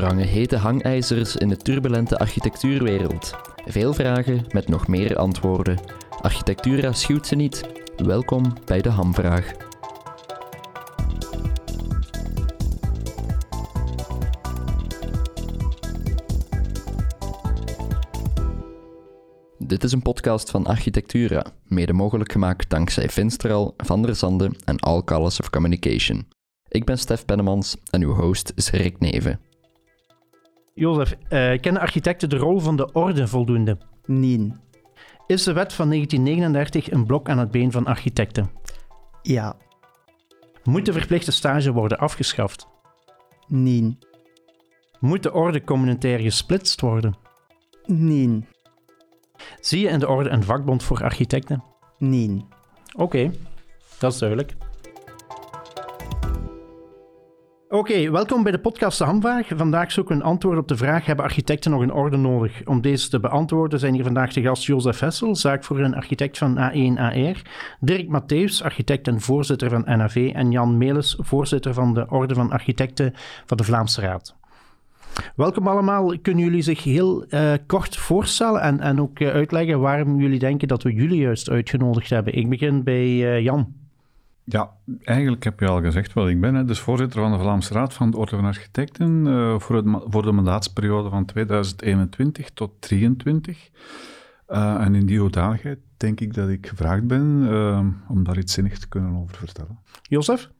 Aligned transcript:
Hangen 0.00 0.26
hete 0.26 0.56
hangijzers 0.56 1.36
in 1.36 1.48
de 1.48 1.56
turbulente 1.56 2.18
architectuurwereld. 2.18 3.34
Veel 3.66 3.94
vragen 3.94 4.44
met 4.48 4.68
nog 4.68 4.88
meer 4.88 5.16
antwoorden. 5.16 5.80
Architectura 6.20 6.92
schuwt 6.92 7.26
ze 7.26 7.34
niet. 7.34 7.68
Welkom 7.96 8.52
bij 8.64 8.80
de 8.80 8.88
Hamvraag. 8.88 9.52
Dit 19.58 19.84
is 19.84 19.92
een 19.92 20.02
podcast 20.02 20.50
van 20.50 20.66
Architectura, 20.66 21.46
mede 21.64 21.92
mogelijk 21.92 22.32
gemaakt 22.32 22.70
dankzij 22.70 23.08
Finstral, 23.08 23.74
Van 23.76 24.02
der 24.02 24.14
Zande 24.14 24.50
en 24.64 24.78
All 24.78 25.02
Colors 25.02 25.40
of 25.40 25.50
Communication. 25.50 26.26
Ik 26.68 26.84
ben 26.84 26.98
Stef 26.98 27.24
Pennemans 27.24 27.76
en 27.90 28.02
uw 28.02 28.12
host 28.12 28.52
is 28.54 28.70
Rick 28.70 29.00
Neven. 29.00 29.51
Jozef, 30.74 31.12
uh, 31.12 31.60
kennen 31.60 31.82
architecten 31.82 32.28
de 32.28 32.36
rol 32.36 32.58
van 32.58 32.76
de 32.76 32.92
orde 32.92 33.28
voldoende? 33.28 33.78
Nee. 34.06 34.52
Is 35.26 35.42
de 35.42 35.52
wet 35.52 35.72
van 35.72 35.88
1939 35.88 36.90
een 36.90 37.06
blok 37.06 37.28
aan 37.28 37.38
het 37.38 37.50
been 37.50 37.72
van 37.72 37.86
architecten? 37.86 38.50
Ja. 39.22 39.56
Moet 40.64 40.86
de 40.86 40.92
verplichte 40.92 41.32
stage 41.32 41.72
worden 41.72 41.98
afgeschaft? 41.98 42.68
Nee. 43.46 43.98
Moet 45.00 45.22
de 45.22 45.32
orde 45.32 45.64
communautair 45.64 46.18
gesplitst 46.18 46.80
worden? 46.80 47.16
Nee. 47.86 48.44
Zie 49.60 49.80
je 49.80 49.88
in 49.88 49.98
de 49.98 50.08
orde 50.08 50.28
een 50.28 50.42
vakbond 50.42 50.82
voor 50.82 51.02
architecten? 51.02 51.64
Nee. 51.98 52.44
Oké, 52.96 53.30
dat 53.98 54.12
is 54.12 54.18
duidelijk. 54.18 54.54
Oké, 57.72 58.10
welkom 58.10 58.42
bij 58.42 58.52
de 58.52 58.58
podcast 58.58 58.98
De 58.98 59.04
Hamvraag. 59.04 59.48
Vandaag 59.56 59.92
zoeken 59.92 60.16
we 60.16 60.22
een 60.22 60.28
antwoord 60.28 60.58
op 60.58 60.68
de 60.68 60.76
vraag: 60.76 61.06
hebben 61.06 61.24
architecten 61.24 61.70
nog 61.70 61.80
een 61.80 61.92
orde 61.92 62.16
nodig? 62.16 62.66
Om 62.66 62.80
deze 62.80 63.08
te 63.08 63.20
beantwoorden 63.20 63.78
zijn 63.78 63.94
hier 63.94 64.02
vandaag 64.02 64.32
de 64.32 64.42
gast 64.42 64.64
Jozef 64.64 65.00
Hessel, 65.00 65.36
zaakvoerder 65.36 65.86
en 65.86 65.94
architect 65.94 66.38
van 66.38 66.56
A1AR, 66.56 67.42
Dirk 67.80 68.08
Matthews, 68.08 68.62
architect 68.62 69.08
en 69.08 69.20
voorzitter 69.20 69.70
van 69.70 69.84
NAV, 69.86 70.30
en 70.34 70.50
Jan 70.50 70.78
Melis, 70.78 71.16
voorzitter 71.20 71.74
van 71.74 71.94
de 71.94 72.06
Orde 72.08 72.34
van 72.34 72.50
Architecten 72.50 73.12
van 73.46 73.56
de 73.56 73.64
Vlaamse 73.64 74.00
Raad. 74.00 74.36
Welkom 75.36 75.68
allemaal. 75.68 76.18
Kunnen 76.22 76.44
jullie 76.44 76.62
zich 76.62 76.84
heel 76.84 77.24
uh, 77.28 77.52
kort 77.66 77.96
voorstellen 77.96 78.60
en, 78.60 78.80
en 78.80 79.00
ook 79.00 79.20
uh, 79.20 79.28
uitleggen 79.28 79.80
waarom 79.80 80.20
jullie 80.20 80.38
denken 80.38 80.68
dat 80.68 80.82
we 80.82 80.92
jullie 80.92 81.20
juist 81.20 81.50
uitgenodigd 81.50 82.10
hebben? 82.10 82.34
Ik 82.34 82.48
begin 82.48 82.82
bij 82.82 83.06
uh, 83.06 83.40
Jan. 83.40 83.81
Ja, 84.52 84.70
eigenlijk 85.02 85.44
heb 85.44 85.60
je 85.60 85.66
al 85.66 85.80
gezegd 85.80 86.12
wat 86.12 86.28
ik 86.28 86.40
ben. 86.40 86.54
Hè. 86.54 86.64
Dus 86.64 86.78
voorzitter 86.78 87.20
van 87.20 87.32
de 87.32 87.38
Vlaamse 87.38 87.72
Raad 87.72 87.94
van 87.94 88.10
de 88.10 88.16
Orde 88.16 88.36
van 88.36 88.44
Architecten 88.44 89.26
uh, 89.26 89.58
voor, 89.58 89.76
het, 89.76 89.84
voor 90.06 90.22
de 90.22 90.32
mandaatsperiode 90.32 91.08
van 91.08 91.24
2021 91.24 92.50
tot 92.50 92.70
2023. 92.80 93.70
Uh, 94.48 94.84
en 94.84 94.94
in 94.94 95.06
die 95.06 95.18
hoedanigheid 95.18 95.78
denk 95.96 96.20
ik 96.20 96.34
dat 96.34 96.48
ik 96.48 96.66
gevraagd 96.66 97.06
ben 97.06 97.42
uh, 97.42 97.86
om 98.08 98.24
daar 98.24 98.38
iets 98.38 98.52
zinnigs 98.52 98.80
te 98.80 98.88
kunnen 98.88 99.14
over 99.14 99.36
vertellen. 99.36 99.78
Jozef? 100.02 100.50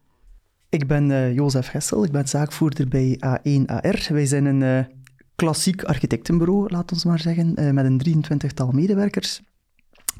Ik 0.69 0.87
ben 0.87 1.35
Jozef 1.35 1.71
Hessel, 1.71 2.05
ik 2.05 2.13
ben 2.13 2.29
zaakvoerder 2.29 2.89
bij 2.89 3.17
A1AR. 3.27 4.13
Wij 4.13 4.27
zijn 4.27 4.45
een 4.45 4.87
klassiek 5.35 5.85
architectenbureau, 5.85 6.71
laat 6.71 6.93
ons 6.93 7.05
maar 7.05 7.19
zeggen, 7.19 7.75
met 7.75 7.85
een 7.85 8.25
23-tal 8.25 8.71
medewerkers 8.71 9.43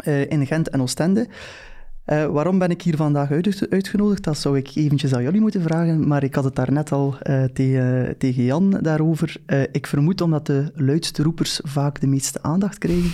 in 0.05 0.47
Gent 0.47 0.69
en 0.69 0.81
Oostende. 0.81 1.29
Waarom 2.05 2.59
ben 2.59 2.71
ik 2.71 2.83
hier 2.83 2.97
vandaag 2.97 3.31
uit, 3.31 3.67
uitgenodigd? 3.71 4.25
Dat 4.25 4.39
zou 4.39 4.57
ik 4.57 4.71
eventjes 4.75 5.15
aan 5.15 5.23
jullie 5.23 5.41
moeten 5.41 5.63
vragen, 5.63 6.09
maar 6.09 6.23
ik 6.23 6.35
had 6.35 6.45
het 6.45 6.57
daar 6.57 6.73
net 6.73 6.93
al 6.93 7.17
tegen, 7.53 8.19
tegen 8.19 8.45
Jan 8.45 8.71
daarover. 8.71 9.37
ik 9.73 9.87
vermoed 9.87 10.21
omdat 10.21 10.47
de 10.47 10.73
luidste 10.75 11.23
roepers 11.23 11.61
vaak 11.63 12.01
de 12.01 12.07
meeste 12.07 12.43
aandacht 12.43 12.79
krijgen. 12.79 13.13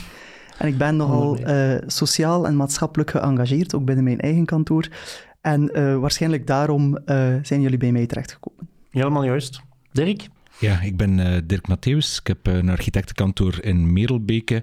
En 0.58 0.68
ik 0.68 0.78
ben 0.78 0.96
nogal 0.96 1.38
sociaal 1.86 2.46
en 2.46 2.56
maatschappelijk 2.56 3.10
geëngageerd, 3.10 3.74
ook 3.74 3.84
binnen 3.84 4.04
mijn 4.04 4.20
eigen 4.20 4.44
kantoor. 4.44 4.88
En 5.40 5.70
waarschijnlijk 6.00 6.46
daarom 6.46 6.98
zijn 7.42 7.60
jullie 7.60 7.78
bij 7.78 7.92
mij 7.92 8.06
terechtgekomen. 8.06 8.68
Helemaal 8.90 9.24
juist. 9.24 9.60
Dirk? 9.92 10.28
Ja, 10.60 10.80
ik 10.80 10.96
ben 10.96 11.18
uh, 11.18 11.36
Dirk 11.44 11.68
Mattheus. 11.68 12.18
Ik 12.18 12.26
heb 12.26 12.46
een 12.46 12.68
architectenkantoor 12.68 13.58
in 13.60 13.92
Merelbeke. 13.92 14.62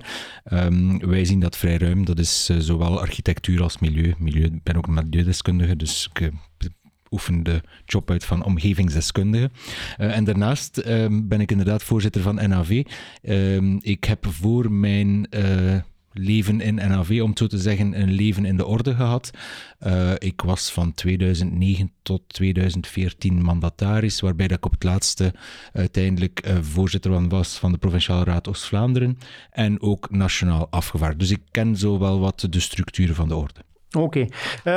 Um, 0.53 1.00
wij 1.00 1.25
zien 1.25 1.39
dat 1.39 1.57
vrij 1.57 1.78
ruim. 1.78 2.06
Dat 2.06 2.19
is 2.19 2.45
zowel 2.45 3.00
architectuur 3.00 3.61
als 3.61 3.79
milieu. 3.79 4.13
milieu. 4.17 4.44
Ik 4.44 4.63
ben 4.63 4.75
ook 4.75 4.88
een 4.88 4.94
milieudeskundige, 4.94 5.75
dus 5.75 6.09
ik 6.13 6.31
oefen 7.11 7.44
de 7.44 7.61
job 7.85 8.11
uit 8.11 8.25
van 8.25 8.44
omgevingsdeskundige. 8.44 9.51
en 9.97 10.23
daarnaast 10.23 10.78
um, 10.78 11.28
ben 11.28 11.41
ik 11.41 11.51
inderdaad 11.51 11.84
voorzitter 11.84 12.22
van 12.22 12.50
NAV. 12.50 12.84
Um, 13.22 13.79
ik 13.81 14.03
heb 14.03 14.25
voor 14.29 14.72
mijn 14.72 15.28
leven 16.17 16.61
in 16.61 16.75
NAV, 16.75 17.19
om 17.21 17.29
het 17.29 17.37
zo 17.37 17.47
te 17.47 17.57
zeggen, 17.57 18.01
een 18.01 18.11
leven 18.11 18.45
in 18.45 18.57
de 18.57 18.65
orde 18.65 18.95
gehad. 18.95 19.31
Uh, 19.87 20.11
ik 20.17 20.41
was 20.41 20.71
van 20.71 20.93
2009 20.93 21.91
tot 22.01 22.21
2014 22.27 23.41
mandataris, 23.41 24.19
waarbij 24.19 24.47
dat 24.47 24.57
ik 24.57 24.65
op 24.65 24.71
het 24.71 24.83
laatste 24.83 25.33
uiteindelijk 25.73 26.47
uh, 26.47 26.55
voorzitter 26.61 27.11
van 27.11 27.29
was 27.29 27.57
van 27.57 27.71
de 27.71 27.77
Provinciale 27.77 28.23
Raad 28.23 28.47
Oost-Vlaanderen 28.47 29.17
en 29.51 29.81
ook 29.81 30.09
nationaal 30.09 30.67
afgevaardigd. 30.69 31.19
Dus 31.19 31.31
ik 31.31 31.41
ken 31.51 31.75
zo 31.75 31.99
wel 31.99 32.19
wat 32.19 32.47
de 32.49 32.59
structuren 32.59 33.15
van 33.15 33.27
de 33.27 33.35
orde. 33.35 33.59
Oké, 33.91 34.03
okay. 34.03 34.29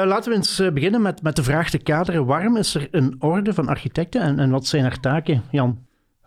uh, 0.02 0.08
laten 0.08 0.30
we 0.30 0.36
eens 0.36 0.62
beginnen 0.74 1.02
met, 1.02 1.22
met 1.22 1.36
de 1.36 1.42
vraag 1.42 1.70
te 1.70 1.78
kaderen. 1.78 2.26
Waarom 2.26 2.56
is 2.56 2.74
er 2.74 2.88
een 2.90 3.16
orde 3.18 3.54
van 3.54 3.68
architecten 3.68 4.22
en, 4.22 4.38
en 4.38 4.50
wat 4.50 4.66
zijn 4.66 4.82
haar 4.82 5.00
taken, 5.00 5.42
Jan? 5.50 5.86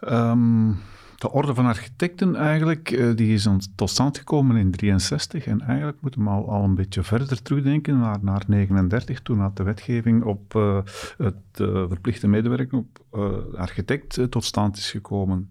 Um 0.10 0.80
de 1.22 1.32
Orde 1.32 1.54
van 1.54 1.66
Architecten 1.66 2.36
eigenlijk, 2.36 2.92
uh, 2.92 3.16
die 3.16 3.34
is 3.34 3.48
tot 3.76 3.90
stand 3.90 4.18
gekomen 4.18 4.56
in 4.56 4.72
63 4.72 5.46
en 5.46 5.62
eigenlijk 5.62 5.98
moeten 6.02 6.24
we 6.24 6.30
al, 6.30 6.50
al 6.50 6.64
een 6.64 6.76
beetje 6.76 7.04
verder 7.04 7.42
terugdenken 7.42 8.00
naar, 8.00 8.18
naar 8.22 8.44
39, 8.48 9.22
toen 9.22 9.40
had 9.40 9.58
de 9.58 9.64
wetgeving 9.64 10.24
op 10.24 10.56
uh, 10.56 10.80
het 11.18 11.36
uh, 11.62 11.68
verplichte 11.88 12.28
medewerking 12.28 12.74
op 12.74 13.20
architect 13.56 14.20
tot 14.30 14.44
stand 14.44 14.78
is 14.78 14.92
gekomen. 14.92 15.50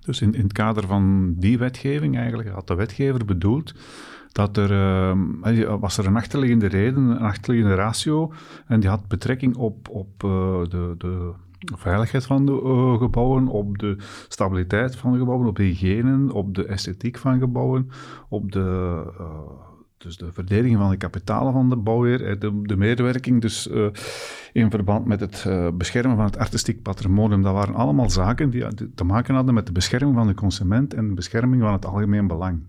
Dus 0.00 0.20
in, 0.20 0.34
in 0.34 0.42
het 0.42 0.52
kader 0.52 0.86
van 0.86 1.34
die 1.36 1.58
wetgeving 1.58 2.16
eigenlijk 2.16 2.48
had 2.48 2.66
de 2.66 2.74
wetgever 2.74 3.24
bedoeld 3.24 3.74
dat 4.32 4.56
er 4.56 5.80
was 5.80 5.98
er 5.98 6.06
een 6.06 6.16
achterliggende 6.16 6.66
reden, 6.66 7.02
een 7.02 7.18
achterliggende 7.18 7.74
ratio, 7.74 8.32
en 8.66 8.80
die 8.80 8.88
had 8.88 9.08
betrekking 9.08 9.56
op, 9.56 9.88
op 9.88 10.20
de, 10.70 10.94
de 10.98 11.32
veiligheid 11.58 12.24
van 12.24 12.46
de 12.46 12.52
uh, 12.52 12.98
gebouwen, 12.98 13.46
op 13.46 13.78
de 13.78 13.96
stabiliteit 14.28 14.96
van 14.96 15.12
de 15.12 15.18
gebouwen, 15.18 15.46
op 15.48 15.56
de 15.56 15.62
hygiëne, 15.62 16.32
op 16.32 16.54
de 16.54 16.66
esthetiek 16.66 17.18
van 17.18 17.38
gebouwen, 17.38 17.90
op 18.28 18.52
de, 18.52 19.02
uh, 19.20 19.26
dus 19.98 20.16
de 20.16 20.32
verdediging 20.32 20.78
van 20.78 20.90
de 20.90 20.96
kapitalen 20.96 21.52
van 21.52 21.68
de 21.68 21.76
bouwheer, 21.76 22.38
de, 22.38 22.60
de 22.62 22.76
medewerking 22.76 23.40
dus 23.40 23.66
in 24.52 24.70
verband 24.70 25.06
met 25.06 25.20
het 25.20 25.46
beschermen 25.76 26.16
van 26.16 26.24
het 26.24 26.38
artistiek 26.38 26.82
patrimonium. 26.82 27.42
Dat 27.42 27.52
waren 27.52 27.74
allemaal 27.74 28.10
zaken 28.10 28.50
die 28.50 28.64
te 28.94 29.04
maken 29.04 29.34
hadden 29.34 29.54
met 29.54 29.66
de 29.66 29.72
bescherming 29.72 30.16
van 30.16 30.26
de 30.26 30.34
consument 30.34 30.94
en 30.94 31.08
de 31.08 31.14
bescherming 31.14 31.62
van 31.62 31.72
het 31.72 31.86
algemeen 31.86 32.26
belang 32.26 32.62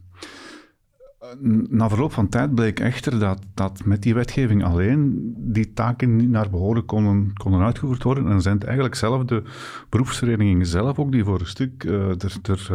na 1.69 1.89
verloop 1.89 2.11
van 2.11 2.29
tijd 2.29 2.55
bleek 2.55 2.79
echter 2.79 3.19
dat, 3.19 3.39
dat 3.53 3.81
met 3.85 4.01
die 4.01 4.13
wetgeving 4.13 4.63
alleen 4.63 5.33
die 5.37 5.73
taken 5.73 6.15
niet 6.15 6.29
naar 6.29 6.49
behoren 6.49 6.85
konden, 6.85 7.33
konden 7.33 7.61
uitgevoerd 7.61 8.03
worden. 8.03 8.27
En 8.27 8.41
zijn 8.41 8.55
het 8.55 8.63
eigenlijk 8.63 8.95
zelf 8.95 9.25
de 9.25 9.43
beroepsverenigingen 9.89 10.65
zelf 10.65 10.99
ook 10.99 11.11
die 11.11 11.23
voor 11.23 11.39
een 11.39 11.45
stuk 11.45 11.83
uh, 11.83 12.09
er, 12.09 12.35
er, 12.41 12.71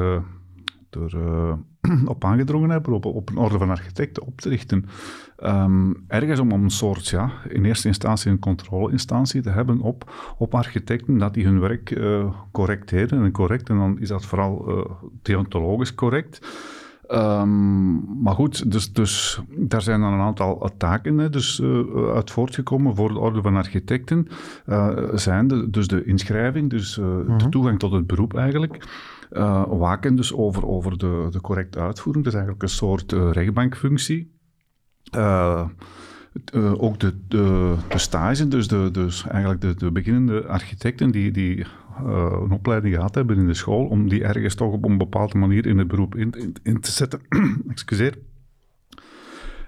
er 0.90 1.14
uh, 1.16 1.52
op 2.14 2.24
aangedrongen 2.24 2.70
hebben 2.70 2.92
op, 2.92 3.04
op 3.04 3.30
een 3.30 3.36
orde 3.36 3.58
van 3.58 3.70
architecten 3.70 4.22
op 4.22 4.40
te 4.40 4.48
richten. 4.48 4.84
Um, 5.44 6.04
ergens 6.08 6.40
om 6.40 6.50
een 6.50 6.70
soort, 6.70 7.08
ja, 7.08 7.30
in 7.48 7.64
eerste 7.64 7.88
instantie 7.88 8.30
een 8.30 8.38
controleinstantie 8.38 9.42
te 9.42 9.50
hebben 9.50 9.80
op, 9.80 10.12
op 10.38 10.54
architecten, 10.54 11.18
dat 11.18 11.34
die 11.34 11.44
hun 11.44 11.60
werk 11.60 12.00
correct 12.52 12.88
deden 12.88 13.24
en 13.24 13.32
correct. 13.32 13.68
En 13.68 13.76
dan 13.76 13.98
is 14.00 14.08
dat 14.08 14.26
vooral 14.26 14.86
deontologisch 15.22 15.94
correct. 15.94 16.40
Um, 17.08 18.22
maar 18.22 18.34
goed, 18.34 18.70
dus, 18.70 18.92
dus 18.92 19.40
daar 19.56 19.82
zijn 19.82 20.00
dan 20.00 20.12
een 20.12 20.20
aantal 20.20 20.70
taken 20.76 21.18
hè, 21.18 21.30
dus, 21.30 21.60
uh, 21.60 21.80
uit 22.14 22.30
voortgekomen 22.30 22.96
voor 22.96 23.12
de 23.12 23.18
Orde 23.18 23.42
van 23.42 23.56
Architecten. 23.56 24.28
Uh, 24.66 24.98
zijn 25.14 25.48
de, 25.48 25.70
dus 25.70 25.88
de 25.88 26.04
inschrijving, 26.04 26.70
dus 26.70 26.98
uh, 26.98 27.04
de 27.04 27.24
mhm. 27.26 27.50
toegang 27.50 27.78
tot 27.78 27.92
het 27.92 28.06
beroep 28.06 28.36
eigenlijk. 28.36 28.86
waken 29.68 30.16
dus 30.16 30.34
over, 30.34 30.66
over 30.66 30.98
de, 30.98 31.26
de 31.30 31.40
correcte 31.40 31.78
uitvoering. 31.78 32.24
Dat 32.24 32.32
is 32.32 32.38
eigenlijk 32.38 32.62
een 32.62 32.76
soort 32.76 33.12
rechtbankfunctie. 33.12 34.32
ook 36.76 37.00
de, 37.00 37.14
de, 37.28 37.74
de 37.88 37.98
stage, 37.98 38.48
dus, 38.48 38.68
de, 38.68 38.88
dus 38.92 39.26
eigenlijk 39.26 39.60
de, 39.60 39.74
de 39.74 39.90
beginnende 39.90 40.46
architecten 40.46 41.10
die, 41.10 41.30
die 41.30 41.66
een 41.98 42.50
opleiding 42.50 42.94
gehad 42.94 43.14
hebben 43.14 43.36
in 43.36 43.46
de 43.46 43.54
school, 43.54 43.86
om 43.86 44.08
die 44.08 44.24
ergens 44.24 44.54
toch 44.54 44.72
op 44.72 44.84
een 44.84 44.98
bepaalde 44.98 45.38
manier 45.38 45.66
in 45.66 45.78
het 45.78 45.88
beroep 45.88 46.14
in, 46.14 46.54
in, 46.62 46.80
te 46.80 46.90
zetten. 46.90 47.20
Excuseer. 47.68 48.14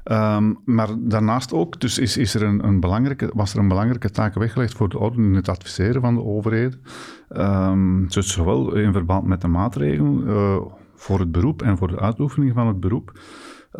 Ehm, 0.07 0.55
maar 0.65 0.89
daarnaast 0.99 1.53
ook, 1.53 1.81
dus 1.81 1.99
is, 1.99 2.17
is 2.17 2.35
er 2.35 2.43
een, 2.43 2.65
een, 2.65 2.81
belangrijke, 2.81 3.31
was 3.35 3.53
er 3.53 3.59
een 3.59 3.69
belangrijke 3.69 4.11
taak 4.11 4.35
weggelegd 4.35 4.75
voor 4.75 4.89
de 4.89 4.99
orde 4.99 5.23
in 5.23 5.35
het 5.35 5.49
adviseren 5.49 6.01
van 6.01 6.15
de 6.15 6.23
overheden. 6.23 6.83
Um, 7.29 8.09
dus 8.09 8.33
zowel 8.33 8.75
in 8.75 8.93
verband 8.93 9.27
met 9.27 9.41
de 9.41 9.49
maatregelen 9.49 10.23
uh, 10.27 10.57
voor 10.95 11.19
het 11.19 11.33
beroep 11.33 11.63
en 11.63 11.77
voor 11.77 11.89
de 11.89 12.01
uitoefening 12.01 12.55
van 12.55 12.67
het 12.67 12.81
beroep. 12.81 13.21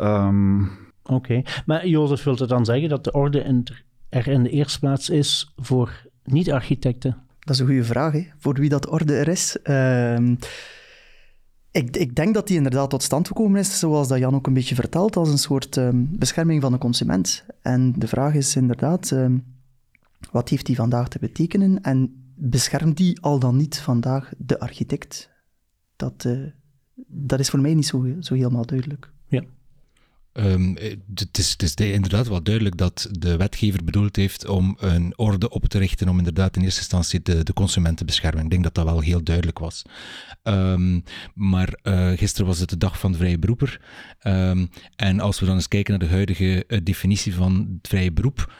Um, 0.01 0.69
Oké, 1.03 1.41
maar 1.65 1.87
Jozef, 1.87 2.23
wilt 2.23 2.39
het 2.39 2.49
dan 2.49 2.65
zeggen 2.65 2.89
dat 2.89 3.03
de 3.03 3.11
orde 3.11 3.63
er 4.09 4.27
in 4.27 4.43
de 4.43 4.49
eerste 4.49 4.79
plaats 4.79 5.09
is 5.09 5.53
voor 5.55 6.05
niet-architecten? 6.23 7.26
Dat 7.47 7.55
is 7.55 7.61
een 7.61 7.67
goede 7.67 7.83
vraag, 7.83 8.13
hè? 8.13 8.27
voor 8.37 8.53
wie 8.53 8.69
dat 8.69 8.89
orde 8.89 9.15
er 9.15 9.27
is. 9.27 9.57
Uh, 9.63 10.17
ik, 11.71 11.97
ik, 11.97 12.15
denk 12.15 12.33
dat 12.33 12.47
die 12.47 12.57
inderdaad 12.57 12.89
tot 12.89 13.03
stand 13.03 13.27
gekomen 13.27 13.59
is, 13.59 13.79
zoals 13.79 14.07
dat 14.07 14.17
Jan 14.17 14.35
ook 14.35 14.47
een 14.47 14.53
beetje 14.53 14.75
vertelt, 14.75 15.15
als 15.15 15.29
een 15.29 15.37
soort 15.37 15.75
um, 15.75 16.09
bescherming 16.11 16.61
van 16.61 16.71
de 16.71 16.77
consument. 16.77 17.45
En 17.61 17.93
de 17.97 18.07
vraag 18.07 18.33
is 18.33 18.55
inderdaad, 18.55 19.11
um, 19.11 19.43
wat 20.31 20.49
heeft 20.49 20.65
die 20.65 20.75
vandaag 20.75 21.07
te 21.07 21.19
betekenen 21.19 21.81
en 21.81 22.31
beschermt 22.35 22.97
die 22.97 23.21
al 23.21 23.39
dan 23.39 23.55
niet 23.55 23.79
vandaag 23.79 24.31
de 24.37 24.59
architect? 24.59 25.29
Dat, 25.95 26.23
uh, 26.27 26.47
dat 27.07 27.39
is 27.39 27.49
voor 27.49 27.59
mij 27.59 27.73
niet 27.73 27.87
zo, 27.87 28.05
zo 28.19 28.33
helemaal 28.33 28.65
duidelijk. 28.65 29.11
Ja. 29.27 29.43
Um, 30.39 30.77
het, 31.15 31.37
is, 31.37 31.55
is 31.55 31.73
inderdaad 31.73 32.27
wel 32.27 32.43
duidelijk 32.43 32.77
dat 32.77 33.07
de 33.11 33.37
wetgever 33.37 33.83
bedoeld 33.83 34.15
heeft 34.15 34.47
om 34.47 34.77
een 34.79 35.13
orde 35.17 35.49
op 35.49 35.65
te 35.65 35.77
richten 35.77 36.09
om 36.09 36.17
inderdaad 36.17 36.55
in 36.55 36.61
eerste 36.61 36.79
instantie 36.79 37.21
de, 37.21 37.43
de 37.43 37.53
consumenten 37.53 37.95
te 37.97 38.05
beschermen. 38.05 38.43
Ik 38.43 38.49
denk 38.49 38.63
dat 38.63 38.75
dat 38.75 38.85
wel 38.85 38.99
heel 38.99 39.23
duidelijk 39.23 39.59
was. 39.59 39.81
Um, 40.43 41.03
maar 41.33 41.79
uh, 41.83 42.11
gisteren 42.17 42.47
was 42.47 42.59
het 42.59 42.69
de 42.69 42.77
dag 42.77 42.99
van 42.99 43.11
de 43.11 43.17
vrije 43.17 43.39
beroeper. 43.39 43.81
Um, 44.23 44.69
en 44.95 45.19
als 45.19 45.39
we 45.39 45.45
dan 45.45 45.55
eens 45.55 45.67
kijken 45.67 45.99
naar 45.99 46.07
de 46.07 46.13
huidige 46.13 46.63
uh, 46.67 46.79
definitie 46.83 47.35
van 47.35 47.77
het 47.77 47.87
vrije 47.87 48.11
beroep, 48.11 48.53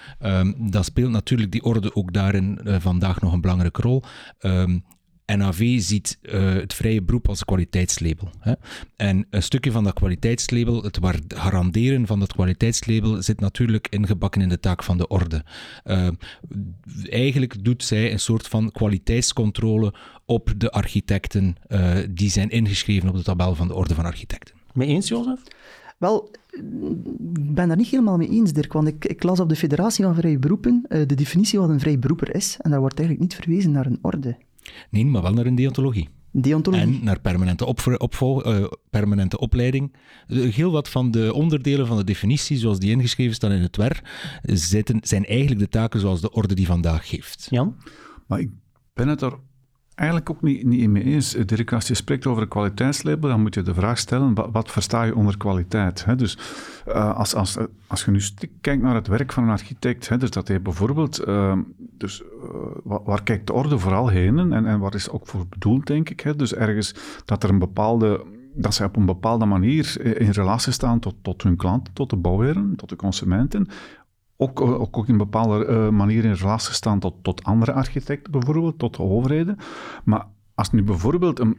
dan 0.58 0.84
speelt 0.84 1.12
natuurlijk 1.12 1.52
die 1.52 1.64
orde 1.64 1.96
ook 1.96 2.14
daarin 2.14 2.60
vandaag 2.64 3.22
nog 3.22 3.34
een 3.34 3.42
belangrijke 3.42 3.82
rol. 3.82 4.04
NAV 5.36 5.80
ziet 5.80 6.18
uh, 6.22 6.54
het 6.54 6.74
vrije 6.74 7.02
beroep 7.02 7.28
als 7.28 7.46
kwaliteitslabel. 7.46 8.30
Hè? 8.40 8.54
En 8.96 9.28
een 9.30 9.44
stukje 9.44 9.72
van 9.72 9.84
dat 9.84 9.94
kwaliteitslabel, 9.94 10.84
het 10.84 11.00
garanderen 11.28 12.08
van 12.08 12.20
dat 12.20 12.34
kwaliteitslabel, 12.34 13.24
zit 13.24 13.40
natuurlijk 13.40 13.88
ingebakken 13.90 14.42
in 14.42 14.50
de 14.50 14.60
taak 14.60 14.84
van 14.84 14.98
de 14.98 15.08
orde. 15.08 15.44
Uh, 15.86 16.08
eigenlijk 17.10 17.64
doet 17.64 17.84
zij 17.84 18.12
een 18.12 18.20
soort 18.20 18.48
van 18.48 18.72
kwaliteitscontrole 18.72 19.94
op 20.26 20.54
de 20.58 20.72
architecten 20.72 21.56
uh, 21.68 21.96
die 22.10 22.30
zijn 22.30 22.50
ingeschreven 22.50 23.10
op 23.10 23.16
de 23.16 23.24
tabel 23.24 23.56
van 23.56 23.68
de 23.68 23.74
orde 23.74 23.96
van 23.96 24.06
architecten. 24.06 24.56
Mee 24.74 24.88
eens, 24.88 25.08
Jozef? 25.08 25.42
Wel, 25.98 26.32
ik 27.34 27.54
ben 27.56 27.68
daar 27.68 27.78
niet 27.78 27.88
helemaal 27.88 28.18
mee 28.18 28.30
eens, 28.30 28.54
Dirk. 28.54 28.74
Want 28.74 28.88
ik, 28.88 29.06
ik 29.06 29.24
las 29.24 29.40
op 29.40 29.50
de 29.50 29.56
Federatie 29.56 30.04
van 30.04 30.16
Vrije 30.16 30.40
Beroepen 30.40 30.86
de 30.90 31.16
definitie 31.16 31.60
wat 31.60 31.70
een 31.70 31.80
vrij 31.80 32.00
beroeper 32.00 32.36
is. 32.36 32.58
En 32.62 32.70
daar 32.70 32.80
wordt 32.80 33.00
eigenlijk 33.00 33.30
niet 33.30 33.40
verwezen 33.40 33.72
naar 33.72 33.86
een 33.86 34.00
orde. 34.02 34.38
Nee, 34.90 35.06
maar 35.06 35.22
wel 35.22 35.34
naar 35.34 35.46
een 35.46 35.56
deontologie. 35.56 36.10
Deontologie. 36.32 36.86
En 36.86 37.04
naar 37.04 37.20
permanente, 37.20 37.66
opvol, 37.98 38.48
uh, 38.48 38.66
permanente 38.90 39.40
opleiding. 39.40 39.96
Heel 40.28 40.72
wat 40.72 40.90
van 40.90 41.12
de 41.12 41.34
onderdelen 41.34 41.88
van 41.88 41.98
de 41.98 42.04
definitie, 42.04 42.58
zoals 42.58 42.80
die 42.80 42.92
ingeschreven 42.92 43.36
staan 43.36 43.52
in 43.52 43.62
het 43.62 43.78
WER, 43.78 44.02
zitten, 44.42 45.00
zijn 45.02 45.26
eigenlijk 45.26 45.60
de 45.60 45.70
taken 45.70 46.00
zoals 46.00 46.22
de 46.22 46.32
orde 46.32 46.56
die 46.56 46.66
vandaag 46.66 47.10
geeft. 47.10 47.48
Jan? 47.50 47.76
Maar 48.28 48.40
ik 48.40 48.50
ben 48.94 49.08
het 49.08 49.22
er 49.22 49.34
eigenlijk 49.98 50.30
ook 50.30 50.42
niet, 50.42 50.64
niet 50.64 50.90
mee 50.90 51.04
eens. 51.04 51.32
Dirk, 51.32 51.74
als 51.74 51.88
je 51.88 51.94
spreekt 51.94 52.26
over 52.26 52.42
een 52.42 52.48
kwaliteitslabel, 52.48 53.30
dan 53.30 53.42
moet 53.42 53.54
je 53.54 53.62
de 53.62 53.74
vraag 53.74 53.98
stellen, 53.98 54.34
wat, 54.34 54.50
wat 54.52 54.72
versta 54.72 55.04
je 55.04 55.16
onder 55.16 55.38
kwaliteit? 55.38 56.06
Hè? 56.06 56.16
Dus 56.16 56.38
uh, 56.88 57.16
als, 57.16 57.36
als, 57.36 57.58
als 57.88 58.06
je 58.06 58.12
nu 58.12 58.22
kijkt 58.62 58.82
naar 58.82 58.96
het 58.96 59.08
werk 59.08 59.34
van 59.34 59.44
een 59.44 59.50
architect, 59.50 60.10
hè, 60.10 60.18
dus 60.18 60.30
dat 60.30 60.48
hij 60.48 60.62
bijvoorbeeld, 60.62 61.28
uh, 61.28 61.58
dus, 61.78 62.24
waar, 62.84 63.04
waar, 63.04 63.24
kijkt 63.24 63.48
de 63.48 63.54
orde 63.54 63.80
vooral 63.80 64.08
heen 64.08 64.40
en, 64.40 64.66
en 64.66 64.80
waar 64.80 64.96
is 64.96 65.10
ook 65.10 65.28
voor 65.28 65.48
bedoeld, 65.50 65.88
denk 65.88 66.10
ik? 66.10 66.20
Hè? 66.20 66.36
Dus 66.36 66.54
ergens 66.54 66.96
dat 67.26 67.44
er 67.44 67.50
een 67.50 67.60
bepaalde 67.60 68.26
dat 68.60 68.74
zij 68.74 68.86
op 68.86 68.96
een 68.96 69.06
bepaalde 69.06 69.46
manier 69.46 70.18
in 70.20 70.30
relatie 70.30 70.72
staan 70.72 71.00
tot, 71.00 71.16
tot 71.22 71.44
hun 71.44 71.56
klanten, 71.56 71.94
tot 71.94 72.10
de 72.10 72.16
bouwheren, 72.16 72.76
tot 72.76 72.90
de 72.90 72.96
consumenten, 72.96 73.68
ook, 74.38 74.62
ook, 74.62 74.98
ook 74.98 75.08
in 75.08 75.18
bepaalde 75.18 75.66
uh, 75.66 75.90
manier 75.90 76.26
in 76.26 76.34
relatie 76.34 76.74
staan 76.74 77.00
tot, 77.00 77.14
tot 77.22 77.44
andere 77.44 77.72
architecten 77.72 78.32
bijvoorbeeld, 78.32 78.80
tot 78.80 78.96
de 78.96 79.04
overheden. 79.04 79.58
Maar 80.04 80.26
als 80.56 80.72
nu 80.72 80.84
bijvoorbeeld 80.84 81.40
een, 81.40 81.58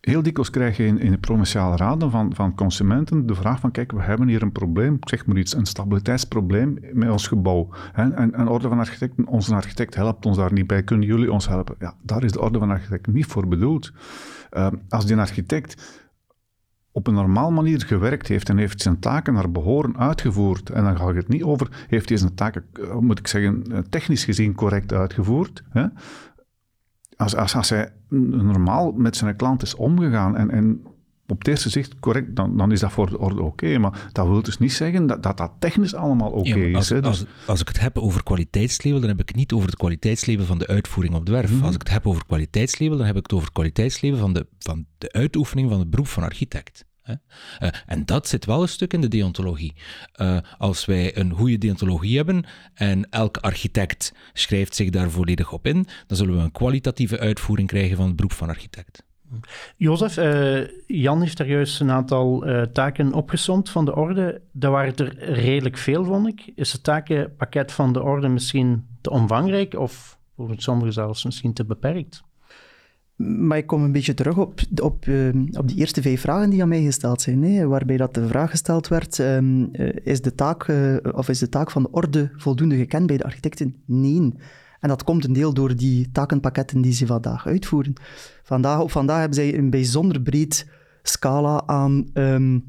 heel 0.00 0.22
dikwijls 0.22 0.50
krijg 0.50 0.76
je 0.76 0.86
in, 0.86 0.98
in 0.98 1.10
de 1.10 1.18
provinciale 1.18 1.76
raden 1.76 2.10
van, 2.10 2.34
van 2.34 2.54
consumenten 2.54 3.26
de 3.26 3.34
vraag 3.34 3.60
van 3.60 3.70
kijk, 3.70 3.92
we 3.92 4.02
hebben 4.02 4.28
hier 4.28 4.42
een 4.42 4.52
probleem, 4.52 4.96
zeg 5.00 5.26
maar 5.26 5.36
iets, 5.36 5.54
een 5.54 5.66
stabiliteitsprobleem 5.66 6.78
met 6.92 7.10
ons 7.10 7.26
gebouw. 7.26 7.68
En, 7.92 8.14
en, 8.14 8.34
en 8.34 8.48
orde 8.48 8.68
van 8.68 8.78
architecten, 8.78 9.26
onze 9.26 9.54
architect 9.54 9.94
helpt 9.94 10.26
ons 10.26 10.36
daar 10.36 10.52
niet 10.52 10.66
bij, 10.66 10.82
kunnen 10.82 11.06
jullie 11.06 11.32
ons 11.32 11.48
helpen? 11.48 11.74
Ja, 11.78 11.94
daar 12.02 12.24
is 12.24 12.32
de 12.32 12.40
orde 12.40 12.58
van 12.58 12.70
architecten 12.70 13.12
niet 13.12 13.26
voor 13.26 13.48
bedoeld. 13.48 13.92
Uh, 14.52 14.66
als 14.88 15.06
die 15.06 15.16
architect 15.16 16.02
op 16.92 17.06
een 17.06 17.14
normaal 17.14 17.50
manier 17.50 17.80
gewerkt 17.80 18.28
heeft 18.28 18.48
en 18.48 18.56
heeft 18.56 18.82
zijn 18.82 18.98
taken 18.98 19.32
naar 19.32 19.50
behoren 19.50 19.98
uitgevoerd, 19.98 20.70
en 20.70 20.84
dan 20.84 20.96
ga 20.96 21.08
ik 21.08 21.14
het 21.14 21.28
niet 21.28 21.42
over, 21.42 21.86
heeft 21.88 22.08
hij 22.08 22.18
zijn 22.18 22.34
taken, 22.34 22.64
eh, 22.72 22.96
moet 22.96 23.18
ik 23.18 23.26
zeggen, 23.26 23.64
eh, 23.72 23.78
technisch 23.78 24.24
gezien 24.24 24.54
correct 24.54 24.92
uitgevoerd. 24.92 25.62
Hè? 25.68 25.86
Als, 27.16 27.36
als, 27.36 27.56
als 27.56 27.68
hij 27.68 27.92
normaal 28.08 28.92
met 28.92 29.16
zijn 29.16 29.36
klant 29.36 29.62
is 29.62 29.74
omgegaan 29.74 30.36
en, 30.36 30.50
en 30.50 30.82
op 31.32 31.38
het 31.38 31.48
eerste 31.48 31.70
zicht 31.70 31.98
correct, 31.98 32.36
dan, 32.36 32.56
dan 32.56 32.72
is 32.72 32.80
dat 32.80 32.92
voor 32.92 33.10
de 33.10 33.18
orde 33.18 33.42
oké. 33.42 33.78
Maar 33.78 34.08
dat 34.12 34.26
wil 34.26 34.42
dus 34.42 34.58
niet 34.58 34.72
zeggen 34.72 35.06
dat 35.06 35.22
dat, 35.22 35.36
dat 35.36 35.52
technisch 35.58 35.94
allemaal 35.94 36.30
oké 36.30 36.58
is. 36.58 36.76
Als, 36.76 36.88
hè? 36.88 37.00
Dus... 37.00 37.08
Als, 37.08 37.26
als, 37.46 37.60
ik 37.60 37.68
het 37.68 37.80
heb 37.80 37.98
over 37.98 38.22
kwaliteitslabel, 38.22 39.00
dan 39.00 39.08
heb 39.08 39.20
ik 39.20 39.28
het 39.28 39.36
niet 39.36 39.52
over 39.52 39.66
het 39.66 39.76
kwaliteitslabel 39.76 40.44
van 40.44 40.58
de 40.58 40.66
uitvoering 40.66 41.14
op 41.14 41.26
de 41.26 41.32
werf. 41.32 41.52
Mm 41.52 41.62
Als 41.62 41.74
ik 41.74 41.80
het 41.80 41.90
heb 41.90 42.06
over 42.06 42.26
kwaliteitslabel, 42.26 42.96
dan 42.96 43.06
heb 43.06 43.16
ik 43.16 43.22
het 43.22 43.32
over 43.32 43.44
het 43.44 43.54
kwaliteitslabel 43.54 44.18
van 44.18 44.32
de, 44.32 44.46
van 44.58 44.86
de 44.98 45.12
uitoefening 45.12 45.70
van 45.70 45.78
het 45.78 45.90
beroep 45.90 46.06
van 46.06 46.22
architect. 46.22 46.84
Uh, 47.06 47.16
en 47.86 48.04
dat 48.04 48.28
zit 48.28 48.44
wel 48.44 48.62
een 48.62 48.68
stuk 48.68 48.92
in 48.92 49.00
de 49.00 49.08
deontologie. 49.08 49.74
Uh, 50.16 50.38
als 50.58 50.84
wij 50.84 51.16
een 51.16 51.32
goede 51.32 51.58
deontologie 51.58 52.16
hebben 52.16 52.44
en 52.74 53.10
elke 53.10 53.40
architect 53.40 54.12
schrijft 54.32 54.74
zich 54.74 54.90
daar 54.90 55.10
volledig 55.10 55.52
op 55.52 55.66
in, 55.66 55.86
dan 56.06 56.16
zullen 56.16 56.36
we 56.36 56.42
een 56.42 56.52
kwalitatieve 56.52 57.18
uitvoering 57.18 57.68
krijgen 57.68 57.96
van 57.96 58.06
het 58.06 58.16
beroep 58.16 58.32
van 58.32 58.48
architect. 58.48 59.04
Jozef, 59.76 60.18
uh, 60.18 60.68
Jan 60.86 61.20
heeft 61.20 61.36
daar 61.36 61.46
juist 61.46 61.80
een 61.80 61.90
aantal 61.90 62.44
taken 62.72 63.12
opgezond 63.12 63.70
van 63.70 63.84
de 63.84 63.96
orde. 63.96 64.40
Daar 64.52 64.70
waren 64.70 64.96
er 64.96 65.32
redelijk 65.32 65.76
veel, 65.76 66.04
vond 66.04 66.26
ik. 66.26 66.52
Is 66.54 66.72
het 66.72 66.82
takenpakket 66.82 67.72
van 67.72 67.92
de 67.92 68.02
orde 68.02 68.28
misschien 68.28 68.86
te 69.00 69.10
omvangrijk 69.10 69.78
of 69.78 70.18
voor 70.36 70.54
sommigen 70.56 70.92
zelfs 70.92 71.24
misschien 71.24 71.52
te 71.52 71.64
beperkt? 71.64 72.22
Maar 73.16 73.58
ik 73.58 73.66
kom 73.66 73.82
een 73.82 73.92
beetje 73.92 74.14
terug 74.14 74.36
op, 74.36 74.60
op, 74.82 75.06
uh, 75.06 75.34
op 75.58 75.68
die 75.68 75.76
eerste 75.76 76.02
vijf 76.02 76.20
vragen 76.20 76.50
die 76.50 76.62
aan 76.62 76.68
mij 76.68 76.82
gesteld 76.82 77.22
zijn. 77.22 77.42
Hè, 77.42 77.66
waarbij 77.66 77.96
dat 77.96 78.14
de 78.14 78.26
vraag 78.26 78.50
gesteld 78.50 78.88
werd, 78.88 79.18
um, 79.18 79.68
uh, 79.72 79.92
is, 80.02 80.22
de 80.22 80.34
taak, 80.34 80.66
of 81.12 81.28
is 81.28 81.38
de 81.38 81.48
taak 81.48 81.70
van 81.70 81.82
de 81.82 81.90
orde 81.90 82.30
voldoende 82.36 82.76
gekend 82.76 83.06
bij 83.06 83.16
de 83.16 83.24
architecten? 83.24 83.82
Nee. 83.86 84.34
En 84.80 84.88
dat 84.88 85.04
komt 85.04 85.24
een 85.24 85.32
deel 85.32 85.54
door 85.54 85.76
die 85.76 86.10
takenpakketten 86.12 86.80
die 86.80 86.92
ze 86.92 87.06
vandaag 87.06 87.46
uitvoeren. 87.46 87.94
Vandaag, 88.42 88.80
op 88.80 88.90
vandaag 88.90 89.18
hebben 89.18 89.36
zij 89.36 89.58
een 89.58 89.70
bijzonder 89.70 90.20
breed 90.20 90.70
scala 91.02 91.62
aan 91.66 92.06
um, 92.14 92.64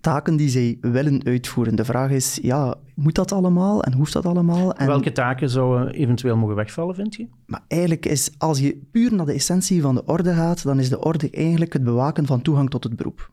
taken 0.00 0.36
die 0.36 0.48
zij 0.48 0.78
willen 0.80 1.24
uitvoeren. 1.24 1.76
De 1.76 1.84
vraag 1.84 2.10
is, 2.10 2.38
ja, 2.42 2.74
moet 2.94 3.14
dat 3.14 3.32
allemaal 3.32 3.82
en 3.82 3.92
hoeft 3.92 4.12
dat 4.12 4.26
allemaal? 4.26 4.74
En... 4.74 4.86
Welke 4.86 5.12
taken 5.12 5.50
zouden 5.50 5.94
eventueel 5.94 6.36
mogen 6.36 6.56
wegvallen, 6.56 6.94
vind 6.94 7.14
je? 7.14 7.28
Maar 7.46 7.64
eigenlijk 7.68 8.06
is, 8.06 8.34
als 8.38 8.58
je 8.58 8.88
puur 8.92 9.14
naar 9.14 9.26
de 9.26 9.32
essentie 9.32 9.82
van 9.82 9.94
de 9.94 10.04
orde 10.04 10.34
gaat, 10.34 10.62
dan 10.62 10.78
is 10.78 10.88
de 10.88 11.00
orde 11.00 11.30
eigenlijk 11.30 11.72
het 11.72 11.84
bewaken 11.84 12.26
van 12.26 12.42
toegang 12.42 12.70
tot 12.70 12.84
het 12.84 12.96
beroep. 12.96 13.30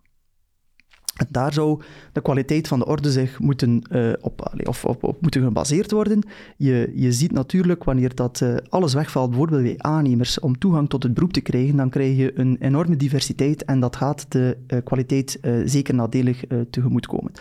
En 1.15 1.27
daar 1.29 1.53
zou 1.53 1.81
de 2.11 2.21
kwaliteit 2.21 2.67
van 2.67 2.79
de 2.79 2.85
orde 2.85 3.11
zich 3.11 3.39
moeten, 3.39 3.81
uh, 3.91 4.13
op, 4.21 4.53
of, 4.63 4.85
op, 4.85 5.03
op, 5.03 5.21
moeten 5.21 5.43
gebaseerd 5.43 5.91
worden. 5.91 6.23
Je, 6.57 6.91
je 6.95 7.11
ziet 7.11 7.31
natuurlijk 7.31 7.83
wanneer 7.83 8.15
dat 8.15 8.39
uh, 8.43 8.55
alles 8.69 8.93
wegvalt, 8.93 9.29
bijvoorbeeld 9.29 9.63
bij 9.63 9.75
aannemers, 9.77 10.39
om 10.39 10.57
toegang 10.57 10.89
tot 10.89 11.03
het 11.03 11.13
beroep 11.13 11.33
te 11.33 11.41
krijgen, 11.41 11.75
dan 11.75 11.89
krijg 11.89 12.17
je 12.17 12.39
een 12.39 12.57
enorme 12.59 12.95
diversiteit 12.95 13.65
en 13.65 13.79
dat 13.79 13.95
gaat 13.95 14.25
de 14.29 14.57
uh, 14.67 14.79
kwaliteit 14.83 15.39
zeker 15.65 15.93
nadelig 15.93 16.43
tegemoetkomen. 16.69 17.31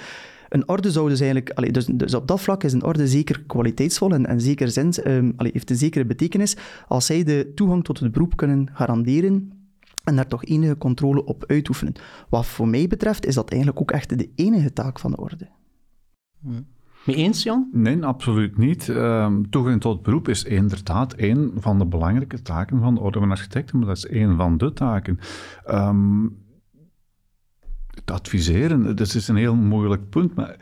Een 0.49 0.69
orde 0.69 0.91
zou 0.91 1.09
dus 1.09 1.21
eigenlijk, 1.21 1.51
allee, 1.51 1.73
dus, 1.73 1.87
dus, 1.87 2.15
op 2.15 2.29
dat 2.29 2.41
vlak 2.41 2.65
is 2.65 2.73
een 2.73 2.85
orde 2.85 3.09
zeker 3.09 3.43
kwaliteitsvol 3.47 4.11
en, 4.11 4.27
en 4.27 4.41
zeker 4.41 4.69
allee, 5.37 5.53
heeft 5.53 5.71
een 5.71 5.77
zekere 5.77 6.05
betekenis 6.05 6.57
als 6.89 7.07
zij 7.07 7.25
de 7.25 7.53
toegang 7.55 7.85
tot 7.85 8.01
het 8.01 8.13
beroep 8.13 8.37
kunnen 8.37 8.69
garanderen 8.73 9.54
en 10.05 10.17
daar 10.17 10.27
toch 10.27 10.45
enige 10.45 10.79
controle 10.79 11.25
op 11.25 11.45
uitoefenen. 11.47 11.95
Wat 12.29 12.47
voor 12.47 12.69
mij 12.69 12.87
betreft 12.87 13.27
is 13.27 13.35
dat 13.35 13.51
eigenlijk 13.51 13.81
ook 13.81 13.91
echt 13.91 14.19
de 14.19 14.31
enige 14.35 14.73
taak 14.73 14.99
van 14.99 15.11
de 15.11 15.17
orde. 15.17 15.49
Hmm. 16.41 16.67
Mee 17.05 17.17
eens, 17.17 17.43
Jan? 17.43 17.69
Nee, 17.73 18.05
absoluut 18.05 18.59
niet. 18.59 18.89
Um, 18.89 19.51
toegang 19.51 19.81
tot 19.81 20.03
beroep 20.03 20.29
is 20.29 20.45
inderdaad 20.45 21.15
een 21.17 21.53
van 21.57 21.79
de 21.79 21.87
belangrijke 21.87 22.43
taken 22.43 22.81
van 22.81 22.95
de 22.95 23.01
Orde 23.01 23.19
van 23.19 23.31
Architecten, 23.31 23.79
maar 23.79 23.87
dat 23.87 23.97
is 23.97 24.11
een 24.11 24.37
van 24.37 24.57
de 24.57 24.73
taken. 24.73 25.19
Um, 25.71 26.37
het 27.91 28.11
adviseren, 28.11 28.97
dat 28.97 29.15
is 29.15 29.29
een 29.29 29.37
heel 29.37 29.55
moeilijk 29.55 30.09
punt, 30.09 30.35
maar 30.35 30.57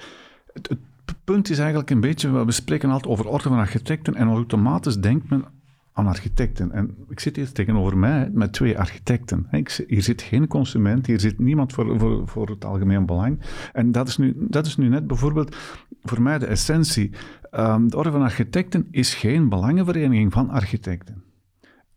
het, 0.52 0.68
het 0.68 0.78
punt 1.24 1.50
is 1.50 1.58
eigenlijk 1.58 1.90
een 1.90 2.00
beetje, 2.00 2.44
we 2.44 2.52
spreken 2.52 2.90
altijd 2.90 3.12
over 3.12 3.28
orde 3.28 3.48
van 3.48 3.58
architecten 3.58 4.14
en 4.14 4.28
automatisch 4.28 4.96
denkt 4.96 5.30
men 5.30 5.44
aan 5.92 6.06
architecten. 6.06 6.72
En 6.72 6.96
ik 7.08 7.20
zit 7.20 7.36
hier 7.36 7.52
tegenover 7.52 7.98
mij 7.98 8.30
met 8.32 8.52
twee 8.52 8.78
architecten. 8.78 9.46
Hier 9.86 10.02
zit 10.02 10.22
geen 10.22 10.46
consument, 10.46 11.06
hier 11.06 11.20
zit 11.20 11.38
niemand 11.38 11.72
voor, 11.72 11.98
voor, 11.98 12.28
voor 12.28 12.48
het 12.48 12.64
algemeen 12.64 13.06
belang. 13.06 13.40
En 13.72 13.92
dat 13.92 14.08
is, 14.08 14.16
nu, 14.16 14.34
dat 14.36 14.66
is 14.66 14.76
nu 14.76 14.88
net 14.88 15.06
bijvoorbeeld 15.06 15.56
voor 16.02 16.22
mij 16.22 16.38
de 16.38 16.46
essentie. 16.46 17.10
Um, 17.54 17.90
de 17.90 17.96
Orde 17.96 18.10
van 18.10 18.22
Architecten 18.22 18.88
is 18.90 19.14
geen 19.14 19.48
belangenvereniging 19.48 20.32
van 20.32 20.50
architecten. 20.50 21.22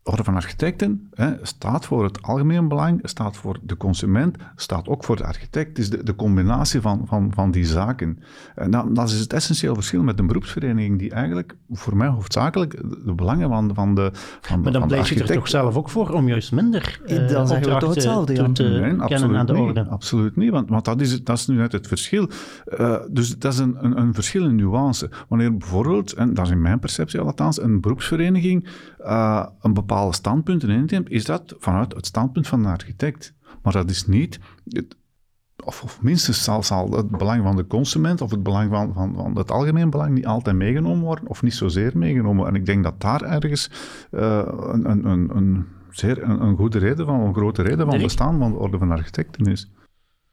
Orde 0.07 0.23
van 0.23 0.35
Architecten 0.35 1.09
hè, 1.13 1.31
staat 1.41 1.85
voor 1.85 2.03
het 2.03 2.21
algemeen 2.21 2.67
belang, 2.67 2.99
staat 3.03 3.37
voor 3.37 3.59
de 3.61 3.77
consument, 3.77 4.37
staat 4.55 4.87
ook 4.87 5.03
voor 5.03 5.15
de 5.15 5.23
architect. 5.23 5.67
Het 5.67 5.77
is 5.77 5.89
de, 5.89 6.03
de 6.03 6.15
combinatie 6.15 6.81
van, 6.81 7.01
van, 7.05 7.31
van 7.33 7.51
die 7.51 7.65
zaken. 7.65 8.19
En 8.55 8.71
dat, 8.71 8.95
dat 8.95 9.09
is 9.09 9.19
het 9.19 9.33
essentieel 9.33 9.73
verschil 9.73 10.03
met 10.03 10.19
een 10.19 10.27
beroepsvereniging 10.27 10.99
die 10.99 11.11
eigenlijk 11.11 11.55
voor 11.71 11.97
mij 11.97 12.07
hoofdzakelijk 12.07 12.71
de 13.05 13.13
belangen 13.13 13.49
van, 13.49 13.71
van 13.73 13.95
de 13.95 14.09
van 14.41 14.61
Maar 14.61 14.71
dan 14.71 14.87
pleit 14.87 15.07
je 15.07 15.23
er 15.23 15.33
toch 15.33 15.47
zelf 15.47 15.75
ook 15.75 15.89
voor 15.89 16.09
om 16.09 16.27
juist 16.27 16.51
minder 16.51 16.99
uh, 17.07 17.27
dan 17.27 17.47
zeggen 17.47 17.73
we 17.73 17.79
toch 17.79 17.93
hetzelfde, 17.93 18.33
ja. 18.33 18.51
te 18.51 18.63
nee, 18.63 19.07
kennen 19.07 19.37
aan 19.37 19.45
de 19.45 19.57
orde? 19.57 19.81
Niet, 19.81 19.89
absoluut 19.89 20.35
niet, 20.35 20.51
want, 20.51 20.69
want 20.69 20.85
dat, 20.85 21.01
is, 21.01 21.23
dat 21.23 21.37
is 21.37 21.47
nu 21.47 21.55
net 21.55 21.71
het 21.71 21.87
verschil. 21.87 22.29
Uh, 22.79 22.97
dus 23.09 23.37
dat 23.37 23.53
is 23.53 23.59
een, 23.59 23.75
een, 23.79 23.99
een 23.99 24.13
verschil 24.13 24.45
in 24.45 24.55
nuance. 24.55 25.09
Wanneer 25.27 25.57
bijvoorbeeld, 25.57 26.13
en 26.13 26.33
dat 26.33 26.45
is 26.45 26.51
in 26.51 26.61
mijn 26.61 26.79
perceptie 26.79 27.19
althans, 27.19 27.61
een 27.61 27.81
beroepsvereniging 27.81 28.67
uh, 28.99 29.45
een 29.61 29.73
bepaalde 29.73 29.93
standpunten 30.13 30.69
inneemt, 30.69 31.09
is 31.09 31.25
dat 31.25 31.55
vanuit 31.57 31.93
het 31.93 32.05
standpunt 32.05 32.47
van 32.47 32.61
de 32.61 32.67
architect. 32.67 33.33
Maar 33.61 33.73
dat 33.73 33.89
is 33.89 34.07
niet, 34.07 34.39
het, 34.67 34.95
of, 35.63 35.83
of, 35.83 36.01
minstens 36.01 36.43
zal, 36.43 36.63
zal, 36.63 36.91
het 36.91 37.09
belang 37.09 37.43
van 37.43 37.55
de 37.55 37.67
consument 37.67 38.21
of 38.21 38.31
het 38.31 38.43
belang 38.43 38.69
van, 38.71 38.93
van, 38.93 39.15
van, 39.15 39.37
het 39.37 39.51
algemeen 39.51 39.89
belang 39.89 40.13
niet 40.13 40.25
altijd 40.25 40.55
meegenomen 40.55 41.03
worden, 41.03 41.27
of 41.27 41.41
niet 41.41 41.53
zozeer 41.53 41.97
meegenomen. 41.97 42.47
En 42.47 42.55
ik 42.55 42.65
denk 42.65 42.83
dat 42.83 43.01
daar 43.01 43.21
ergens 43.21 43.71
uh, 44.11 44.43
een, 44.45 44.89
een, 44.89 45.05
een, 45.05 45.35
een, 45.35 45.65
zeer, 45.89 46.23
een, 46.23 46.41
een, 46.41 46.55
goede 46.55 46.79
reden 46.79 47.05
van, 47.05 47.19
een 47.19 47.33
grote 47.33 47.61
reden 47.61 47.89
van 47.89 48.01
bestaan 48.01 48.39
van 48.39 48.51
de 48.51 48.57
Orde 48.57 48.77
van 48.77 48.91
Architecten 48.91 49.45
is. 49.45 49.71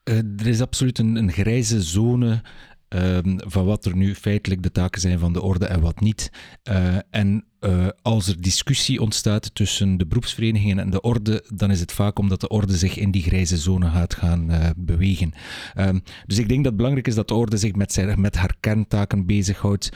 Uh, 0.05 0.17
er 0.17 0.47
is 0.47 0.61
absoluut 0.61 0.99
een, 0.99 1.17
een 1.17 1.33
grijze 1.33 1.83
zone 1.83 2.43
Um, 2.95 3.41
van 3.45 3.65
wat 3.65 3.85
er 3.85 3.97
nu 3.97 4.15
feitelijk 4.15 4.63
de 4.63 4.71
taken 4.71 5.01
zijn 5.01 5.19
van 5.19 5.33
de 5.33 5.43
orde 5.43 5.67
en 5.67 5.81
wat 5.81 6.01
niet. 6.01 6.31
Uh, 6.71 6.97
en 7.11 7.45
uh, 7.61 7.89
als 8.03 8.29
er 8.29 8.41
discussie 8.41 9.01
ontstaat 9.01 9.55
tussen 9.55 9.97
de 9.97 10.07
beroepsverenigingen 10.07 10.79
en 10.79 10.91
de 10.91 11.01
orde, 11.01 11.45
dan 11.55 11.71
is 11.71 11.81
het 11.81 11.93
vaak 11.93 12.19
omdat 12.19 12.41
de 12.41 12.49
orde 12.49 12.77
zich 12.77 12.97
in 12.97 13.11
die 13.11 13.23
grijze 13.23 13.57
zone 13.57 13.91
gaat 13.91 14.15
gaan 14.15 14.51
uh, 14.51 14.71
bewegen. 14.77 15.33
Um, 15.77 16.03
dus 16.27 16.39
ik 16.39 16.49
denk 16.49 16.59
dat 16.59 16.67
het 16.67 16.77
belangrijk 16.77 17.09
is 17.09 17.15
dat 17.15 17.29
de 17.29 17.35
orde 17.35 17.57
zich 17.57 17.75
met, 17.75 17.93
zijn, 17.93 18.21
met 18.21 18.37
haar 18.37 18.55
kerntaken 18.61 19.27
bezighoudt. 19.27 19.89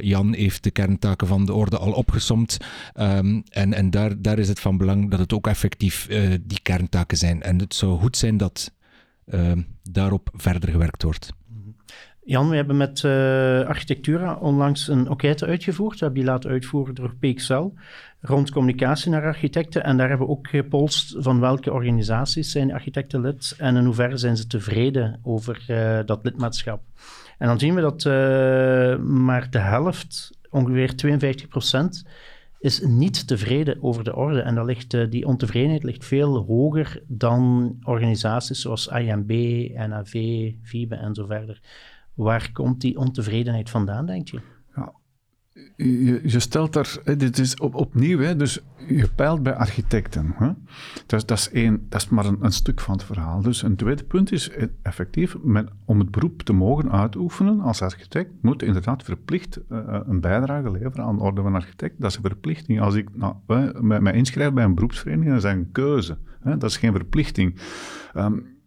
Jan 0.00 0.34
heeft 0.34 0.62
de 0.62 0.70
kerntaken 0.70 1.26
van 1.26 1.44
de 1.46 1.52
orde 1.52 1.78
al 1.78 1.92
opgesomd. 1.92 2.56
Um, 2.94 3.42
en 3.48 3.74
en 3.74 3.90
daar, 3.90 4.22
daar 4.22 4.38
is 4.38 4.48
het 4.48 4.60
van 4.60 4.76
belang 4.76 5.10
dat 5.10 5.18
het 5.18 5.32
ook 5.32 5.46
effectief 5.46 6.06
die 6.42 6.60
kerntaken 6.62 7.16
zijn. 7.16 7.42
En 7.42 7.58
het 7.58 7.74
zou 7.74 7.98
goed 7.98 8.16
zijn 8.16 8.36
dat 8.36 8.72
daarop 9.82 10.30
verder 10.32 10.70
gewerkt 10.70 11.02
wordt. 11.02 11.38
Jan, 12.30 12.48
we 12.48 12.56
hebben 12.56 12.76
met 12.76 13.02
uh, 13.02 13.12
Architectura 13.66 14.34
onlangs 14.34 14.88
een 14.88 15.06
enquête 15.06 15.46
uitgevoerd. 15.46 15.98
We 15.98 16.04
hebben 16.04 16.22
die 16.22 16.30
laten 16.30 16.50
uitvoeren 16.50 16.94
door 16.94 17.14
PXL 17.14 17.68
rond 18.20 18.50
communicatie 18.50 19.10
naar 19.10 19.24
architecten. 19.24 19.84
En 19.84 19.96
daar 19.96 20.08
hebben 20.08 20.26
we 20.26 20.32
ook 20.32 20.48
gepolst 20.48 21.14
van 21.18 21.40
welke 21.40 21.72
organisaties 21.72 22.50
zijn 22.50 22.72
architecten 22.72 23.20
lid 23.20 23.54
en 23.58 23.76
in 23.76 23.84
hoeverre 23.84 24.16
zijn 24.16 24.36
ze 24.36 24.46
tevreden 24.46 25.20
over 25.22 25.64
uh, 25.68 25.98
dat 26.04 26.20
lidmaatschap. 26.22 26.82
En 27.38 27.46
dan 27.46 27.58
zien 27.58 27.74
we 27.74 27.80
dat 27.80 28.04
uh, 28.04 28.12
maar 28.98 29.50
de 29.50 29.58
helft, 29.58 30.38
ongeveer 30.50 30.96
52 30.96 31.48
procent, 31.48 32.06
is 32.60 32.80
niet 32.80 33.26
tevreden 33.26 33.82
over 33.82 34.04
de 34.04 34.16
orde. 34.16 34.40
En 34.40 34.54
dat 34.54 34.66
ligt, 34.66 35.10
die 35.10 35.26
ontevredenheid 35.26 35.82
ligt 35.82 36.04
veel 36.04 36.36
hoger 36.36 37.02
dan 37.06 37.76
organisaties 37.82 38.60
zoals 38.60 38.86
IMB, 38.86 39.30
NAV, 39.88 40.12
FIBE 40.62 40.94
en 40.94 41.14
zo 41.14 41.26
verder. 41.26 41.60
Waar 42.14 42.50
komt 42.52 42.80
die 42.80 42.98
ontevredenheid 42.98 43.70
vandaan, 43.70 44.06
denk 44.06 44.28
je? 44.28 44.40
Ja, 44.74 44.92
je, 46.22 46.40
stelt 46.40 46.72
daar, 46.72 46.98
dit 47.16 47.38
is 47.38 47.56
op, 47.56 47.74
opnieuw, 47.74 48.18
hè, 48.18 48.36
dus 48.36 48.60
je 48.88 49.08
peilt 49.08 49.42
bij 49.42 49.54
architecten. 49.54 50.34
Hè? 50.36 50.50
Dat, 51.06 51.30
is 51.30 51.50
één, 51.50 51.86
dat 51.88 52.00
is 52.00 52.08
maar 52.08 52.24
een, 52.26 52.52
stuk 52.52 52.80
van 52.80 52.94
het 52.94 53.04
verhaal. 53.04 53.42
Dus 53.42 53.62
een 53.62 53.76
tweede 53.76 54.04
punt 54.04 54.32
is 54.32 54.50
effectief, 54.82 55.36
men, 55.42 55.68
om 55.84 55.98
het 55.98 56.10
beroep 56.10 56.42
te 56.42 56.52
mogen 56.52 56.92
uitoefenen 56.92 57.60
als 57.60 57.82
architect, 57.82 58.30
moet 58.40 58.62
inderdaad 58.62 59.02
verplicht 59.02 59.60
uh, 59.68 60.00
een 60.06 60.20
bijdrage 60.20 60.70
leveren 60.70 61.04
aan 61.04 61.16
de 61.16 61.22
orde 61.22 61.42
van 61.42 61.54
architect. 61.54 62.00
Dat 62.00 62.10
is 62.10 62.16
een 62.16 62.22
verplichting. 62.22 62.80
Als 62.80 62.94
ik 62.94 63.08
nou, 63.16 63.34
mij, 63.80 64.00
mij 64.00 64.12
inschrijf 64.12 64.52
bij 64.52 64.64
een 64.64 64.74
beroepsvereniging, 64.74 65.34
dat 65.34 65.44
is 65.44 65.50
een 65.50 65.72
keuze. 65.72 66.18
Hè? 66.40 66.56
Dat 66.56 66.70
is 66.70 66.76
geen 66.76 66.92
verplichting. 66.92 67.60
Um, 68.16 68.58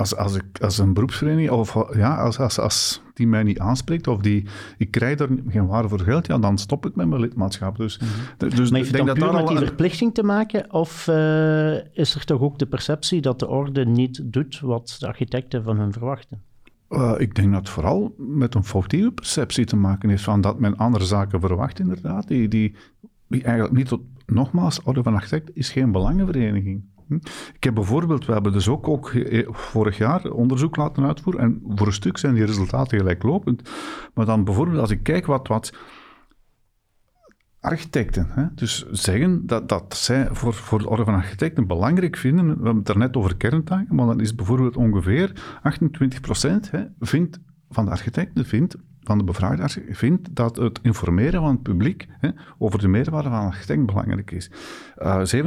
als, 0.00 0.16
als, 0.16 0.34
ik, 0.34 0.60
als 0.60 0.78
een 0.78 0.92
beroepsvereniging, 0.92 1.50
of 1.50 1.94
ja, 1.94 2.16
als, 2.16 2.38
als, 2.38 2.58
als 2.58 3.02
die 3.14 3.26
mij 3.26 3.42
niet 3.42 3.58
aanspreekt, 3.58 4.06
of 4.06 4.20
die, 4.20 4.46
ik 4.78 4.90
krijg 4.90 5.18
er 5.18 5.28
geen 5.48 5.66
waarde 5.66 5.88
voor 5.88 6.00
geld, 6.00 6.26
ja, 6.26 6.38
dan 6.38 6.58
stop 6.58 6.86
ik 6.86 6.94
met 6.94 7.08
mijn 7.08 7.20
lidmaatschap. 7.20 7.76
Dus, 7.76 7.98
mm 7.98 8.06
-hmm. 8.08 8.48
dus 8.48 8.70
maar 8.70 8.78
heeft 8.78 8.96
het 8.96 9.06
dan 9.06 9.14
puur 9.14 9.32
met 9.32 9.46
die 9.46 9.56
verplichting 9.56 10.14
te 10.14 10.22
maken, 10.22 10.72
of 10.72 11.06
uh, 11.06 11.74
is 11.92 12.14
er 12.14 12.24
toch 12.24 12.40
ook 12.40 12.58
de 12.58 12.66
perceptie 12.66 13.20
dat 13.20 13.38
de 13.38 13.48
orde 13.48 13.86
niet 13.86 14.20
doet 14.24 14.60
wat 14.60 14.96
de 14.98 15.06
architecten 15.06 15.62
van 15.62 15.76
hun 15.76 15.92
verwachten? 15.92 16.42
Uh, 16.90 17.14
ik 17.18 17.34
denk 17.34 17.52
dat 17.52 17.60
het 17.60 17.68
vooral 17.68 18.14
met 18.18 18.54
een 18.54 18.64
foutieve 18.64 19.10
perceptie 19.10 19.64
te 19.64 19.76
maken 19.76 20.08
heeft 20.08 20.22
van 20.22 20.40
dat 20.40 20.58
men 20.58 20.76
andere 20.76 21.04
zaken 21.04 21.40
verwacht, 21.40 21.78
inderdaad, 21.78 22.28
die, 22.28 22.48
die, 22.48 22.74
die 23.28 23.42
eigenlijk 23.42 23.74
niet 23.74 23.88
tot, 23.88 24.00
nogmaals, 24.26 24.82
Orde 24.82 25.02
van 25.02 25.14
Architect 25.14 25.50
is 25.54 25.70
geen 25.70 25.92
belangenvereniging. 25.92 26.82
Hm? 27.10 27.18
Ik 27.54 27.64
heb 27.64 27.74
bijvoorbeeld, 27.74 28.26
we 28.26 28.32
hebben 28.32 28.52
dus 28.52 28.68
ook, 28.68 28.88
ook 28.88 29.12
vorig 29.46 29.98
jaar 29.98 30.30
onderzoek 30.30 30.76
laten 30.76 31.04
uitvoeren 31.04 31.42
en 31.42 31.62
voor 31.66 31.86
een 31.86 31.92
stuk 31.92 32.18
zijn 32.18 32.34
die 32.34 32.44
resultaten 32.44 32.98
gelijklopend. 32.98 33.70
Maar 34.14 34.26
dan 34.26 34.44
bijvoorbeeld 34.44 34.78
als 34.78 34.90
ik 34.90 35.02
kijk 35.02 35.26
wat, 35.26 35.48
wat 35.48 35.72
architecten 37.60 38.26
hè, 38.30 38.44
dus 38.54 38.86
zeggen 38.90 39.46
dat, 39.46 39.68
dat 39.68 39.96
zij 39.96 40.28
voor, 40.32 40.54
voor 40.54 40.78
de 40.78 40.88
orde 40.88 41.04
van 41.04 41.14
architecten 41.14 41.66
belangrijk 41.66 42.16
vinden, 42.16 42.46
we 42.46 42.52
hebben 42.52 42.76
het 42.76 42.86
daarnet 42.86 43.16
over 43.16 43.36
kerntaken, 43.36 43.94
maar 43.94 44.06
dan 44.06 44.20
is 44.20 44.34
bijvoorbeeld 44.34 44.76
ongeveer 44.76 45.32
28% 46.16 46.20
procent 46.20 46.70
vindt, 47.00 47.40
van 47.68 47.84
de 47.84 47.90
architecten 47.90 48.44
vindt 48.44 48.76
van 49.02 49.18
de 49.18 49.24
bevraagde 49.24 49.62
arts 49.62 49.78
vindt 49.88 50.28
dat 50.36 50.56
het 50.56 50.78
informeren 50.82 51.40
van 51.40 51.50
het 51.50 51.62
publiek 51.62 52.06
hè, 52.18 52.28
over 52.58 52.78
de 52.78 52.88
meerwaarde 52.88 53.28
van 53.28 53.38
een 53.38 53.46
architect 53.46 53.86
belangrijk 53.86 54.30
is. 54.30 54.50
Uh, 54.98 55.20
eh, 55.32 55.44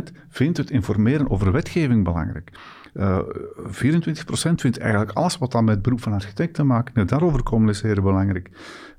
27% 0.00 0.12
vindt 0.28 0.58
het 0.58 0.70
informeren 0.70 1.30
over 1.30 1.52
wetgeving 1.52 2.04
belangrijk. 2.04 2.50
Uh, 2.94 3.16
eh, 3.16 3.24
24% 3.66 4.60
vindt 4.60 4.78
eigenlijk 4.78 5.10
alles 5.12 5.38
wat 5.38 5.52
dan 5.52 5.64
met 5.64 5.74
het 5.74 5.82
beroep 5.82 6.00
van 6.00 6.12
architect 6.12 6.54
te 6.54 6.62
maken 6.62 6.92
heeft, 6.94 7.08
daarover 7.08 7.42
communiceren 7.42 8.02
belangrijk. 8.02 8.50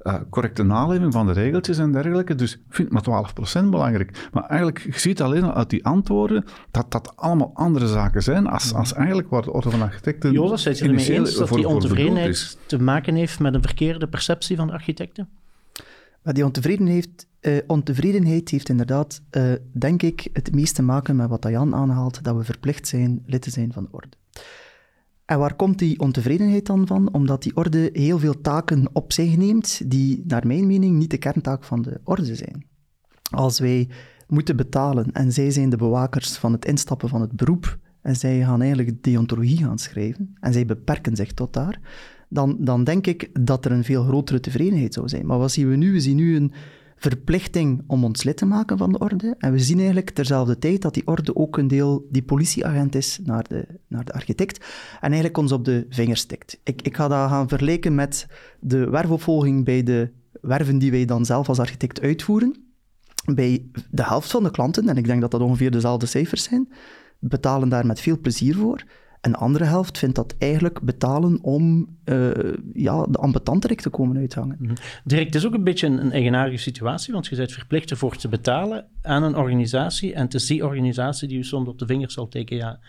Uh, 0.04 0.16
correcte 0.30 0.64
naleving 0.64 1.14
van 1.14 1.26
de 1.26 1.32
regeltjes 1.32 1.78
en 1.78 1.92
dergelijke, 1.92 2.36
dus 2.36 2.62
vindt 2.70 2.92
maar 2.92 3.32
12% 3.64 3.70
belangrijk. 3.70 4.30
Maar 4.32 4.44
eigenlijk, 4.44 4.80
je 4.80 5.00
ziet 5.00 5.22
alleen 5.22 5.52
uit 5.52 5.70
die 5.70 5.86
antwoorden 5.86 6.46
dat 6.72 6.92
dat 6.92 7.14
allemaal 7.16 7.52
andere 7.54 7.88
zaken 7.88 8.24
zijn, 8.24 8.48
als, 8.48 8.74
als 8.74 8.94
eigenlijk 8.94 9.30
waar 9.30 9.42
de 9.42 9.52
orde 9.52 9.70
van 9.70 9.82
architecten... 9.82 10.32
Jozef, 10.32 10.60
zijn 10.60 10.76
je 10.76 10.84
ermee 10.84 11.20
eens 11.20 11.36
dat 11.36 11.50
die 11.50 11.68
ontevredenheid 11.68 12.58
te 12.66 12.82
maken 12.82 13.16
heeft 13.16 13.40
met 13.40 13.54
een 13.54 13.62
verkeerde 13.62 14.08
perceptie 14.08 14.56
van 14.56 14.68
de 14.68 14.74
architecten? 14.74 15.30
Die 16.34 16.46
ontevredenheid, 16.46 17.28
uh, 17.42 17.58
ontevredenheid 17.68 18.50
heeft 18.50 18.70
inderdaad, 18.70 19.22
uh, 19.32 19.54
denk 19.72 20.02
ik, 20.02 20.30
het 20.34 20.54
meest 20.54 20.76
te 20.76 20.82
maken 20.82 21.16
met 21.16 21.30
wat 21.30 21.48
Jan 21.50 21.76
aanhaalt, 21.76 22.24
dat 22.24 22.36
we 22.36 22.44
verplicht 22.44 22.88
zijn 22.88 23.24
lid 23.26 23.42
te 23.42 23.50
zijn 23.50 23.74
van 23.74 23.84
de 23.84 23.90
orde. 23.92 24.18
En 25.26 25.40
waar 25.40 25.56
komt 25.56 25.80
die 25.80 26.00
ontevredenheid 26.00 26.66
dan 26.66 26.88
van? 26.88 27.14
Omdat 27.14 27.44
die 27.44 27.56
orde 27.56 27.90
heel 27.94 28.20
veel 28.20 28.42
taken 28.42 28.90
op 28.94 29.14
zich 29.14 29.38
neemt, 29.38 29.92
die 29.92 30.24
naar 30.28 30.48
mijn 30.48 30.68
mening 30.68 30.98
niet 30.98 31.12
de 31.12 31.18
kerntaak 31.18 31.64
van 31.64 31.82
de 31.82 32.00
orde 32.04 32.36
zijn. 32.36 32.66
Als 33.32 33.60
wij 33.60 33.90
moeten 34.28 34.56
betalen 34.56 35.12
en 35.12 35.32
zij 35.32 35.52
zijn 35.52 35.70
de 35.70 35.78
bewakers 35.78 36.38
van 36.38 36.52
het 36.52 36.66
instappen 36.66 37.10
van 37.10 37.22
het 37.22 37.32
beroep 37.32 37.78
en 38.02 38.16
zij 38.16 38.40
gaan 38.40 38.62
eigenlijk 38.62 39.04
deontologie 39.04 39.58
gaan 39.58 39.78
schrijven 39.78 40.36
en 40.40 40.54
zij 40.54 40.66
beperken 40.66 41.16
zich 41.16 41.34
tot 41.34 41.54
daar, 41.54 41.80
dan, 42.30 42.58
dan 42.60 42.84
denk 42.84 43.08
ik 43.08 43.30
dat 43.46 43.66
er 43.66 43.72
een 43.72 43.84
veel 43.84 44.04
grotere 44.04 44.40
tevredenheid 44.40 44.94
zou 44.94 45.10
zijn. 45.10 45.26
Maar 45.26 45.38
wat 45.38 45.52
zien 45.52 45.70
we 45.70 45.76
nu? 45.76 45.92
We 45.92 46.00
zien 46.00 46.16
nu 46.16 46.36
een 46.36 46.54
verplichting 46.96 47.84
om 47.88 48.04
ons 48.04 48.24
lid 48.24 48.38
te 48.38 48.46
maken 48.46 48.78
van 48.78 48.92
de 48.92 49.00
orde. 49.00 49.36
En 49.38 49.52
we 49.52 49.60
zien 49.60 49.78
eigenlijk 49.78 50.10
terzelfde 50.10 50.58
tijd 50.58 50.82
dat 50.82 50.94
die 50.94 51.08
orde 51.08 51.36
ook 51.36 51.58
een 51.58 51.68
deel 51.68 52.08
die 52.10 52.24
politieagent 52.24 52.96
is 52.96 53.20
naar 53.24 53.44
de, 53.48 53.66
naar 53.88 54.06
de 54.06 54.14
architect. 54.14 54.66
En 54.94 55.08
eigenlijk 55.08 55.38
ons 55.38 55.52
op 55.52 55.66
de 55.66 55.86
vingers 55.90 56.20
stikt. 56.20 56.60
Ik, 56.64 56.82
ik 56.82 56.96
ga 56.96 57.08
dat 57.08 57.30
gaan 57.30 57.48
vergelijken 57.48 57.96
met 57.96 58.28
de 58.60 58.90
werfopvolging 58.90 59.66
bij 59.66 59.84
de 59.84 60.10
werven 60.42 60.78
die 60.78 60.92
wij 60.92 61.06
dan 61.06 61.26
zelf 61.26 61.50
als 61.50 61.60
architect 61.60 62.02
uitvoeren. 62.02 62.56
Bij 63.34 63.66
de 63.92 64.04
helft 64.04 64.32
van 64.32 64.44
de 64.44 64.52
klanten, 64.52 64.90
en 64.90 64.98
ik 64.98 65.06
denk 65.06 65.22
dat 65.22 65.32
dat 65.32 65.42
ongeveer 65.42 65.72
dezelfde 65.72 66.06
cijfers 66.06 66.44
zijn, 66.44 66.70
betalen 67.20 67.70
daar 67.70 67.86
met 67.86 68.00
veel 68.00 68.20
plezier 68.20 68.56
voor. 68.56 68.84
Een 69.26 69.36
andere 69.36 69.64
helft 69.64 69.98
vindt 69.98 70.16
dat 70.16 70.36
eigenlijk 70.38 70.82
betalen 70.82 71.40
om 71.42 71.88
uh, 72.06 72.32
ja, 72.74 73.06
de 73.06 73.18
ambetanterik 73.18 73.82
te 73.82 73.90
komen 73.90 74.18
uithangen. 74.18 74.58
Mm 74.60 74.74
Dirk, 75.04 75.26
het 75.26 75.36
is 75.36 75.46
ook 75.46 75.54
een 75.54 75.64
beetje 75.64 75.88
een, 75.88 76.00
een, 76.06 76.12
eigenaardige 76.12 76.62
situatie, 76.62 77.14
want 77.14 77.28
je 77.28 77.36
bent 77.36 77.52
verplicht 77.52 77.92
ervoor 77.92 78.16
te 78.16 78.28
betalen 78.28 78.88
aan 79.02 79.24
een 79.24 79.36
organisatie 79.36 80.14
en 80.14 80.22
het 80.22 80.34
is 80.34 80.46
die 80.46 80.66
organisatie 80.66 81.28
die 81.28 81.38
je 81.38 81.44
soms 81.44 81.68
op 81.68 81.80
de 81.80 81.86
vingers 81.86 82.14
zal 82.14 82.28
tekenen. 82.28 82.64
Ja, 82.64 82.80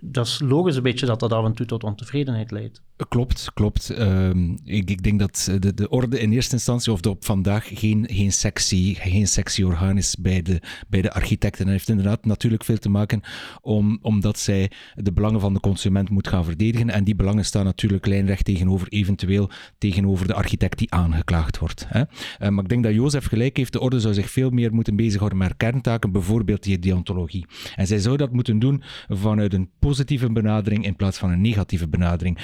dat 0.00 0.26
is 0.26 0.40
logisch 0.40 0.76
een 0.76 0.82
beetje 0.82 1.06
dat 1.06 1.20
dat 1.20 1.32
af 1.32 1.44
en 1.44 1.54
toe 1.54 1.66
tot 1.66 1.84
ontevredenheid 1.84 2.50
leidt. 2.50 2.82
Klopt, 3.08 3.50
klopt. 3.54 3.90
Ehm, 3.90 4.50
ik, 4.64 4.90
ik, 4.90 5.02
denk 5.02 5.18
dat 5.18 5.50
de, 5.58 5.74
de 5.74 5.88
orde 5.88 6.20
in 6.20 6.32
eerste 6.32 6.54
instantie, 6.54 6.92
of 6.92 7.06
op 7.06 7.24
vandaag, 7.24 7.70
geen, 7.74 8.06
geen, 8.10 8.32
sexy, 8.32 8.94
geen 8.94 9.28
sexy 9.28 9.62
orgaan 9.62 9.96
is 9.96 10.16
bij 10.16 10.42
de, 10.42 10.60
bij 10.88 11.02
de 11.02 11.12
architecten. 11.12 11.60
En 11.60 11.64
dat 11.64 11.74
heeft 11.74 11.88
inderdaad 11.88 12.24
natuurlijk 12.24 12.64
veel 12.64 12.78
te 12.78 12.88
maken 12.88 13.20
om, 13.60 13.98
omdat 14.02 14.38
zij 14.38 14.70
de 14.94 15.12
belangen 15.12 15.40
van 15.40 15.54
de 15.54 15.60
consument 15.60 16.10
moet 16.10 16.28
gaan 16.28 16.44
verdedigen. 16.44 16.90
En 16.90 17.04
die 17.04 17.14
belangen 17.14 17.44
staan 17.44 17.64
natuurlijk 17.64 18.06
lijnrecht 18.06 18.44
tegenover, 18.44 18.88
eventueel 18.88 19.50
tegenover 19.78 20.26
de 20.26 20.34
architect 20.34 20.78
die 20.78 20.92
aangeklaagd 20.92 21.58
wordt. 21.58 21.86
Hè. 21.88 22.00
Uh, 22.00 22.48
maar 22.48 22.62
ik 22.62 22.68
denk 22.68 22.82
dat 22.82 22.94
Jozef 22.94 23.26
gelijk 23.26 23.56
heeft. 23.56 23.72
De 23.72 23.80
orde 23.80 24.00
zou 24.00 24.14
zich 24.14 24.30
veel 24.30 24.50
meer 24.50 24.74
moeten 24.74 24.96
bezighouden 24.96 25.38
met 25.38 25.56
kerntaken, 25.56 26.12
bijvoorbeeld 26.12 26.62
die 26.62 26.78
deontologie. 26.78 27.46
En 27.74 27.86
zij 27.86 27.98
zou 27.98 28.16
dat 28.16 28.32
moeten 28.32 28.58
doen 28.58 28.82
vanuit 29.08 29.54
een 29.54 29.70
positieve 29.78 30.32
benadering 30.32 30.84
in 30.84 30.96
plaats 30.96 31.18
van 31.18 31.30
een 31.30 31.40
negatieve 31.40 31.88
benadering. 31.88 32.38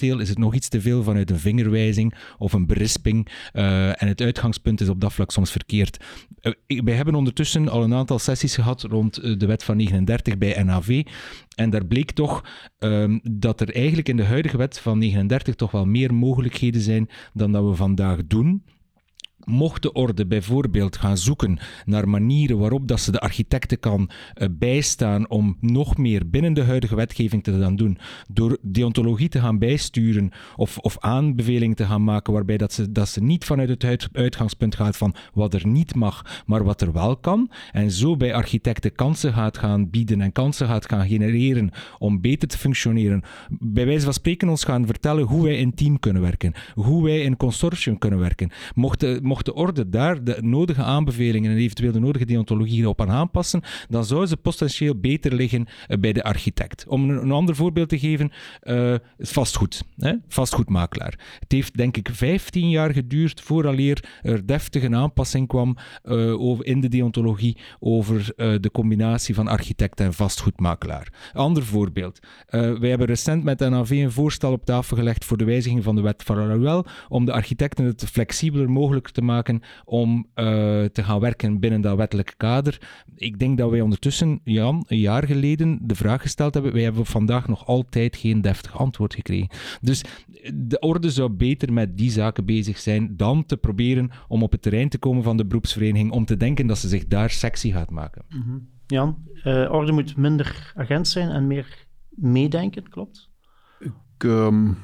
Is 0.00 0.28
het 0.28 0.38
nog 0.38 0.54
iets 0.54 0.68
te 0.68 0.80
veel 0.80 1.02
vanuit 1.02 1.30
een 1.30 1.38
vingerwijzing 1.38 2.14
of 2.38 2.52
een 2.52 2.66
berisping. 2.66 3.28
Uh, 3.52 4.02
en 4.02 4.08
het 4.08 4.20
uitgangspunt 4.20 4.80
is 4.80 4.88
op 4.88 5.00
dat 5.00 5.12
vlak 5.12 5.30
soms 5.30 5.50
verkeerd. 5.50 6.04
Uh, 6.42 6.80
wij 6.82 6.94
hebben 6.94 7.14
ondertussen 7.14 7.68
al 7.68 7.82
een 7.82 7.94
aantal 7.94 8.18
sessies 8.18 8.54
gehad 8.54 8.82
rond 8.82 9.16
eh, 9.16 9.38
de 9.38 9.46
wet 9.46 9.64
van 9.64 9.76
39 9.76 10.38
bij 10.38 10.62
NAV. 10.62 11.02
En 11.54 11.70
daar 11.70 11.86
bleek 11.86 12.10
toch 12.10 12.44
um, 12.78 13.20
dat 13.22 13.60
er 13.60 13.74
eigenlijk 13.74 14.08
in 14.08 14.16
de 14.16 14.24
huidige 14.24 14.56
wet 14.56 14.78
van 14.78 14.98
39 14.98 15.54
toch 15.54 15.70
wel 15.70 15.86
meer 15.86 16.14
mogelijkheden 16.14 16.80
zijn 16.80 17.08
dan 17.32 17.52
dat 17.52 17.64
we 17.64 17.74
vandaag 17.74 18.18
doen. 18.26 18.62
Mocht 19.44 19.82
de 19.82 19.92
orde 19.92 20.26
bijvoorbeeld 20.26 20.96
gaan 20.96 21.18
zoeken 21.18 21.58
naar 21.84 22.08
manieren 22.08 22.58
waarop 22.58 22.88
dat 22.88 23.00
ze 23.00 23.12
de 23.12 23.20
architecten 23.20 23.80
kan 23.80 24.10
uh, 24.34 24.48
bijstaan 24.50 25.28
om 25.28 25.56
nog 25.60 25.96
meer 25.96 26.30
binnen 26.30 26.52
de 26.54 26.64
huidige 26.64 26.94
wetgeving 26.94 27.42
te 27.42 27.60
gaan 27.60 27.76
doen, 27.76 27.98
door 28.28 28.58
deontologie 28.62 29.28
te 29.28 29.40
gaan 29.40 29.58
bijsturen 29.58 30.30
of, 30.56 30.78
of 30.78 30.98
aanbevelingen 30.98 31.76
te 31.76 31.84
gaan 31.84 32.04
maken 32.04 32.32
waarbij 32.32 32.56
dat 32.56 32.72
ze, 32.72 32.92
dat 32.92 33.08
ze 33.08 33.22
niet 33.22 33.44
vanuit 33.44 33.68
het 33.68 34.08
uitgangspunt 34.12 34.74
gaat 34.74 34.96
van 34.96 35.14
wat 35.34 35.54
er 35.54 35.66
niet 35.66 35.94
mag, 35.94 36.42
maar 36.46 36.64
wat 36.64 36.80
er 36.80 36.92
wel 36.92 37.16
kan, 37.16 37.50
en 37.72 37.90
zo 37.90 38.16
bij 38.16 38.34
architecten 38.34 38.94
kansen 38.94 39.32
gaat 39.32 39.58
gaan 39.58 39.90
bieden 39.90 40.20
en 40.20 40.32
kansen 40.32 40.66
gaat 40.66 40.88
gaan 40.88 41.06
genereren 41.06 41.70
om 41.98 42.20
beter 42.20 42.48
te 42.48 42.58
functioneren, 42.58 43.22
bij 43.50 43.86
wijze 43.86 44.04
van 44.04 44.14
spreken 44.14 44.48
ons 44.48 44.64
gaan 44.64 44.86
vertellen 44.86 45.24
hoe 45.24 45.42
wij 45.42 45.56
in 45.56 45.74
team 45.74 45.98
kunnen 45.98 46.22
werken, 46.22 46.52
hoe 46.74 47.04
wij 47.04 47.20
in 47.20 47.36
consortium 47.36 47.98
kunnen 47.98 48.18
werken. 48.18 48.50
Mocht 48.74 49.00
de, 49.00 49.18
mocht 49.32 49.44
de 49.44 49.54
orde 49.54 49.88
daar 49.88 50.24
de 50.24 50.38
nodige 50.40 50.82
aanbevelingen 50.82 51.50
en 51.50 51.56
eventueel 51.56 51.92
de 51.92 52.00
nodige 52.00 52.24
deontologie 52.24 52.88
op 52.88 53.00
aan 53.00 53.10
aanpassen, 53.10 53.62
dan 53.88 54.04
zou 54.04 54.26
ze 54.26 54.36
potentieel 54.36 54.94
beter 54.94 55.34
liggen 55.34 55.66
eh, 55.86 55.98
bij 55.98 56.12
de 56.12 56.22
architect. 56.22 56.84
Om 56.88 57.10
een, 57.10 57.30
ander 57.30 57.56
voorbeeld 57.56 57.88
te 57.88 57.98
geven, 57.98 58.32
uh, 58.62 58.94
vastgoed. 59.18 59.84
Hè? 59.96 60.12
Vastgoedmakelaar. 60.28 61.18
Het 61.38 61.52
heeft 61.52 61.76
denk 61.76 61.96
ik 61.96 62.08
15 62.12 62.70
jaar 62.70 62.92
geduurd 62.92 63.40
vooraleer 63.40 64.04
er 64.22 64.46
deftig 64.46 64.82
een 64.82 64.94
aanpassing 64.94 65.48
kwam 65.48 65.76
uh, 66.04 66.40
over, 66.40 66.66
in 66.66 66.80
de 66.80 66.88
deontologie 66.88 67.56
over 67.78 68.32
de 68.36 68.70
combinatie 68.72 69.34
van 69.34 69.48
architect 69.48 70.00
en 70.00 70.12
vastgoedmakelaar. 70.12 71.12
Ander 71.32 71.62
voorbeeld. 71.62 72.18
wij 72.50 72.88
hebben 72.88 73.06
recent 73.06 73.44
met 73.44 73.58
NAV 73.58 73.90
een 73.90 74.12
voorstel 74.12 74.52
op 74.52 74.64
tafel 74.64 74.96
gelegd 74.96 75.24
voor 75.24 75.36
de 75.36 75.44
wijziging 75.44 75.82
van 75.82 75.94
de 75.94 76.02
wet 76.02 76.22
van 76.22 76.36
Ruel 76.36 76.86
om 77.08 77.24
de 77.24 77.32
architecten 77.32 77.84
het 77.84 78.04
flexibeler 78.04 78.70
mogelijk 78.70 79.08
te 79.08 79.21
maken 79.24 79.60
om 79.84 80.16
uh, 80.16 80.24
te 80.84 81.02
gaan 81.02 81.20
werken 81.20 81.60
binnen 81.60 81.80
dat 81.80 81.96
wettelijke 81.96 82.34
kader. 82.36 82.80
Ik 83.14 83.38
denk 83.38 83.58
dat 83.58 83.70
wij 83.70 83.80
ondertussen, 83.80 84.40
Jan, 84.44 84.84
een 84.88 84.98
jaar 84.98 85.26
geleden 85.26 85.78
de 85.82 85.94
vraag 85.94 86.22
gesteld 86.22 86.54
hebben. 86.54 86.72
Wij 86.72 86.82
hebben 86.82 87.06
vandaag 87.06 87.48
nog 87.48 87.66
altijd 87.66 88.16
geen 88.16 88.40
deftig 88.40 88.78
antwoord 88.78 89.14
gekregen. 89.14 89.48
Dus 89.80 90.04
de 90.54 90.78
orde 90.78 91.10
zou 91.10 91.30
beter 91.30 91.72
met 91.72 91.96
die 91.96 92.10
zaken 92.10 92.44
bezig 92.44 92.78
zijn 92.78 93.16
dan 93.16 93.46
te 93.46 93.56
proberen 93.56 94.10
om 94.28 94.42
op 94.42 94.52
het 94.52 94.62
terrein 94.62 94.88
te 94.88 94.98
komen 94.98 95.22
van 95.22 95.36
de 95.36 95.46
beroepsvereniging, 95.46 96.10
om 96.12 96.24
te 96.24 96.36
denken 96.36 96.66
dat 96.66 96.78
ze 96.78 96.88
zich 96.88 97.06
daar 97.06 97.30
sexy 97.30 97.70
gaat 97.70 97.90
maken. 97.90 98.24
Mm 98.28 98.42
-hmm. 98.42 98.68
Jan, 98.86 99.18
uh, 99.44 99.72
orde 99.72 99.92
moet 99.92 100.16
minder 100.16 100.72
agent 100.76 101.08
zijn 101.08 101.28
en 101.28 101.46
meer 101.46 101.86
meedenken, 102.08 102.88
klopt? 102.88 103.30
Ik 103.78 104.22
um, 104.22 104.76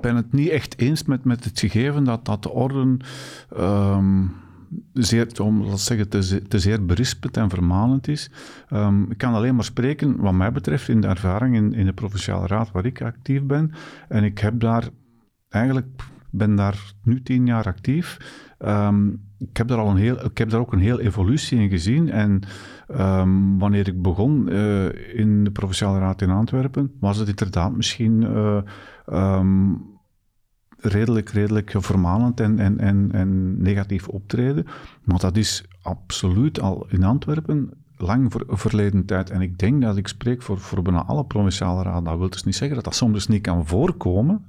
ben 0.00 0.16
het 0.16 0.32
niet 0.32 0.48
echt 0.48 0.78
eens 0.78 1.04
met, 1.04 1.24
met 1.24 1.44
het 1.44 1.60
gegeven 1.60 2.04
dat, 2.04 2.24
dat 2.24 2.42
de 2.42 2.50
orde 2.50 2.96
um, 3.58 4.32
zeer, 4.92 5.40
om 5.42 5.76
zeggen, 5.76 6.08
te, 6.08 6.42
te, 6.48 6.58
zeer 6.58 6.86
berispend 6.86 7.36
en 7.36 7.50
vermanend 7.50 8.08
is. 8.08 8.30
Um, 8.72 9.10
ik 9.10 9.18
kan 9.18 9.34
alleen 9.34 9.54
maar 9.54 9.64
spreken, 9.64 10.16
wat 10.16 10.32
mij 10.32 10.52
betreft, 10.52 10.88
in 10.88 11.00
de 11.00 11.06
ervaring 11.06 11.56
in, 11.56 11.74
in 11.74 11.86
de 11.86 11.92
provinciale 11.92 12.46
raad 12.46 12.70
waar 12.70 12.86
ik 12.86 13.02
actief 13.02 13.42
ben. 13.42 13.72
En 14.08 14.24
ik 14.24 14.38
heb 14.38 14.60
daar 14.60 14.88
eigenlijk, 15.48 15.86
ben 16.30 16.54
daar 16.54 16.92
nu 17.02 17.22
tien 17.22 17.46
jaar 17.46 17.66
actief. 17.66 18.16
Um, 18.58 19.28
ik 19.38 19.56
heb 19.56 19.68
daar 19.68 19.78
al 19.78 19.90
een 19.90 19.96
heel, 19.96 20.24
ik 20.24 20.38
heb 20.38 20.50
daar 20.50 20.60
ook 20.60 20.72
een 20.72 20.78
heel 20.78 21.00
evolutie 21.00 21.58
in 21.58 21.68
gezien. 21.68 22.10
En 22.10 22.40
wanneer 23.58 23.88
ik 23.88 24.02
begon 24.02 24.48
uh, 24.48 25.16
in 25.18 25.44
de 25.44 25.50
provinciale 25.50 25.98
raad 25.98 26.22
in 26.22 26.30
Antwerpen, 26.30 26.92
was 27.00 27.16
het 27.16 27.28
inderdaad 27.28 27.76
misschien 27.76 28.22
um, 29.12 29.89
redelijk, 30.80 31.28
redelijk 31.28 31.74
vermanend 31.76 32.40
en, 32.40 32.58
en, 32.58 32.78
en, 32.78 33.08
en 33.12 33.62
negatief 33.62 34.08
optreden. 34.08 34.66
Maar 35.04 35.18
dat 35.18 35.36
is 35.36 35.64
absoluut 35.82 36.60
al 36.60 36.86
in 36.88 37.04
Antwerpen 37.04 37.70
lang 37.96 38.32
voor, 38.32 38.44
verleden 38.48 39.04
tijd. 39.04 39.30
En 39.30 39.40
ik 39.40 39.58
denk 39.58 39.82
dat 39.82 39.96
ik 39.96 40.08
spreek 40.08 40.42
voor, 40.42 40.58
voor 40.58 40.82
bijna 40.82 41.04
alle 41.04 41.24
provinciale 41.24 41.82
raden. 41.82 42.04
Dat 42.04 42.18
wil 42.18 42.30
dus 42.30 42.44
niet 42.44 42.56
zeggen 42.56 42.76
dat 42.76 42.84
dat 42.84 42.94
soms 42.94 43.12
dus 43.12 43.26
niet 43.26 43.42
kan 43.42 43.66
voorkomen. 43.66 44.44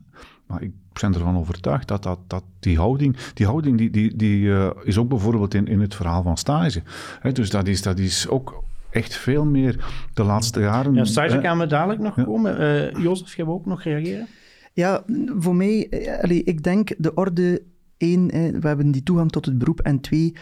Maar 0.45 0.61
ik 0.61 0.71
ben 1.01 1.13
ervan 1.13 1.37
overtuigd 1.37 1.87
dat, 1.87 2.03
dat, 2.03 2.19
dat 2.27 2.43
die 2.59 2.77
houding, 2.77 3.17
die, 3.33 3.45
houding 3.45 3.77
die, 3.77 3.89
die, 3.89 4.15
die 4.15 4.41
uh, 4.41 4.69
is 4.83 4.97
ook 4.97 5.09
bijvoorbeeld 5.09 5.53
in, 5.53 5.67
in 5.67 5.79
het 5.79 5.95
verhaal 5.95 6.23
van 6.23 6.37
stage. 6.37 6.81
He, 7.19 7.31
dus 7.31 7.49
dat 7.49 7.67
is, 7.67 7.81
dat 7.81 7.99
is 7.99 8.27
ook 8.27 8.63
echt 8.89 9.15
veel 9.15 9.45
meer 9.45 9.85
de 10.13 10.23
laatste 10.23 10.59
jaren. 10.59 10.93
Ja, 10.93 11.05
stage 11.05 11.39
kan 11.39 11.57
we 11.57 11.65
dadelijk 11.65 11.99
nog 11.99 12.15
ja. 12.15 12.23
komen. 12.23 12.61
Uh, 12.61 13.03
Jozef, 13.03 13.35
jij 13.35 13.45
wil 13.45 13.53
ook 13.53 13.65
nog 13.65 13.83
reageren? 13.83 14.27
Ja, 14.73 15.03
voor 15.37 15.55
mij, 15.55 15.89
allee, 16.21 16.43
ik 16.43 16.63
denk 16.63 16.93
de 16.97 17.13
orde 17.13 17.63
één, 17.97 18.27
we 18.61 18.67
hebben 18.67 18.91
die 18.91 19.03
toegang 19.03 19.31
tot 19.31 19.45
het 19.45 19.57
beroep, 19.57 19.79
en 19.79 19.99
twee, 19.99 20.35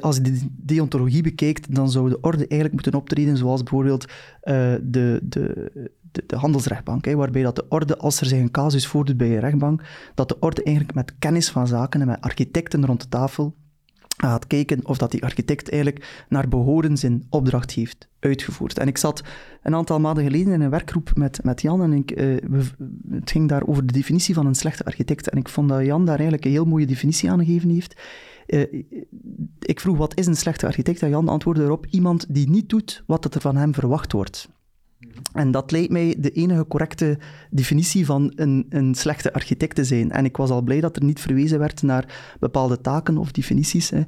als 0.00 0.16
je 0.16 0.22
de 0.22 0.40
deontologie 0.56 1.22
bekijkt, 1.22 1.74
dan 1.74 1.90
zou 1.90 2.08
de 2.08 2.20
orde 2.20 2.38
eigenlijk 2.38 2.72
moeten 2.72 2.94
optreden 2.94 3.36
zoals 3.36 3.62
bijvoorbeeld 3.62 4.04
uh, 4.04 4.10
de, 4.82 5.20
de, 5.22 5.70
de, 6.12 6.24
de, 6.26 6.36
handelsrechtbank, 6.36 7.06
waarbij 7.06 7.42
dat 7.42 7.56
de 7.56 7.68
orde, 7.68 7.96
als 7.96 8.20
er 8.20 8.26
zich 8.26 8.38
een 8.40 8.50
casus 8.50 8.86
voordoet 8.86 9.16
bij 9.16 9.34
een 9.34 9.40
rechtbank, 9.40 9.82
dat 10.14 10.28
de 10.28 10.38
orde 10.38 10.62
eigenlijk 10.62 10.96
met 10.96 11.14
kennis 11.18 11.50
van 11.50 11.66
zaken 11.66 12.00
en 12.00 12.06
met 12.06 12.20
architecten 12.20 12.86
rond 12.86 13.00
de 13.00 13.08
tafel 13.08 13.54
gaat 14.16 14.46
kijken 14.46 14.86
of 14.86 14.98
dat 14.98 15.10
die 15.10 15.22
architect 15.22 15.70
eigenlijk 15.70 16.24
naar 16.28 16.48
behoren 16.48 16.96
zijn 16.96 17.26
opdracht 17.30 17.72
heeft 17.72 18.08
uitgevoerd. 18.20 18.78
En 18.78 18.86
ik 18.86 18.98
zat 18.98 19.22
een 19.62 19.74
aantal 19.74 20.00
maanden 20.00 20.24
geleden 20.24 20.52
in 20.52 20.60
een 20.60 20.70
werkgroep 20.70 21.10
met, 21.14 21.44
met 21.44 21.62
Jan 21.62 21.82
en 21.82 21.92
ik, 21.92 22.10
uh, 22.10 22.16
we, 22.50 22.64
het 23.10 23.30
ging 23.30 23.48
daar 23.48 23.66
over 23.66 23.86
de 23.86 23.92
definitie 23.92 24.34
van 24.34 24.46
een 24.46 24.54
slechte 24.54 24.84
architect. 24.84 25.28
En 25.28 25.38
ik 25.38 25.48
vond 25.48 25.68
dat 25.68 25.84
Jan 25.84 26.04
daar 26.04 26.14
eigenlijk 26.14 26.44
een 26.44 26.50
heel 26.50 26.64
mooie 26.64 26.86
definitie 26.86 27.30
aan 27.30 27.44
gegeven 27.44 27.70
heeft. 27.70 28.00
Uh, 28.46 28.84
ik 29.58 29.80
vroeg, 29.80 29.96
wat 29.96 30.18
is 30.18 30.26
een 30.26 30.36
slechte 30.36 30.66
architect? 30.66 31.02
En 31.02 31.08
Jan 31.08 31.28
antwoordde 31.28 31.64
erop, 31.64 31.86
iemand 31.90 32.26
die 32.28 32.50
niet 32.50 32.68
doet 32.68 33.02
wat 33.06 33.34
er 33.34 33.40
van 33.40 33.56
hem 33.56 33.74
verwacht 33.74 34.12
wordt. 34.12 34.48
En 35.32 35.50
dat 35.50 35.70
lijkt 35.70 35.90
mij 35.90 36.14
de 36.18 36.30
enige 36.30 36.66
correcte 36.66 37.18
definitie 37.50 38.06
van 38.06 38.32
een, 38.36 38.66
een 38.68 38.94
slechte 38.94 39.32
architect 39.32 39.74
te 39.74 39.84
zijn. 39.84 40.10
En 40.10 40.24
ik 40.24 40.36
was 40.36 40.50
al 40.50 40.62
blij 40.62 40.80
dat 40.80 40.96
er 40.96 41.04
niet 41.04 41.20
verwezen 41.20 41.58
werd 41.58 41.82
naar 41.82 42.36
bepaalde 42.40 42.80
taken 42.80 43.18
of 43.18 43.32
definities. 43.32 43.90
Hè. 43.90 44.02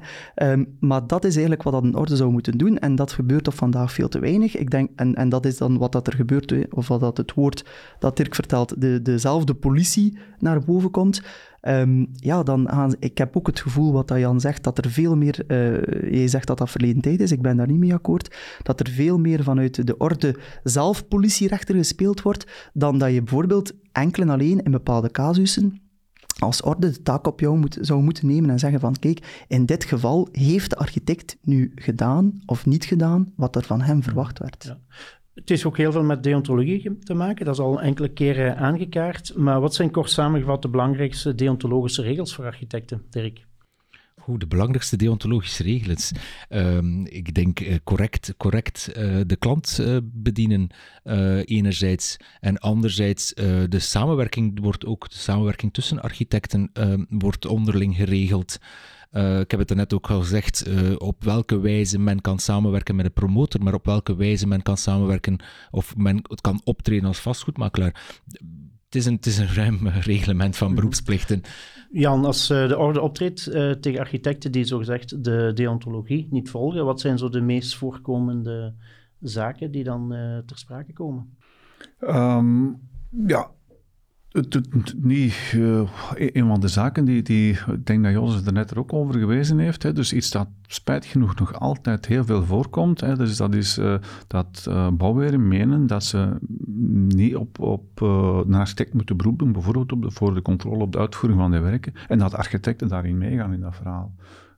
Um, 0.51 0.77
maar 0.79 1.07
dat 1.07 1.25
is 1.25 1.33
eigenlijk 1.33 1.63
wat 1.63 1.73
dat 1.73 1.83
een 1.83 1.95
orde 1.95 2.15
zou 2.15 2.31
moeten 2.31 2.57
doen. 2.57 2.77
En 2.77 2.95
dat 2.95 3.11
gebeurt 3.11 3.47
op 3.47 3.53
vandaag 3.53 3.93
veel 3.93 4.09
te 4.09 4.19
weinig. 4.19 4.57
Ik 4.57 4.69
denk, 4.69 4.89
en, 4.95 5.15
en 5.15 5.29
dat 5.29 5.45
is 5.45 5.57
dan 5.57 5.77
wat 5.77 5.91
dat 5.91 6.07
er 6.07 6.13
gebeurt, 6.13 6.73
of 6.73 6.87
wat 6.87 6.99
dat 6.99 7.17
het 7.17 7.33
woord 7.33 7.65
dat 7.99 8.17
Dirk 8.17 8.35
vertelt, 8.35 8.81
de, 8.81 9.01
dezelfde 9.01 9.53
politie 9.53 10.17
naar 10.39 10.59
boven 10.59 10.91
komt. 10.91 11.21
Um, 11.67 12.07
ja, 12.13 12.43
dan 12.43 12.95
ik 12.99 13.17
heb 13.17 13.37
ook 13.37 13.47
het 13.47 13.59
gevoel 13.59 13.93
wat 13.93 14.13
Jan 14.15 14.39
zegt, 14.39 14.63
dat 14.63 14.77
er 14.77 14.91
veel 14.91 15.15
meer, 15.15 15.43
uh, 15.47 16.11
jij 16.11 16.27
zegt 16.27 16.47
dat 16.47 16.57
dat 16.57 16.69
verleden 16.69 17.01
tijd 17.01 17.19
is, 17.19 17.31
ik 17.31 17.41
ben 17.41 17.57
daar 17.57 17.67
niet 17.67 17.77
mee 17.77 17.93
akkoord, 17.93 18.35
dat 18.63 18.79
er 18.79 18.89
veel 18.89 19.17
meer 19.17 19.43
vanuit 19.43 19.87
de 19.87 19.97
orde 19.97 20.35
zelf 20.63 21.07
politierechter 21.07 21.75
gespeeld 21.75 22.21
wordt, 22.21 22.69
dan 22.73 22.97
dat 22.97 23.13
je 23.13 23.21
bijvoorbeeld 23.23 23.73
enkel 23.91 24.23
en 24.23 24.29
alleen 24.29 24.63
in 24.63 24.71
bepaalde 24.71 25.11
casussen 25.11 25.81
als 26.39 26.61
orde 26.61 26.89
de 26.89 27.01
taak 27.01 27.27
op 27.27 27.39
jou 27.39 27.65
zou 27.69 28.03
moeten 28.03 28.27
nemen 28.27 28.49
en 28.49 28.59
zeggen 28.59 28.79
van 28.79 28.95
kijk, 28.99 29.43
in 29.47 29.65
dit 29.65 29.83
geval 29.83 30.27
heeft 30.31 30.69
de 30.69 30.77
architect 30.77 31.37
nu 31.41 31.71
gedaan 31.75 32.41
of 32.45 32.65
niet 32.65 32.85
gedaan 32.85 33.33
wat 33.35 33.55
er 33.55 33.63
van 33.63 33.81
hem 33.81 34.03
verwacht 34.03 34.39
werd. 34.39 34.63
Ja. 34.63 34.79
Het 35.39 35.51
is 35.51 35.65
ook 35.65 35.77
heel 35.77 35.91
veel 35.91 36.03
met 36.03 36.23
deontologie 36.23 36.97
te 36.99 37.13
maken, 37.13 37.45
dat 37.45 37.53
is 37.53 37.59
al 37.59 37.81
enkele 37.81 38.07
keren 38.07 38.57
aangekaart. 38.57 39.35
Maar 39.35 39.61
wat 39.61 39.75
zijn 39.75 39.91
kort 39.91 40.09
samengevat 40.09 40.61
de 40.61 40.69
belangrijkste 40.69 41.35
deontologische 41.35 42.01
regels 42.01 42.35
voor 42.35 42.45
architecten, 42.45 43.01
Dirk? 43.09 43.45
Goed, 44.19 44.39
de 44.39 44.47
belangrijkste 44.47 44.95
deontologische 44.97 45.63
regels. 45.63 46.11
Um, 46.49 47.05
ik 47.05 47.33
denk 47.33 47.59
uh, 47.59 47.75
correct, 47.83 48.33
correct 48.37 48.89
uh, 48.97 49.19
de 49.25 49.35
klant 49.35 49.77
uh, 49.81 49.97
bedienen, 50.03 50.69
enerzijds. 51.45 52.17
En 52.39 52.57
anderzijds, 52.57 53.33
de 53.69 53.79
samenwerking 53.79 54.59
wordt 54.61 54.85
ook, 54.85 55.09
de 55.09 55.15
samenwerking 55.15 55.73
tussen 55.73 56.01
architecten 56.01 56.69
ehm, 56.73 57.03
wordt 57.09 57.45
onderling 57.45 57.95
geregeld. 57.95 58.57
Uh, 59.11 59.39
ik 59.39 59.51
heb 59.51 59.59
het 59.59 59.69
er 59.69 59.75
net 59.75 59.93
ook 59.93 60.09
al 60.09 60.19
gezegd, 60.19 60.67
uh, 60.67 60.95
op 60.97 61.23
welke 61.23 61.59
wijze 61.59 61.99
men 61.99 62.21
kan 62.21 62.39
samenwerken 62.39 62.95
met 62.95 63.05
een 63.05 63.13
promotor, 63.13 63.63
maar 63.63 63.73
op 63.73 63.85
welke 63.85 64.15
wijze 64.15 64.47
men 64.47 64.61
kan 64.61 64.77
samenwerken 64.77 65.39
of 65.71 65.97
men 65.97 66.21
kan 66.41 66.61
optreden 66.63 67.07
als 67.07 67.19
vastgoedmakelaar. 67.19 68.19
Het 68.85 68.95
is 68.95 69.05
een, 69.05 69.13
het 69.13 69.25
is 69.25 69.37
een 69.37 69.53
ruim 69.53 69.87
reglement 70.13 70.57
van 70.57 70.67
mhm. 70.67 70.75
beroepsplichten. 70.75 71.41
Jan, 71.91 72.25
als 72.25 72.49
uh, 72.49 72.67
de 72.67 72.77
orde 72.77 73.01
optreedt 73.01 73.43
tegen 73.81 73.99
architecten 73.99 74.51
die 74.51 74.63
zogezegd 74.63 75.23
de 75.23 75.51
deontologie 75.53 76.27
niet 76.29 76.49
volgen, 76.49 76.85
wat 76.85 77.01
zijn 77.01 77.17
zo 77.17 77.29
de 77.29 77.41
meest 77.41 77.75
voorkomende 77.75 78.73
zaken 79.19 79.71
die 79.71 79.83
dan 79.83 80.09
ter 80.45 80.57
sprake 80.57 80.93
komen? 80.93 81.37
Um, 81.99 82.79
ja, 83.27 83.51
niet, 84.97 85.53
uh, 85.55 85.89
een 86.15 86.47
van 86.47 86.59
de 86.59 86.67
zaken 86.67 87.05
die, 87.05 87.21
die 87.21 87.51
ik 87.51 87.85
denk 87.85 88.03
dat 88.03 88.11
Jos 88.13 88.45
er 88.45 88.53
net 88.53 88.75
ook 88.75 88.93
over 88.93 89.19
gewezen 89.19 89.59
heeft, 89.59 89.83
hè, 89.83 89.93
dus 89.93 90.13
iets 90.13 90.31
dat 90.31 90.47
spijtig 90.67 91.11
genoeg 91.11 91.35
nog 91.35 91.59
altijd 91.59 92.05
heel 92.05 92.25
veel 92.25 92.43
voorkomt, 92.43 93.01
hè, 93.01 93.15
dus 93.15 93.37
dat 93.37 93.53
is 93.53 93.77
uh, 93.77 93.95
dat 94.27 94.65
uh, 94.69 95.37
menen 95.37 95.87
dat 95.87 96.03
ze 96.03 96.35
niet 97.07 97.35
op, 97.35 97.59
op 97.59 98.01
uh, 98.01 98.39
een 98.45 98.53
architect 98.53 98.93
moeten 98.93 99.17
beroepen, 99.17 99.51
bijvoorbeeld 99.51 99.91
op 99.91 100.01
de, 100.01 100.11
voor 100.11 100.33
de 100.33 100.41
controle 100.41 100.83
op 100.83 100.91
de 100.91 100.99
uitvoering 100.99 101.41
van 101.41 101.51
de 101.51 101.59
werken, 101.59 101.93
en 102.07 102.19
dat 102.19 102.35
architecten 102.35 102.87
daarin 102.87 103.17
meegaan 103.17 103.53
in 103.53 103.61
dat 103.61 103.75
verhaal. 103.75 104.15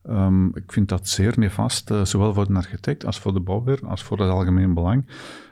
Um, 0.09 0.55
ik 0.55 0.71
vind 0.71 0.89
dat 0.89 1.07
zeer 1.07 1.33
nefast, 1.35 1.91
zowel 2.03 2.33
voor 2.33 2.47
de 2.47 2.53
architect 2.53 3.05
als 3.05 3.19
voor 3.19 3.33
de 3.33 3.39
bouwweer, 3.39 3.79
als 3.87 4.03
voor 4.03 4.19
het 4.19 4.29
algemeen 4.29 4.73
belang. 4.73 5.05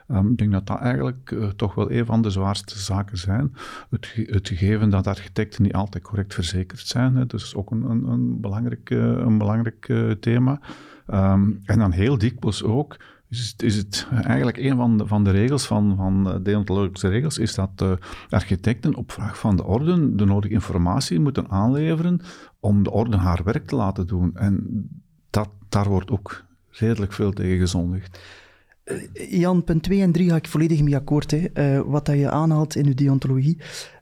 Um, 0.08 0.30
ik 0.30 0.38
denk 0.38 0.52
dat 0.52 0.66
dat 0.66 0.78
eigenlijk 0.78 1.30
uh, 1.30 1.48
toch 1.48 1.74
wel 1.74 1.92
een 1.92 2.06
van 2.06 2.22
de 2.22 2.30
zwaarste 2.30 2.78
zaken 2.78 3.18
zijn. 3.18 3.54
Het, 3.90 4.12
het 4.14 4.48
gegeven 4.48 4.90
dat 4.90 5.06
architecten 5.06 5.62
niet 5.62 5.74
altijd 5.74 6.04
correct 6.04 6.34
verzekerd 6.34 6.86
zijn, 6.86 7.16
hè, 7.16 7.26
dus 7.26 7.54
ook 7.54 7.70
een, 7.70 7.90
een, 7.90 8.04
een 8.04 8.40
belangrijk, 8.40 8.90
uh, 8.90 9.00
een 9.00 9.38
belangrijk 9.38 9.92
thema. 10.20 10.60
Um, 11.06 11.60
en 11.64 11.78
dan 11.78 11.90
heel 11.90 12.18
dikwijls 12.18 12.62
ook 12.62 12.96
is 13.28 13.48
het, 13.50 13.62
is 13.62 13.76
het 13.76 14.08
eigenlijk 14.22 14.56
een 14.56 14.76
van 14.76 14.98
de, 14.98 15.06
van 15.06 15.24
de 15.24 15.30
regels, 15.30 15.66
van, 15.66 15.96
van 15.96 16.42
deontologische 16.42 17.08
regels, 17.08 17.38
is 17.38 17.54
dat 17.54 17.84
architecten 18.28 18.94
op 18.94 19.12
vraag 19.12 19.38
van 19.38 19.56
de 19.56 19.64
orde 19.64 20.14
de 20.14 20.24
nodige 20.24 20.54
informatie 20.54 21.20
moeten 21.20 21.50
aanleveren 21.50 22.20
om 22.60 22.82
de 22.82 22.90
orde 22.90 23.16
haar 23.16 23.44
werk 23.44 23.66
te 23.66 23.76
laten 23.76 24.06
doen. 24.06 24.36
En 24.36 24.86
dat, 25.30 25.48
daar 25.68 25.88
wordt 25.88 26.10
ook 26.10 26.44
redelijk 26.70 27.12
veel 27.12 27.32
tegen 27.32 27.58
gezondigd. 27.58 28.18
Eh, 28.84 29.30
Jan, 29.30 29.64
punt 29.64 29.82
2 29.82 30.00
en 30.00 30.12
3 30.12 30.28
ga 30.28 30.36
ik 30.36 30.48
volledig 30.48 30.82
mee 30.82 30.96
akkoord. 30.96 31.30
Hè. 31.30 31.46
Uh, 31.54 31.82
wat 31.86 32.06
dat 32.06 32.16
je 32.16 32.30
aanhaalt 32.30 32.76
in 32.76 32.86
uw 32.86 32.94
deontologie. 32.94 33.58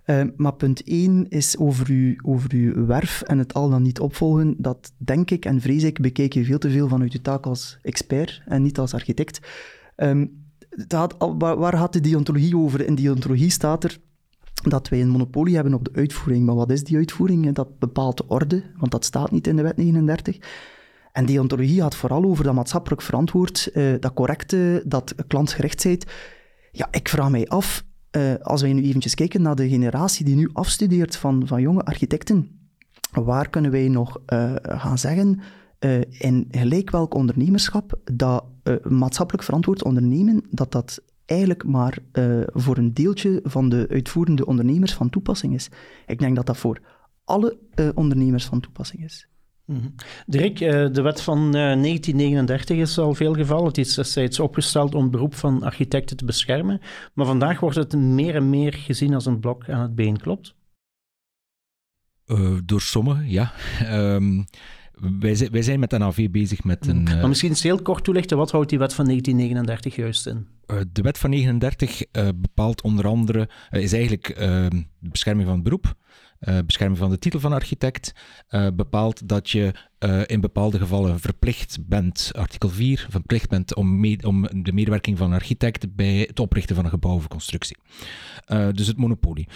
Uh, 0.06 0.22
maar 0.36 0.54
punt 0.54 0.82
1 0.84 1.28
is 1.28 1.58
over 1.58 1.86
uw, 1.88 2.14
over 2.22 2.52
uw 2.52 2.86
werf 2.86 3.22
en 3.22 3.38
het 3.38 3.54
al 3.54 3.70
dan 3.70 3.82
niet 3.82 4.00
opvolgen. 4.00 4.54
Dat 4.58 4.92
denk 4.96 5.30
ik 5.30 5.44
en 5.44 5.60
vrees 5.60 5.82
ik 5.82 6.00
bekijk 6.00 6.32
je 6.32 6.44
veel 6.44 6.58
te 6.58 6.70
veel 6.70 6.88
vanuit 6.88 7.12
je 7.12 7.20
taak 7.20 7.46
als 7.46 7.78
expert 7.82 8.42
en 8.44 8.62
niet 8.62 8.78
als 8.78 8.94
architect. 8.94 9.40
Um, 9.96 10.44
had, 10.88 11.16
waar, 11.18 11.56
waar 11.56 11.76
gaat 11.76 11.92
de 11.92 12.00
deontologie 12.00 12.56
over? 12.56 12.86
In 12.86 12.94
deontologie 12.94 13.50
staat 13.50 13.84
er 13.84 13.98
dat 14.62 14.88
wij 14.88 15.00
een 15.00 15.08
monopolie 15.08 15.54
hebben 15.54 15.74
op 15.74 15.84
de 15.84 15.90
uitvoering. 15.94 16.46
Maar 16.46 16.54
wat 16.54 16.70
is 16.70 16.84
die 16.84 16.96
uitvoering? 16.96 17.54
Dat 17.54 17.78
bepaalt 17.78 18.16
de 18.16 18.26
orde, 18.26 18.62
want 18.76 18.92
dat 18.92 19.04
staat 19.04 19.30
niet 19.30 19.46
in 19.46 19.56
de 19.56 19.62
wet 19.62 19.76
39. 19.76 20.38
En 21.12 21.26
deontologie 21.26 21.80
gaat 21.80 21.94
vooral 21.94 22.24
over 22.24 22.44
dat 22.44 22.54
maatschappelijk 22.54 23.02
verantwoord, 23.02 23.70
uh, 23.74 23.94
dat 24.00 24.12
correcte, 24.12 24.82
dat 24.86 25.14
klantgerichtheid. 25.26 26.06
Ja, 26.72 26.88
ik 26.90 27.08
vraag 27.08 27.30
mij 27.30 27.48
af, 27.48 27.84
uh, 28.16 28.34
als 28.42 28.62
wij 28.62 28.72
nu 28.72 28.82
eventjes 28.82 29.14
kijken 29.14 29.42
naar 29.42 29.54
de 29.54 29.68
generatie 29.68 30.24
die 30.24 30.36
nu 30.36 30.50
afstudeert 30.52 31.16
van, 31.16 31.46
van 31.46 31.60
jonge 31.60 31.84
architecten, 31.84 32.50
waar 33.10 33.50
kunnen 33.50 33.70
wij 33.70 33.88
nog 33.88 34.20
uh, 34.32 34.52
gaan 34.62 34.98
zeggen, 34.98 35.40
in 36.10 36.48
gelijk 36.50 36.90
welk 36.90 37.14
ondernemerschap, 37.14 37.98
dat 38.04 38.44
maatschappelijk 38.82 39.44
verantwoord 39.44 39.84
ondernemen, 39.84 40.44
dat 40.50 40.72
dat 40.72 41.02
eigenlijk 41.26 41.64
maar 41.64 41.98
voor 42.52 42.76
een 42.76 42.94
deeltje 42.94 43.40
van 43.42 43.68
de 43.68 43.86
uitvoerende 43.90 44.46
ondernemers 44.46 44.94
van 44.94 45.10
toepassing 45.10 45.54
is. 45.54 45.68
Ik 46.06 46.18
denk 46.18 46.36
dat 46.36 46.46
dat 46.46 46.56
voor 46.56 46.80
alle 47.24 47.58
ondernemers 47.94 48.44
van 48.44 48.60
toepassing 48.60 49.04
is. 49.04 49.28
Mm 49.66 49.94
Dirk, 50.26 50.60
eh, 50.60 50.86
de 50.92 51.02
wet 51.02 51.22
van 51.22 51.50
1939 51.50 52.76
eh, 52.76 52.82
is 52.82 52.98
al 52.98 53.14
veel 53.14 53.34
gevallen. 53.34 53.66
Het 53.66 53.78
is 53.78 53.94
destijds 53.94 54.40
opgesteld 54.40 54.94
om 54.94 55.02
het 55.02 55.10
beroep 55.10 55.34
van 55.34 55.62
architecten 55.62 56.16
te 56.16 56.24
beschermen. 56.24 56.80
Maar 57.14 57.26
vandaag 57.26 57.60
wordt 57.60 57.76
het 57.76 57.96
meer 57.96 58.34
en 58.34 58.50
meer 58.50 58.72
gezien 58.72 59.14
als 59.14 59.26
een 59.26 59.40
blok 59.40 59.68
aan 59.68 59.80
het 59.80 59.94
been, 59.94 60.18
klopt? 60.18 60.54
Uh, 62.26 62.58
door 62.64 62.80
sommigen, 62.80 63.30
ja. 63.30 63.52
Um, 64.14 64.44
wij, 65.00 65.48
wij, 65.50 65.62
zijn 65.62 65.80
met 65.80 65.92
een 65.92 66.02
AV 66.02 66.30
bezig 66.30 66.64
met 66.64 66.86
een... 66.86 67.02
Maar 67.02 67.28
misschien 67.28 67.50
eens 67.50 67.62
heel 67.62 67.82
kort 67.82 68.04
toelichten, 68.04 68.36
wat 68.36 68.50
houdt 68.50 68.68
die 68.68 68.78
wet 68.78 68.94
van 68.94 69.04
1939 69.04 69.96
juist 69.96 70.26
in? 70.26 70.46
de 70.92 71.02
wet 71.02 71.18
van 71.18 71.30
1939 71.30 72.34
bepaalt 72.40 72.82
onder 72.82 73.06
andere, 73.06 73.48
is 73.70 73.92
eigenlijk 73.92 74.28
ehm, 74.28 74.70
de 74.98 75.10
bescherming 75.10 75.46
van 75.46 75.54
het 75.54 75.64
beroep, 75.64 75.94
uh, 76.40 76.58
bescherming 76.66 76.98
van 76.98 77.10
de 77.10 77.18
titel 77.18 77.40
van 77.40 77.52
architect, 77.52 78.12
uh, 78.50 78.66
bepaalt 78.74 79.28
dat 79.28 79.50
je 79.50 79.74
uh, 79.98 80.22
in 80.26 80.40
bepaalde 80.40 80.78
gevallen 80.78 81.20
verplicht 81.20 81.78
bent, 81.86 82.30
artikel 82.34 82.68
4, 82.68 83.06
verplicht 83.10 83.48
bent 83.48 83.74
om, 83.74 84.04
om 84.24 84.62
de 84.62 84.72
medewerking 84.72 85.18
van 85.18 85.26
een 85.26 85.38
architect 85.38 85.94
bij 85.94 86.16
het 86.16 86.40
oprichten 86.40 86.76
van 86.76 86.84
een 86.84 86.90
gebouw 86.90 87.14
of 87.14 87.28
constructie. 87.28 87.76
dus 88.72 88.86
het 88.86 88.96
monopolie. 88.96 89.48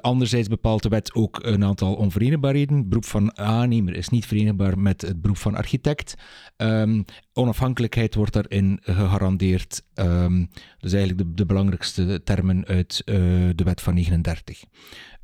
anderzijds 0.00 0.48
bepaalt 0.48 0.82
de 0.82 0.88
wet 0.88 1.14
ook 1.14 1.44
een 1.44 1.64
aantal 1.64 1.94
onverenigbaarheden. 1.94 2.88
Beroep 2.88 3.04
van 3.04 3.38
aannemer 3.38 3.94
is 3.94 4.08
niet 4.08 4.26
verenigbaar 4.26 4.78
met 4.78 5.00
het 5.00 5.20
beroep 5.20 5.36
van 5.36 5.54
architect. 5.54 6.14
Um, 6.56 7.04
onafhankelijkheid 7.32 8.14
wordt 8.14 8.32
daarin 8.32 8.78
gegarandeerd. 8.82 9.82
Um, 9.94 10.48
dus 10.78 10.92
eigenlijk 10.92 11.28
de, 11.28 11.34
de 11.34 11.46
belangrijkste 11.46 12.20
termen 12.24 12.66
uit 12.66 13.02
de 13.04 13.64
wet 13.64 13.80
van 13.80 13.94
39. 13.94 14.64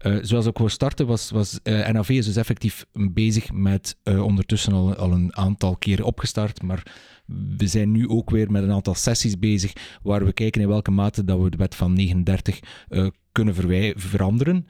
Uh, 0.03 0.19
zoals 0.23 0.47
ik 0.47 0.59
wou 0.59 0.71
starten, 0.71 1.07
was, 1.07 1.31
was 1.31 1.61
uh, 1.63 1.89
NAV 1.89 2.09
is 2.09 2.27
dus 2.27 2.37
effectief 2.37 2.87
bezig 2.93 3.53
met 3.53 3.97
uh, 4.05 4.25
ondertussen 4.25 4.73
al, 4.73 4.95
al 4.95 5.13
een 5.13 5.37
aantal 5.37 5.77
keren 5.77 6.05
opgestart, 6.05 6.63
maar 6.63 6.83
we 7.57 7.67
zijn 7.67 7.91
nu 7.91 8.09
ook 8.09 8.31
weer 8.31 8.51
met 8.51 8.63
een 8.63 8.73
aantal 8.73 8.95
sessies 8.95 9.39
bezig 9.39 9.73
waar 10.03 10.25
we 10.25 10.33
kijken 10.33 10.61
in 10.61 10.69
welke 10.69 10.91
mate 10.91 11.25
dat 11.25 11.41
we 11.41 11.51
de 11.51 11.57
wet 11.57 11.75
van 11.75 11.93
39 11.93 12.61
kunnen 13.33 13.55
veranderen, 13.97 14.67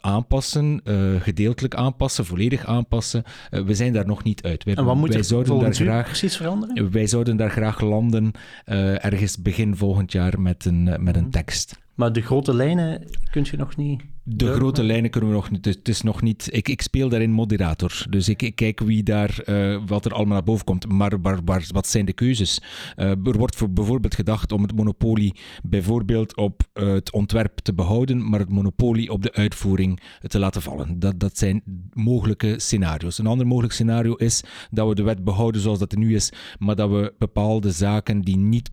aanpassen, 0.00 0.80
gedeeltelijk 1.20 1.74
aanpassen, 1.74 2.24
volledig 2.24 2.64
aanpassen. 2.64 3.22
we 3.50 3.74
zijn 3.74 3.92
daar 3.92 4.06
nog 4.06 4.22
niet 4.22 4.42
uit. 4.42 4.64
Wij, 4.64 4.74
en 4.74 4.84
wat 4.84 4.96
moet 4.96 5.12
wij 5.12 5.22
zouden 5.22 5.60
daar 5.60 5.74
graag, 5.74 6.06
precies 6.06 6.36
veranderen? 6.36 6.90
Wij 6.90 7.06
zouden 7.06 7.36
daar 7.36 7.50
graag 7.50 7.80
landen 7.80 8.32
ergens 8.64 9.42
begin 9.42 9.76
volgend 9.76 10.12
jaar 10.12 10.40
met 10.40 10.64
een, 10.64 10.82
met 10.82 11.16
een 11.16 11.22
mhm. 11.22 11.30
tekst. 11.30 11.78
Maar 12.00 12.12
de 12.12 12.20
grote 12.20 12.54
lijnen 12.54 13.02
kun 13.30 13.46
je 13.50 13.56
nog 13.56 13.76
niet. 13.76 14.02
De 14.36 14.52
grote 14.52 14.82
lijnen 14.82 15.10
kunnen 15.10 15.30
we 15.30 15.36
nog 15.36 15.50
niet. 15.50 15.64
Het 15.64 15.88
is 15.88 16.02
nog 16.02 16.22
niet. 16.22 16.48
Ik, 16.52 16.68
ik 16.68 16.82
speel 16.82 17.08
daarin 17.08 17.30
moderator. 17.30 18.06
Dus 18.10 18.28
ik, 18.28 18.42
ik 18.42 18.54
kijk 18.54 18.80
wie 18.80 19.02
daar, 19.02 19.42
uh, 19.46 19.82
wat 19.86 20.04
er 20.04 20.12
allemaal 20.14 20.34
naar 20.34 20.44
boven 20.44 20.64
komt. 20.64 20.88
Maar 20.88 21.20
waar, 21.20 21.64
wat 21.72 21.86
zijn 21.86 22.04
de 22.04 22.12
keuzes? 22.12 22.62
Uh, 22.96 23.10
er 23.10 23.38
wordt 23.38 23.56
voor 23.56 23.70
bijvoorbeeld 23.70 24.14
gedacht 24.14 24.52
om 24.52 24.62
het 24.62 24.76
monopolie 24.76 25.34
bijvoorbeeld 25.62 26.36
op 26.36 26.62
uh, 26.74 26.92
het 26.92 27.12
ontwerp 27.12 27.58
te 27.58 27.74
behouden, 27.74 28.28
maar 28.28 28.40
het 28.40 28.48
monopolie 28.48 29.12
op 29.12 29.22
de 29.22 29.32
uitvoering 29.32 30.00
te 30.20 30.38
laten 30.38 30.62
vallen. 30.62 30.98
Dat, 30.98 31.20
dat 31.20 31.38
zijn 31.38 31.62
mogelijke 31.92 32.54
scenario's. 32.56 33.18
Een 33.18 33.26
ander 33.26 33.46
mogelijk 33.46 33.72
scenario 33.72 34.14
is 34.14 34.44
dat 34.70 34.88
we 34.88 34.94
de 34.94 35.02
wet 35.02 35.24
behouden 35.24 35.60
zoals 35.60 35.78
dat 35.78 35.92
er 35.92 35.98
nu 35.98 36.14
is, 36.14 36.32
maar 36.58 36.76
dat 36.76 36.90
we 36.90 37.14
bepaalde 37.18 37.70
zaken 37.70 38.20
die 38.20 38.36
niet 38.36 38.70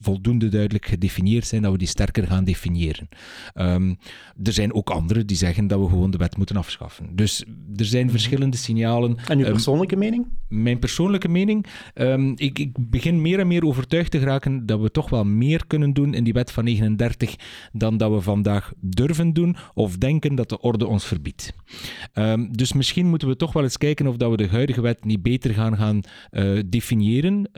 voldoende 0.00 0.48
duidelijk 0.48 0.86
gedefinieerd 0.86 1.46
zijn, 1.46 1.62
dat 1.62 1.72
we 1.72 1.78
die 1.78 1.88
sterker 1.88 2.26
gaan 2.26 2.44
definiëren. 2.44 3.08
Um, 3.54 3.98
er 4.42 4.52
zijn 4.52 4.74
ook 4.74 4.90
anderen 4.98 5.26
die 5.26 5.36
zeggen 5.36 5.66
dat 5.66 5.80
we 5.80 5.88
gewoon 5.88 6.10
de 6.10 6.18
wet 6.18 6.36
moeten 6.36 6.56
afschaffen. 6.56 7.16
Dus 7.16 7.44
er 7.78 7.84
zijn 7.84 8.02
Mhm. 8.04 8.10
verschillende 8.12 8.56
signalen. 8.56 9.16
En 9.28 9.38
uw 9.38 9.44
Ehm, 9.44 9.52
persoonlijke 9.52 9.96
mening? 9.96 10.26
mijn 10.48 10.78
persoonlijke 10.78 11.28
mening, 11.28 11.66
ehm, 11.94 12.32
ik, 12.36 12.58
ik 12.58 12.90
begin 12.90 13.22
meer 13.22 13.38
en 13.38 13.46
meer 13.46 13.64
overtuigd 13.64 14.10
te 14.10 14.18
geraken 14.18 14.66
dat 14.66 14.80
we 14.80 14.90
toch 14.90 15.10
wel 15.10 15.24
meer 15.24 15.66
kunnen 15.66 15.92
doen 15.92 16.14
in 16.14 16.24
die 16.24 16.32
wet 16.32 16.52
van 16.52 16.64
39 16.64 17.36
dan 17.72 17.96
dat 17.96 18.10
we 18.12 18.20
vandaag 18.20 18.72
durven 18.80 19.32
doen 19.32 19.56
of 19.74 19.96
denken 19.96 20.34
dat 20.34 20.48
de 20.48 20.60
orde 20.60 20.86
ons 20.86 21.04
verbiedt. 21.04 21.52
Ehm, 22.12 22.46
dus 22.50 22.72
misschien 22.72 23.06
moeten 23.06 23.28
we 23.28 23.36
toch 23.36 23.52
wel 23.52 23.62
eens 23.62 23.78
kijken 23.78 24.06
of 24.06 24.16
dat 24.16 24.30
we 24.30 24.36
de 24.36 24.48
huidige 24.48 24.80
wet 24.80 25.04
niet 25.04 25.22
beter 25.22 25.54
gaan, 25.54 25.76
gaan 25.76 26.00
eh, 26.30 26.58
definiëren, 26.66 27.50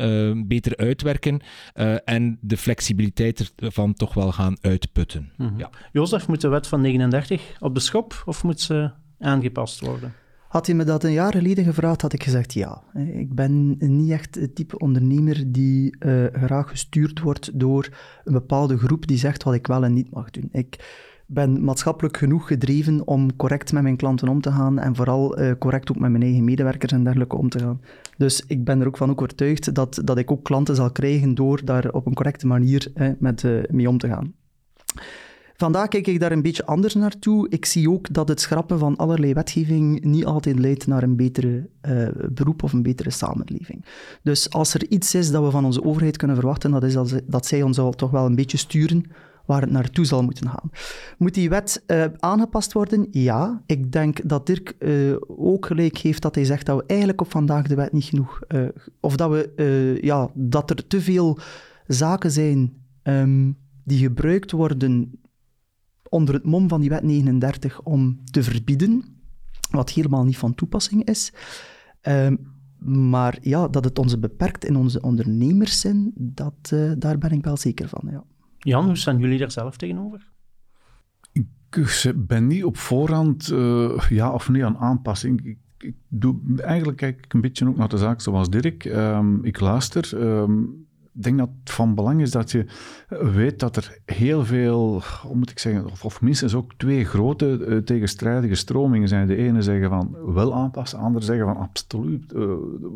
beter 0.48 0.76
uitwerken 0.76 1.40
eh, 1.72 1.94
en 2.04 2.38
de 2.40 2.56
flexibiliteit 2.56 3.52
ervan 3.56 3.94
toch 3.94 4.14
wel 4.14 4.32
gaan 4.32 4.56
uitputten. 4.60 5.32
Ja. 5.56 5.70
Jozef, 5.92 6.28
moet 6.28 6.40
de 6.40 6.48
wet 6.48 6.66
van 6.66 6.80
39 6.80 7.56
op 7.60 7.74
de 7.74 7.80
schop 7.80 8.22
of 8.26 8.42
moet 8.42 8.60
ze 8.60 8.90
aangepast 9.20 9.80
worden? 9.80 10.12
Had 10.50 10.66
je 10.66 10.74
me 10.74 10.84
dat 10.84 11.04
een 11.04 11.12
jaar 11.12 11.32
geleden 11.32 11.64
gevraagd, 11.64 12.02
had 12.02 12.12
ik 12.12 12.22
gezegd 12.22 12.52
ja. 12.52 12.82
Ik 13.12 13.34
ben 13.34 13.76
niet 13.78 14.10
echt 14.10 14.34
het 14.34 14.54
type 14.54 14.78
ondernemer 14.78 15.52
die 15.52 15.96
eh, 15.98 16.24
graag 16.32 16.68
gestuurd 16.68 17.20
wordt 17.20 17.50
door 17.60 17.88
een 18.24 18.32
bepaalde 18.32 18.78
groep 18.78 19.06
die 19.06 19.18
zegt 19.18 19.42
wat 19.42 19.54
ik 19.54 19.66
wel 19.66 19.84
en 19.84 19.92
niet 19.92 20.10
mag 20.10 20.30
doen. 20.30 20.48
Ik 20.52 21.00
ben 21.26 21.64
maatschappelijk 21.64 22.16
genoeg 22.16 22.46
gedreven 22.46 23.06
om 23.06 23.36
correct 23.36 23.72
met 23.72 23.82
mijn 23.82 23.96
klanten 23.96 24.28
om 24.28 24.40
te 24.40 24.52
gaan 24.52 24.78
en 24.78 24.96
vooral 24.96 25.36
eh, 25.36 25.52
correct 25.58 25.90
ook 25.90 25.98
met 25.98 26.10
mijn 26.10 26.22
eigen 26.22 26.44
medewerkers 26.44 26.92
en 26.92 27.04
dergelijke 27.04 27.36
om 27.36 27.48
te 27.48 27.58
gaan. 27.58 27.80
Dus 28.16 28.44
ik 28.46 28.64
ben 28.64 28.80
er 28.80 28.86
ook 28.86 28.96
van 28.96 29.10
overtuigd 29.10 29.74
dat, 29.74 30.00
dat 30.04 30.18
ik 30.18 30.30
ook 30.30 30.44
klanten 30.44 30.76
zal 30.76 30.92
krijgen 30.92 31.34
door 31.34 31.64
daar 31.64 31.90
op 31.90 32.06
een 32.06 32.14
correcte 32.14 32.46
manier 32.46 32.92
met, 33.18 33.44
eh, 33.44 33.52
mee 33.68 33.88
om 33.88 33.98
te 33.98 34.08
gaan. 34.08 34.34
Vandaag 35.60 35.88
kijk 35.88 36.06
ik 36.06 36.20
daar 36.20 36.32
een 36.32 36.42
beetje 36.42 36.66
anders 36.66 36.94
naartoe. 36.94 37.48
Ik 37.48 37.64
zie 37.64 37.90
ook 37.90 38.14
dat 38.14 38.28
het 38.28 38.40
schrappen 38.40 38.78
van 38.78 38.96
allerlei 38.96 39.32
wetgeving 39.32 40.04
niet 40.04 40.24
altijd 40.24 40.58
leidt 40.58 40.86
naar 40.86 41.02
een 41.02 41.16
betere 41.16 41.68
eh, 41.80 42.08
beroep 42.32 42.62
of 42.62 42.72
een 42.72 42.82
betere 42.82 43.10
samenleving. 43.10 43.84
Dus 44.22 44.50
als 44.50 44.74
er 44.74 44.88
iets 44.88 45.14
is 45.14 45.30
dat 45.30 45.44
we 45.44 45.50
van 45.50 45.64
onze 45.64 45.84
overheid 45.84 46.16
kunnen 46.16 46.36
verwachten, 46.36 46.70
dat 46.70 46.82
is 46.82 46.92
dat, 46.92 47.20
dat 47.26 47.46
zij 47.46 47.62
ons 47.62 47.78
al 47.78 47.92
toch 47.92 48.10
wel 48.10 48.26
een 48.26 48.34
beetje 48.34 48.56
sturen 48.56 49.04
waar 49.46 49.60
het 49.60 49.70
naartoe 49.70 50.04
zal 50.04 50.22
moeten 50.22 50.48
gaan. 50.48 50.70
Moet 51.18 51.34
die 51.34 51.48
wet 51.48 51.82
eh, 51.86 52.04
aangepast 52.18 52.72
worden? 52.72 53.06
Ja. 53.10 53.62
Ik 53.66 53.92
denk 53.92 54.28
dat 54.28 54.46
Dirk 54.46 54.74
eh, 54.78 54.92
ook 55.26 55.66
gelijk 55.66 55.98
heeft 55.98 56.22
dat 56.22 56.34
hij 56.34 56.44
zegt 56.44 56.66
dat 56.66 56.76
we 56.76 56.84
eigenlijk 56.86 57.20
op 57.20 57.30
vandaag 57.30 57.66
de 57.66 57.74
wet 57.74 57.92
niet 57.92 58.04
genoeg... 58.04 58.40
of 59.00 59.16
dat, 59.16 59.30
we, 59.30 59.98
ja, 60.02 60.30
dat 60.34 60.70
er 60.70 60.86
te 60.86 61.00
veel 61.00 61.38
zaken 61.86 62.30
zijn 62.30 62.72
ehm, 63.02 63.50
die 63.84 63.98
gebruikt 63.98 64.50
worden 64.50 65.19
onder 66.10 66.34
het 66.34 66.44
mom 66.44 66.68
van 66.68 66.80
die 66.80 66.88
wet 66.88 67.02
39 67.02 67.82
om 67.82 68.20
te 68.24 68.42
verbieden, 68.42 69.04
wat 69.70 69.90
helemaal 69.90 70.24
niet 70.24 70.38
van 70.38 70.54
toepassing 70.54 71.04
is. 71.04 71.32
Ehm, 72.00 72.36
maar 72.78 73.38
ja, 73.40 73.68
dat 73.68 73.84
het 73.84 73.98
ons 73.98 74.18
beperkt 74.18 74.64
in 74.64 74.76
onze 74.76 75.00
ondernemerszin, 75.00 76.12
dat, 76.14 76.54
eh, 76.70 76.92
daar 76.98 77.18
ben 77.18 77.30
ik 77.30 77.44
wel 77.44 77.56
zeker 77.56 77.88
van. 77.88 78.08
Ja. 78.10 78.24
Jan, 78.58 78.84
hoe 78.84 78.96
staan 78.96 79.18
jullie 79.18 79.38
daar 79.38 79.50
zelf 79.50 79.76
tegenover? 79.76 80.28
Ik 81.32 82.12
ben 82.16 82.46
niet 82.46 82.64
op 82.64 82.76
voorhand 82.76 83.50
eh, 83.50 84.08
ja 84.08 84.32
of 84.32 84.48
nee 84.48 84.64
aan 84.64 84.78
aanpassing. 84.78 85.44
Ik, 85.44 85.58
ik 85.78 85.94
doe, 86.08 86.40
eigenlijk 86.56 86.98
kijk 86.98 87.24
ik 87.24 87.32
een 87.32 87.40
beetje 87.40 87.68
ook 87.68 87.76
naar 87.76 87.88
de 87.88 87.98
zaak 87.98 88.20
zoals 88.20 88.50
Dirk. 88.50 88.84
Ehm, 88.84 89.44
ik 89.44 89.60
luister. 89.60 90.20
Ehm, 90.20 90.62
ik 91.14 91.22
denk 91.22 91.38
dat 91.38 91.48
het 91.60 91.72
van 91.72 91.94
belang 91.94 92.20
is 92.20 92.30
dat 92.30 92.50
je 92.50 92.66
weet 93.08 93.58
dat 93.58 93.76
er 93.76 93.98
heel 94.04 94.44
veel, 94.44 95.02
hoe 95.22 95.36
moet 95.36 95.50
ik 95.50 95.58
zeggen, 95.58 95.84
of, 95.90 96.04
of 96.04 96.20
minstens 96.20 96.54
ook 96.54 96.72
twee 96.76 97.04
grote 97.04 97.64
eh, 97.64 97.76
tegenstrijdige 97.76 98.54
stromingen 98.54 99.08
zijn. 99.08 99.26
De 99.26 99.36
ene 99.36 99.62
zeggen 99.62 99.88
van 99.88 100.16
wel 100.34 100.54
aanpassen, 100.54 100.98
de 100.98 101.04
andere 101.04 101.24
zeggen 101.24 101.46
van 101.46 101.56
absoluut, 101.56 102.32
eh, 102.32 102.42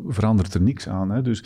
verandert 0.07 0.53
er 0.53 0.61
niks 0.61 0.89
aan. 0.89 1.09
Hè. 1.09 1.21
Dus 1.21 1.43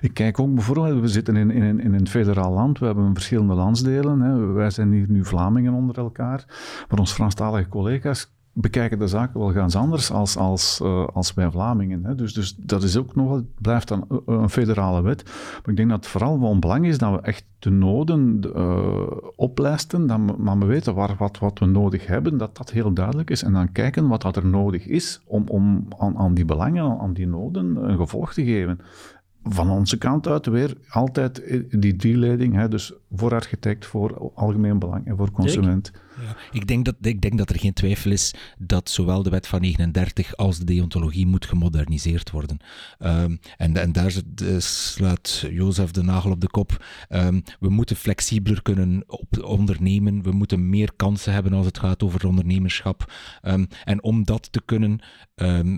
ik 0.00 0.14
kijk 0.14 0.38
ook 0.38 0.54
bijvoorbeeld, 0.54 1.00
we 1.00 1.08
zitten 1.08 1.36
in, 1.36 1.50
in, 1.50 1.80
in 1.80 1.94
een 1.94 2.08
federaal 2.08 2.52
land, 2.52 2.78
we 2.78 2.86
hebben 2.86 3.14
verschillende 3.14 3.54
landsdelen. 3.54 4.20
Hè. 4.20 4.46
Wij 4.52 4.70
zijn 4.70 4.92
hier 4.92 5.06
nu 5.08 5.24
Vlamingen 5.24 5.72
onder 5.72 5.98
elkaar, 5.98 6.44
maar 6.88 6.98
onze 6.98 7.14
Franstalige 7.14 7.68
collega's 7.68 8.30
bekijken 8.52 8.98
de 8.98 9.06
zaken 9.06 9.40
wel 9.40 9.52
ganz 9.52 9.76
anders 9.76 10.10
als, 10.10 10.36
als, 10.36 10.80
uh, 10.82 11.06
als 11.06 11.34
wij 11.34 11.50
Vlamingen. 11.50 12.04
Hè. 12.04 12.14
Dus, 12.14 12.34
dus 12.34 12.54
dat 12.56 12.82
is 12.82 12.96
ook 12.96 13.14
nog 13.14 13.42
blijft 13.58 13.88
dan 13.88 14.22
een 14.26 14.50
federale 14.50 15.02
wet. 15.02 15.24
Maar 15.24 15.70
ik 15.70 15.76
denk 15.76 15.88
dat 15.88 15.98
het 15.98 16.06
vooral 16.06 16.38
van 16.38 16.60
belang 16.60 16.86
is 16.86 16.98
dat 16.98 17.12
we 17.12 17.20
echt 17.20 17.44
de 17.58 17.70
noden 17.70 18.40
uh, 18.56 19.06
oplijsten, 19.36 20.06
dat 20.06 20.18
we, 20.26 20.34
maar 20.38 20.58
we 20.58 20.64
weten 20.64 20.94
waar, 20.94 21.14
wat, 21.18 21.38
wat 21.38 21.58
we 21.58 21.66
nodig 21.66 22.06
hebben, 22.06 22.38
dat 22.38 22.56
dat 22.56 22.70
heel 22.70 22.92
duidelijk 22.92 23.30
is. 23.30 23.42
En 23.42 23.52
dan 23.52 23.72
kijken 23.72 24.08
wat 24.08 24.22
dat 24.22 24.36
er 24.36 24.46
nodig 24.46 24.86
is 24.86 25.20
om, 25.26 25.44
om 25.48 25.86
aan, 25.98 26.16
aan 26.16 26.34
die 26.34 26.44
belangen, 26.44 26.98
aan 26.98 27.12
die 27.12 27.26
noden 27.26 27.88
een 27.88 27.96
gevolg 27.96 28.32
te 28.32 28.44
geven 28.44 28.80
van 29.44 29.70
onze 29.70 29.98
kant 29.98 30.26
uit 30.26 30.46
weer 30.46 30.76
altijd 30.88 31.42
die 31.70 31.96
drieleiding, 31.96 32.54
hè, 32.54 32.68
dus 32.68 32.92
voor 33.12 33.34
architect, 33.34 33.86
voor 33.86 34.32
algemeen 34.34 34.78
belang 34.78 35.06
en 35.06 35.16
voor 35.16 35.30
consument. 35.30 35.92
Ik, 36.52 36.66
denk 36.66 36.84
dat, 36.84 36.94
ik 37.00 37.20
denk 37.20 37.38
dat 37.38 37.50
er 37.50 37.58
geen 37.58 37.72
twijfel 37.72 38.10
is 38.10 38.34
dat 38.58 38.90
zowel 38.90 39.22
de 39.22 39.30
wet 39.30 39.46
van 39.46 39.60
39 39.60 40.36
als 40.36 40.58
de 40.58 40.64
deontologie 40.64 41.26
moet 41.26 41.46
gemoderniseerd 41.46 42.30
worden. 42.30 42.58
Um, 42.98 43.40
en, 43.56 43.76
en 43.76 43.92
daar 43.92 44.12
slaat 44.58 45.46
Jozef 45.50 45.90
de 45.90 46.02
nagel 46.02 46.30
op 46.30 46.40
de 46.40 46.50
kop. 46.50 46.84
Um, 47.08 47.42
we 47.60 47.68
moeten 47.68 47.96
flexibeler 47.96 48.62
kunnen 48.62 49.04
op, 49.06 49.42
ondernemen, 49.44 50.22
we 50.22 50.32
moeten 50.32 50.68
meer 50.68 50.92
kansen 50.96 51.32
hebben 51.32 51.52
als 51.52 51.66
het 51.66 51.78
gaat 51.78 52.02
over 52.02 52.26
ondernemerschap. 52.26 53.12
Um, 53.42 53.66
en 53.84 54.02
om 54.02 54.24
dat 54.24 54.52
te 54.52 54.62
kunnen, 54.64 55.00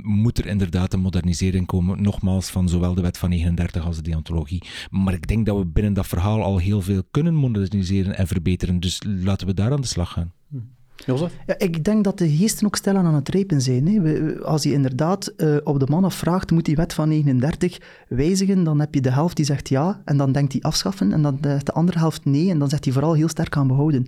moet 0.02 0.38
er 0.38 0.46
inderdaad 0.46 0.92
een 0.92 1.00
modernisering 1.00 1.66
komen, 1.66 2.02
nogmaals, 2.02 2.50
van 2.50 2.68
zowel 2.68 2.94
de 2.94 3.02
wet 3.02 3.18
van 3.18 3.28
39 3.28 3.84
als 3.84 3.96
de 3.96 4.02
deontologie. 4.02 4.62
Maar 4.90 5.14
ik 5.14 5.26
denk 5.26 5.46
dat 5.46 5.56
we 5.56 5.66
binnen 5.66 5.92
dat 5.92 6.06
verhaal 6.06 6.42
al 6.42 6.58
heel 6.58 6.80
veel 6.80 7.02
kunnen 7.10 7.34
moderniseren 7.34 8.16
en 8.16 8.26
verbeteren, 8.26 8.80
dus 8.80 9.02
laten 9.06 9.46
we 9.46 9.54
daar 9.54 9.72
aan 9.72 9.80
de 9.80 9.86
slag 9.86 10.12
gaan. 10.12 10.33
Jozef? 10.96 11.36
Ja, 11.46 11.58
ik 11.58 11.84
denk 11.84 12.04
dat 12.04 12.18
de 12.18 12.36
geesten 12.36 12.66
ook 12.66 12.76
stilaan 12.76 13.06
aan 13.06 13.14
het 13.14 13.28
repen 13.28 13.60
zijn. 13.60 13.86
Hè. 13.86 14.40
Als 14.40 14.62
je 14.62 14.72
inderdaad 14.72 15.32
uh, 15.36 15.56
op 15.64 15.80
de 15.80 15.86
man 15.88 16.04
afvraagt, 16.04 16.50
moet 16.50 16.64
die 16.64 16.76
wet 16.76 16.94
van 16.94 17.08
39 17.08 17.80
wijzigen, 18.08 18.64
dan 18.64 18.80
heb 18.80 18.94
je 18.94 19.00
de 19.00 19.12
helft 19.12 19.36
die 19.36 19.44
zegt 19.44 19.68
ja, 19.68 20.02
en 20.04 20.16
dan 20.16 20.32
denkt 20.32 20.52
hij 20.52 20.62
afschaffen, 20.62 21.12
en 21.12 21.22
dan 21.22 21.38
de, 21.40 21.58
de 21.62 21.72
andere 21.72 21.98
helft 21.98 22.24
nee, 22.24 22.50
en 22.50 22.58
dan 22.58 22.68
zegt 22.68 22.84
hij 22.84 22.92
vooral 22.92 23.14
heel 23.14 23.28
sterk 23.28 23.56
aan 23.56 23.66
behouden. 23.66 24.06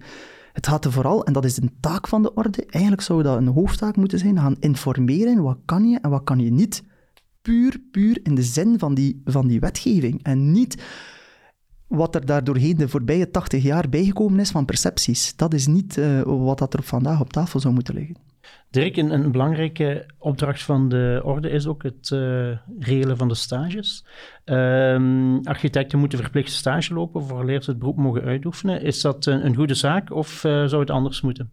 Het 0.52 0.66
gaat 0.66 0.84
er 0.84 0.92
vooral, 0.92 1.24
en 1.24 1.32
dat 1.32 1.44
is 1.44 1.56
een 1.56 1.76
taak 1.80 2.08
van 2.08 2.22
de 2.22 2.34
orde, 2.34 2.66
eigenlijk 2.66 3.02
zou 3.02 3.22
dat 3.22 3.36
een 3.36 3.46
hoofdtaak 3.46 3.96
moeten 3.96 4.18
zijn, 4.18 4.38
gaan 4.38 4.56
informeren, 4.60 5.42
wat 5.42 5.58
kan 5.64 5.88
je 5.88 5.98
en 6.02 6.10
wat 6.10 6.24
kan 6.24 6.38
je 6.38 6.52
niet. 6.52 6.82
Puur, 7.42 7.80
puur 7.90 8.20
in 8.22 8.34
de 8.34 8.42
zin 8.42 8.78
van 8.78 8.94
die, 8.94 9.20
van 9.24 9.46
die 9.46 9.60
wetgeving. 9.60 10.22
En 10.22 10.52
niet 10.52 10.82
wat 11.88 12.14
er 12.14 12.26
daar 12.26 12.44
doorheen 12.44 12.76
de 12.76 12.88
voorbije 12.88 13.30
80 13.30 13.62
jaar 13.62 13.88
bijgekomen 13.88 14.40
is 14.40 14.50
van 14.50 14.64
percepties. 14.64 15.36
Dat 15.36 15.54
is 15.54 15.66
niet 15.66 15.96
uh, 15.96 16.22
wat 16.22 16.58
dat 16.58 16.74
er 16.74 16.82
vandaag 16.82 17.20
op 17.20 17.32
tafel 17.32 17.60
zou 17.60 17.74
moeten 17.74 17.94
liggen. 17.94 18.16
Dirk, 18.70 18.96
een, 18.96 19.10
een 19.10 19.32
belangrijke 19.32 20.06
opdracht 20.18 20.62
van 20.62 20.88
de 20.88 21.20
orde 21.24 21.50
is 21.50 21.66
ook 21.66 21.82
het 21.82 22.10
uh, 22.10 22.56
regelen 22.78 23.16
van 23.16 23.28
de 23.28 23.34
stages. 23.34 24.04
Um, 24.44 25.40
architecten 25.44 25.98
moeten 25.98 26.18
verplicht 26.18 26.52
stage 26.52 26.94
lopen 26.94 27.24
vooraleer 27.24 27.62
ze 27.62 27.70
het 27.70 27.78
beroep 27.78 27.96
mogen 27.96 28.22
uitoefenen. 28.22 28.82
Is 28.82 29.00
dat 29.00 29.26
een, 29.26 29.46
een 29.46 29.54
goede 29.54 29.74
zaak 29.74 30.12
of 30.12 30.44
uh, 30.44 30.66
zou 30.66 30.80
het 30.80 30.90
anders 30.90 31.20
moeten? 31.20 31.50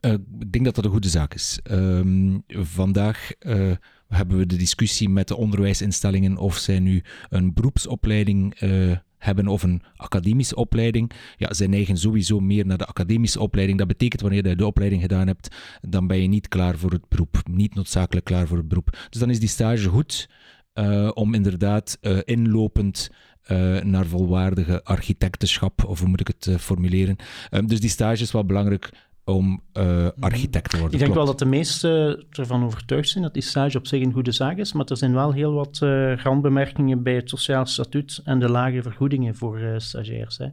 Uh, 0.00 0.12
ik 0.12 0.52
denk 0.52 0.64
dat 0.64 0.74
dat 0.74 0.84
een 0.84 0.90
goede 0.90 1.08
zaak 1.08 1.34
is. 1.34 1.60
Um, 1.70 2.42
vandaag 2.46 3.30
uh, 3.40 3.72
hebben 4.08 4.38
we 4.38 4.46
de 4.46 4.56
discussie 4.56 5.08
met 5.08 5.28
de 5.28 5.36
onderwijsinstellingen 5.36 6.36
of 6.36 6.56
zij 6.56 6.78
nu 6.78 7.02
een 7.28 7.54
beroepsopleiding 7.54 8.60
uh, 8.60 8.96
hebben 9.26 9.48
of 9.48 9.62
een 9.62 9.82
academische 9.96 10.54
opleiding. 10.54 11.10
Ja, 11.36 11.54
zij 11.54 11.66
neigen 11.66 11.96
sowieso 11.96 12.40
meer 12.40 12.66
naar 12.66 12.78
de 12.78 12.86
academische 12.86 13.40
opleiding. 13.40 13.78
Dat 13.78 13.86
betekent 13.86 14.20
wanneer 14.20 14.46
je 14.46 14.56
de 14.56 14.66
opleiding 14.66 15.02
gedaan 15.02 15.26
hebt, 15.26 15.56
dan 15.80 16.06
ben 16.06 16.22
je 16.22 16.28
niet 16.28 16.48
klaar 16.48 16.78
voor 16.78 16.90
het 16.90 17.08
beroep. 17.08 17.42
Niet 17.50 17.74
noodzakelijk 17.74 18.26
klaar 18.26 18.46
voor 18.46 18.56
het 18.56 18.68
beroep. 18.68 19.06
Dus 19.10 19.20
dan 19.20 19.30
is 19.30 19.40
die 19.40 19.48
stage 19.48 19.88
goed 19.88 20.28
uh, 20.74 21.10
om 21.14 21.34
inderdaad 21.34 21.98
uh, 22.00 22.18
inlopend 22.24 23.10
uh, 23.50 23.80
naar 23.80 24.06
volwaardige 24.06 24.84
architectenschap, 24.84 25.84
of 25.84 26.00
hoe 26.00 26.08
moet 26.08 26.20
ik 26.20 26.26
het 26.38 26.60
formuleren. 26.60 27.16
Um, 27.50 27.66
dus 27.66 27.80
die 27.80 27.90
stage 27.90 28.22
is 28.22 28.32
wel 28.32 28.44
belangrijk 28.44 28.90
om 29.28 29.62
uh, 29.72 30.08
architect 30.20 30.70
te 30.70 30.78
worden. 30.78 30.92
Ik 30.92 30.98
denk 30.98 31.12
Klopt. 31.12 31.14
wel 31.14 31.24
dat 31.26 31.38
de 31.38 31.56
meesten 31.56 32.24
ervan 32.30 32.64
overtuigd 32.64 33.08
zijn 33.08 33.24
dat 33.24 33.34
die 33.34 33.42
stage 33.42 33.78
op 33.78 33.86
zich 33.86 34.02
een 34.02 34.12
goede 34.12 34.32
zaak 34.32 34.56
is, 34.56 34.72
maar 34.72 34.86
er 34.86 34.96
zijn 34.96 35.12
wel 35.12 35.32
heel 35.32 35.52
wat 35.52 35.80
uh, 35.82 36.16
randbemerkingen 36.16 37.02
bij 37.02 37.14
het 37.14 37.28
sociaal 37.28 37.66
statuut 37.66 38.20
en 38.24 38.38
de 38.38 38.50
lage 38.50 38.82
vergoedingen 38.82 39.34
voor 39.34 39.60
uh, 39.60 39.78
stagiairs. 39.78 40.38
Hè. 40.38 40.46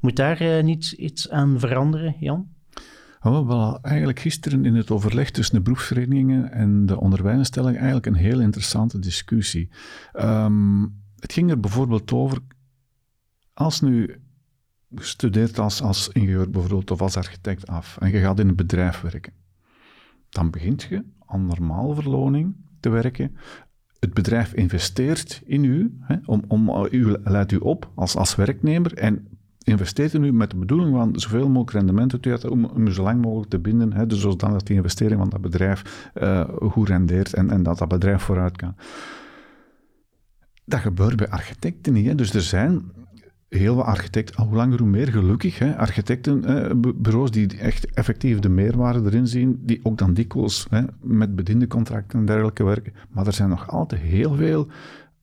Moet 0.00 0.16
daar 0.16 0.64
niet 0.64 0.92
iets 0.92 1.30
aan 1.30 1.58
veranderen, 1.58 2.16
Jan? 2.20 2.48
Oh, 3.22 3.46
wel, 3.46 3.78
eigenlijk 3.82 4.20
gisteren 4.20 4.64
in 4.64 4.74
het 4.74 4.90
overleg 4.90 5.30
tussen 5.30 5.54
de 5.54 5.60
beroepsverenigingen 5.60 6.52
en 6.52 6.86
de 6.86 7.00
onderwijsinstelling 7.00 7.76
eigenlijk 7.76 8.06
een 8.06 8.14
heel 8.14 8.40
interessante 8.40 8.98
discussie. 8.98 9.68
Um, 10.20 11.02
het 11.18 11.32
ging 11.32 11.50
er 11.50 11.60
bijvoorbeeld 11.60 12.12
over, 12.12 12.38
als 13.54 13.80
nu 13.80 14.20
studeert 14.94 15.58
als, 15.58 15.82
als 15.82 16.08
ingenieur 16.08 16.50
bijvoorbeeld 16.50 16.90
of 16.90 17.00
als 17.00 17.16
architect 17.16 17.66
af 17.66 17.96
en 18.00 18.10
je 18.10 18.18
gaat 18.18 18.38
in 18.38 18.48
een 18.48 18.56
bedrijf 18.56 19.00
werken, 19.00 19.32
dan 20.28 20.50
begint 20.50 20.82
je 20.82 21.04
aan 21.26 21.46
normaal 21.46 21.94
verloning 21.94 22.56
te 22.80 22.88
werken. 22.88 23.36
Het 23.98 24.14
bedrijf 24.14 24.52
investeert 24.52 25.42
in 25.44 25.64
u, 25.64 25.98
hè, 26.00 26.16
om, 26.24 26.44
om, 26.48 26.86
u 26.90 27.16
leidt 27.24 27.52
u 27.52 27.56
op 27.56 27.90
als, 27.94 28.16
als 28.16 28.34
werknemer 28.34 28.94
en 28.94 29.28
investeert 29.64 30.14
in 30.14 30.24
u 30.24 30.32
met 30.32 30.50
de 30.50 30.56
bedoeling 30.56 30.96
van 30.96 31.20
zoveel 31.20 31.48
mogelijk 31.48 31.70
rendement 31.70 32.22
te 32.22 32.28
hebben, 32.28 32.50
om, 32.50 32.86
u 32.86 32.92
zo 32.92 33.02
lang 33.02 33.22
mogelijk 33.22 33.50
te 33.50 33.58
binden, 33.58 33.92
hè, 33.92 34.06
dus 34.06 34.20
zodat 34.20 34.66
die 34.66 34.76
investering 34.76 35.20
van 35.20 35.30
dat 35.30 35.40
bedrijf 35.40 36.10
uh, 36.22 36.48
goed 36.48 36.88
rendeert 36.88 37.34
en, 37.34 37.50
en 37.50 37.62
dat 37.62 37.78
dat 37.78 37.88
bedrijf 37.88 38.22
vooruit 38.22 38.56
kan. 38.56 38.74
Dat 40.64 40.80
gebeurt 40.80 41.16
bij 41.16 41.28
architecten 41.28 41.92
niet. 41.92 42.06
Hè. 42.06 42.14
Dus 42.14 42.34
er 42.34 42.42
zijn 42.42 42.92
heel 43.50 43.74
wat 43.74 43.84
architecten, 43.84 44.44
hoe 44.44 44.56
langer 44.56 44.78
hoe 44.78 44.88
meer 44.88 45.08
gelukkig, 45.08 45.58
hè, 45.58 45.76
architectenbureaus 45.76 47.30
die 47.30 47.58
echt 47.58 47.90
effectief 47.90 48.38
de 48.38 48.48
meerwaarde 48.48 49.10
erin 49.10 49.26
zien, 49.26 49.60
die 49.62 49.80
ook 49.82 49.98
dan 49.98 50.14
dikwijls 50.14 50.66
hè, 50.70 50.82
met 51.00 51.36
bediende 51.36 51.66
contracten 51.66 52.18
en 52.18 52.26
dergelijke 52.26 52.64
werken. 52.64 52.92
Maar 53.10 53.26
er 53.26 53.32
zijn 53.32 53.48
nog 53.48 53.68
altijd 53.68 54.00
heel 54.00 54.34
veel 54.34 54.68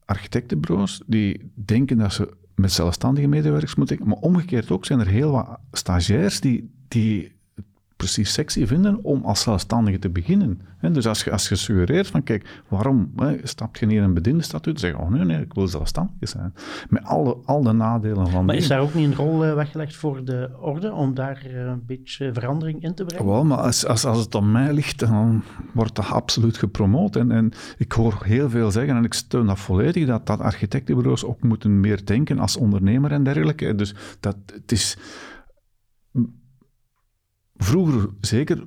architectenbureaus 0.05 1.01
die 1.05 1.51
denken 1.53 1.97
dat 1.97 2.13
ze 2.13 2.33
met 2.55 2.71
zelfstandige 2.71 3.27
medewerkers 3.27 3.75
moeten 3.75 3.99
Maar 4.03 4.17
omgekeerd 4.17 4.71
ook 4.71 4.85
zijn 4.85 4.99
er 4.99 5.07
heel 5.07 5.31
wat 5.31 5.59
stagiairs 5.71 6.39
die, 6.39 6.69
die 6.87 7.31
precies 7.97 8.33
sexy 8.33 8.65
vinden 8.65 9.03
om 9.03 9.23
als 9.23 9.41
zelfstandige 9.41 9.99
te 9.99 10.09
beginnen. 10.09 10.61
dus 10.81 11.07
als 11.07 11.23
je, 11.23 11.31
als 11.31 11.49
je 11.49 11.55
suggereert 11.55 12.07
van, 12.07 12.23
kijk, 12.23 12.61
waarom 12.67 13.11
he, 13.15 13.37
stap 13.43 13.75
je 13.75 13.85
niet 13.85 13.97
in 13.97 14.03
een 14.03 14.13
bediende 14.13 14.43
statuut? 14.43 14.79
zeg 14.79 14.91
je, 14.91 14.97
oh 14.97 15.09
nee, 15.09 15.23
nee, 15.23 15.41
ik 15.41 15.53
wil 15.53 15.67
zelfstandig 15.67 16.29
zijn. 16.29 16.53
Met 16.89 17.03
alle, 17.03 17.37
al 17.45 17.63
de 17.63 17.71
nadelen 17.71 18.27
van... 18.27 18.45
Maar 18.45 18.55
is 18.55 18.67
daar 18.67 18.79
ook 18.79 18.93
niet 18.93 19.05
een 19.05 19.15
rol 19.15 19.45
uh, 19.45 19.53
weggelegd 19.53 19.95
voor 19.95 20.25
de 20.25 20.49
orde, 20.59 20.93
om 20.93 21.13
daar 21.13 21.43
uh, 21.47 21.65
een 21.65 21.83
beetje 21.85 22.33
verandering 22.33 22.83
in 22.83 22.95
te 22.95 23.05
brengen? 23.05 23.25
Wel, 23.25 23.45
maar 23.45 23.57
als, 23.57 23.85
als, 23.85 24.05
als 24.05 24.19
het 24.19 24.35
aan 24.35 24.51
mij 24.51 24.73
ligt, 24.73 24.99
dan 24.99 25.43
wordt 25.73 25.95
dat 25.95 26.09
absoluut 26.09 26.57
gepromoot. 26.57 27.15
En, 27.15 27.31
en 27.31 27.51
ik 27.77 27.91
hoor 27.91 28.23
heel 28.23 28.49
veel 28.49 28.71
zeggen, 28.71 28.95
en 28.95 29.03
ik 29.03 29.13
steun 29.13 29.45
dat 29.45 29.59
volledig, 29.59 30.07
dat, 30.07 30.25
dat 30.25 30.39
architectenbureaus 30.39 31.25
ook 31.25 31.43
moeten 31.43 31.79
meer 31.79 32.05
denken 32.05 32.39
als 32.39 32.57
ondernemer 32.57 33.11
en 33.11 33.23
dergelijke. 33.23 33.75
Dus 33.75 33.95
dat, 34.19 34.37
het 34.45 34.71
is 34.71 34.97
vroeger 37.57 38.09
zeker, 38.21 38.63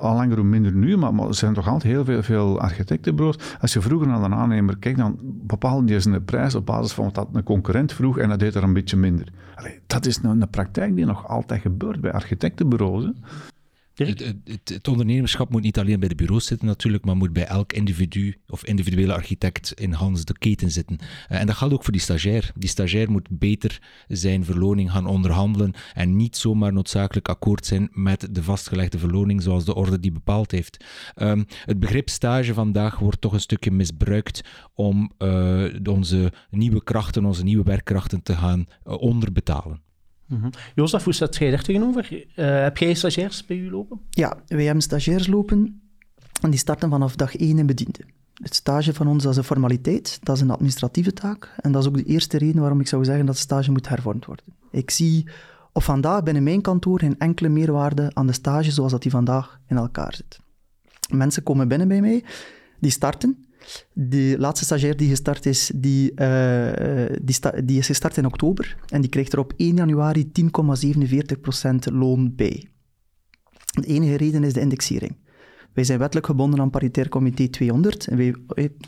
al 0.00 0.14
langer 0.14 0.36
hoe 0.36 0.44
minder 0.44 0.72
nu, 0.72 0.96
maar, 0.96 1.28
er 1.28 1.34
zijn 1.34 1.54
toch 1.54 1.68
altijd 1.68 1.92
heel 1.92 2.04
veel, 2.04 2.22
veel 2.22 2.60
architectenbureaus. 2.60 3.38
Als 3.60 3.72
je 3.72 3.80
vroeger 3.80 4.08
naar 4.08 4.22
een 4.22 4.34
aannemer 4.34 4.78
kijkt, 4.78 4.98
dan 4.98 5.18
bepaalde 5.22 5.92
je 5.92 6.00
zijn 6.00 6.24
prijs 6.24 6.54
op 6.54 6.66
basis 6.66 6.92
van 6.92 7.10
wat 7.12 7.28
een 7.32 7.42
concurrent 7.42 7.92
vroeg 7.92 8.18
en 8.18 8.28
dat 8.28 8.38
deed 8.38 8.54
er 8.54 8.62
een 8.62 8.72
beetje 8.72 8.96
minder. 8.96 9.32
Dat 9.86 10.06
is 10.06 10.18
een, 10.22 10.40
een 10.40 10.50
praktijk 10.50 10.96
die 10.96 11.04
nog 11.04 11.28
altijd 11.28 11.60
gebeurt 11.60 12.00
bij 12.00 12.12
architectenbureaus. 12.12 13.10
Het, 14.06 14.34
het, 14.64 14.88
ondernemerschap 14.88 15.50
moet 15.50 15.62
niet 15.62 15.78
alleen 15.78 16.00
bij 16.00 16.08
de 16.08 16.14
bureaus 16.14 16.46
zitten 16.46 16.66
natuurlijk, 16.66 17.04
maar 17.04 17.16
moet 17.16 17.32
bij 17.32 17.46
elk 17.46 17.72
individu 17.72 18.36
of 18.48 18.64
individuele 18.64 19.14
architect 19.14 19.72
in 19.72 19.92
Hans 19.92 20.24
de 20.24 20.38
keten 20.38 20.70
zitten. 20.70 20.98
Eh, 21.28 21.40
en 21.40 21.46
dat 21.46 21.56
geldt 21.56 21.74
ook 21.74 21.82
voor 21.82 21.92
die 21.92 22.00
stagiair. 22.00 22.52
Die 22.54 22.68
stagiair 22.68 23.10
moet 23.10 23.28
beter 23.30 23.82
zijn 24.08 24.44
verloning 24.44 24.90
gaan 24.90 25.06
onderhandelen 25.06 25.72
en 25.94 26.16
niet 26.16 26.36
zomaar 26.36 26.72
noodzakelijk 26.72 27.28
akkoord 27.28 27.66
zijn 27.66 27.88
met 27.92 28.28
de 28.30 28.42
vastgelegde 28.42 28.98
verloning 28.98 29.42
zoals 29.42 29.64
de 29.64 29.74
orde 29.74 30.00
die 30.00 30.12
bepaald 30.12 30.50
heeft. 30.50 30.84
Um, 31.16 31.46
het 31.64 31.80
begrip 31.80 32.08
stage 32.08 32.54
vandaag 32.54 32.98
wordt 32.98 33.20
toch 33.20 33.32
een 33.32 33.40
stukje 33.40 33.70
misbruikt 33.70 34.40
om 34.74 35.12
uh, 35.18 35.64
onze 35.84 36.32
nieuwe 36.50 36.84
krachten, 36.84 37.24
onze 37.24 37.44
nieuwe 37.44 37.64
werkkrachten 37.64 38.22
te 38.22 38.36
gaan 38.36 38.66
uh, 38.86 38.98
onderbetalen. 39.00 39.86
Mm 40.28 40.40
-hmm. 40.40 40.50
Jozef, 40.74 41.04
hoe 41.04 41.12
staat 41.12 41.36
jij 41.36 41.50
daar 41.50 41.62
tegenover? 41.62 42.12
Uh, 42.12 42.26
heb 42.62 42.76
jij 42.76 42.94
stagiairs 42.94 43.46
bij 43.46 43.56
u 43.56 43.70
lopen? 43.70 44.00
Ja, 44.10 44.36
wij 44.46 44.64
hebben 44.64 44.82
stagiairs 44.82 45.26
lopen 45.26 45.80
en 46.42 46.50
die 46.50 46.58
starten 46.58 46.90
vanaf 46.90 47.16
dag 47.16 47.36
één 47.36 47.58
in 47.58 47.66
bediende. 47.66 48.00
Het 48.42 48.54
stage 48.54 48.94
van 48.94 49.06
ons 49.06 49.22
dat 49.22 49.32
is 49.32 49.38
een 49.38 49.44
formaliteit, 49.44 50.18
dat 50.22 50.36
is 50.36 50.42
een 50.42 50.50
administratieve 50.50 51.12
taak 51.12 51.54
en 51.60 51.72
dat 51.72 51.82
is 51.82 51.88
ook 51.88 51.96
de 51.96 52.04
eerste 52.04 52.38
reden 52.38 52.60
waarom 52.60 52.80
ik 52.80 52.88
zou 52.88 53.04
zeggen 53.04 53.26
dat 53.26 53.36
stage 53.36 53.70
moet 53.70 53.88
hervormd 53.88 54.24
worden. 54.24 54.44
Ik 54.70 54.90
zie 54.90 55.28
op 55.72 55.82
vandaag 55.82 56.22
binnen 56.22 56.42
mijn 56.42 56.60
kantoor 56.60 56.98
geen 56.98 57.18
enkele 57.18 57.48
meerwaarde 57.48 58.10
aan 58.14 58.26
de 58.26 58.32
stage 58.32 58.70
zoals 58.70 58.92
dat 58.92 59.02
die 59.02 59.10
vandaag 59.10 59.60
in 59.66 59.76
elkaar 59.76 60.14
zit. 60.14 60.40
Mensen 61.10 61.42
komen 61.42 61.68
binnen 61.68 61.88
bij 61.88 62.00
mij, 62.00 62.24
die 62.80 62.90
starten, 62.90 63.47
de 63.92 64.34
laatste 64.38 64.64
stagiair 64.64 64.96
die 64.96 65.08
gestart 65.08 65.46
is, 65.46 65.70
die, 65.74 66.12
uh, 66.16 67.06
die, 67.22 67.36
die, 67.64 67.78
is 67.78 67.86
gestart 67.86 68.16
in 68.16 68.26
oktober 68.26 68.76
en 68.88 69.00
die 69.00 69.10
krijgt 69.10 69.32
er 69.32 69.38
op 69.38 69.52
1 69.56 69.76
januari 69.76 70.30
10,47% 70.40 71.92
loon 71.92 72.34
bij. 72.34 72.68
De 73.80 73.86
enige 73.86 74.16
reden 74.16 74.44
is 74.44 74.52
de 74.52 74.60
indexering. 74.60 75.16
Wij 75.72 75.84
zijn 75.84 75.98
wettelijk 75.98 76.26
gebonden 76.26 76.60
aan 76.60 76.70
paritair 76.70 77.08
comité 77.08 77.48
200, 77.48 78.06
en 78.06 78.16
wij, 78.16 78.34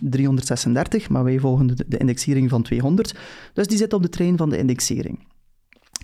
336, 0.00 1.08
maar 1.08 1.24
wij 1.24 1.38
volgen 1.38 1.66
de, 1.66 1.84
de 1.88 1.98
indexering 1.98 2.50
van 2.50 2.62
200. 2.62 3.14
Dus 3.52 3.66
die 3.66 3.78
zit 3.78 3.92
op 3.92 4.02
de 4.02 4.08
trein 4.08 4.36
van 4.36 4.50
de 4.50 4.58
indexering. 4.58 5.28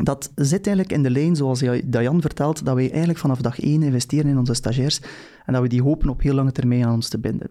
Dat 0.02 0.32
zit 0.34 0.66
eigenlijk 0.66 0.96
in 0.96 1.02
de 1.02 1.10
lijn, 1.10 1.36
zoals 1.36 1.60
Jan 1.90 2.20
vertelt, 2.20 2.64
dat 2.64 2.74
wij 2.74 2.88
eigenlijk 2.88 3.18
vanaf 3.18 3.40
dag 3.40 3.60
1 3.60 3.82
investeren 3.82 4.30
in 4.30 4.38
onze 4.38 4.54
stagiairs 4.54 5.00
en 5.44 5.52
dat 5.52 5.62
we 5.62 5.68
die 5.68 5.82
hopen 5.82 6.08
op 6.08 6.22
heel 6.22 6.34
lange 6.34 6.52
termijn 6.52 6.84
aan 6.84 6.94
ons 6.94 7.08
te 7.08 7.18
binden. 7.18 7.50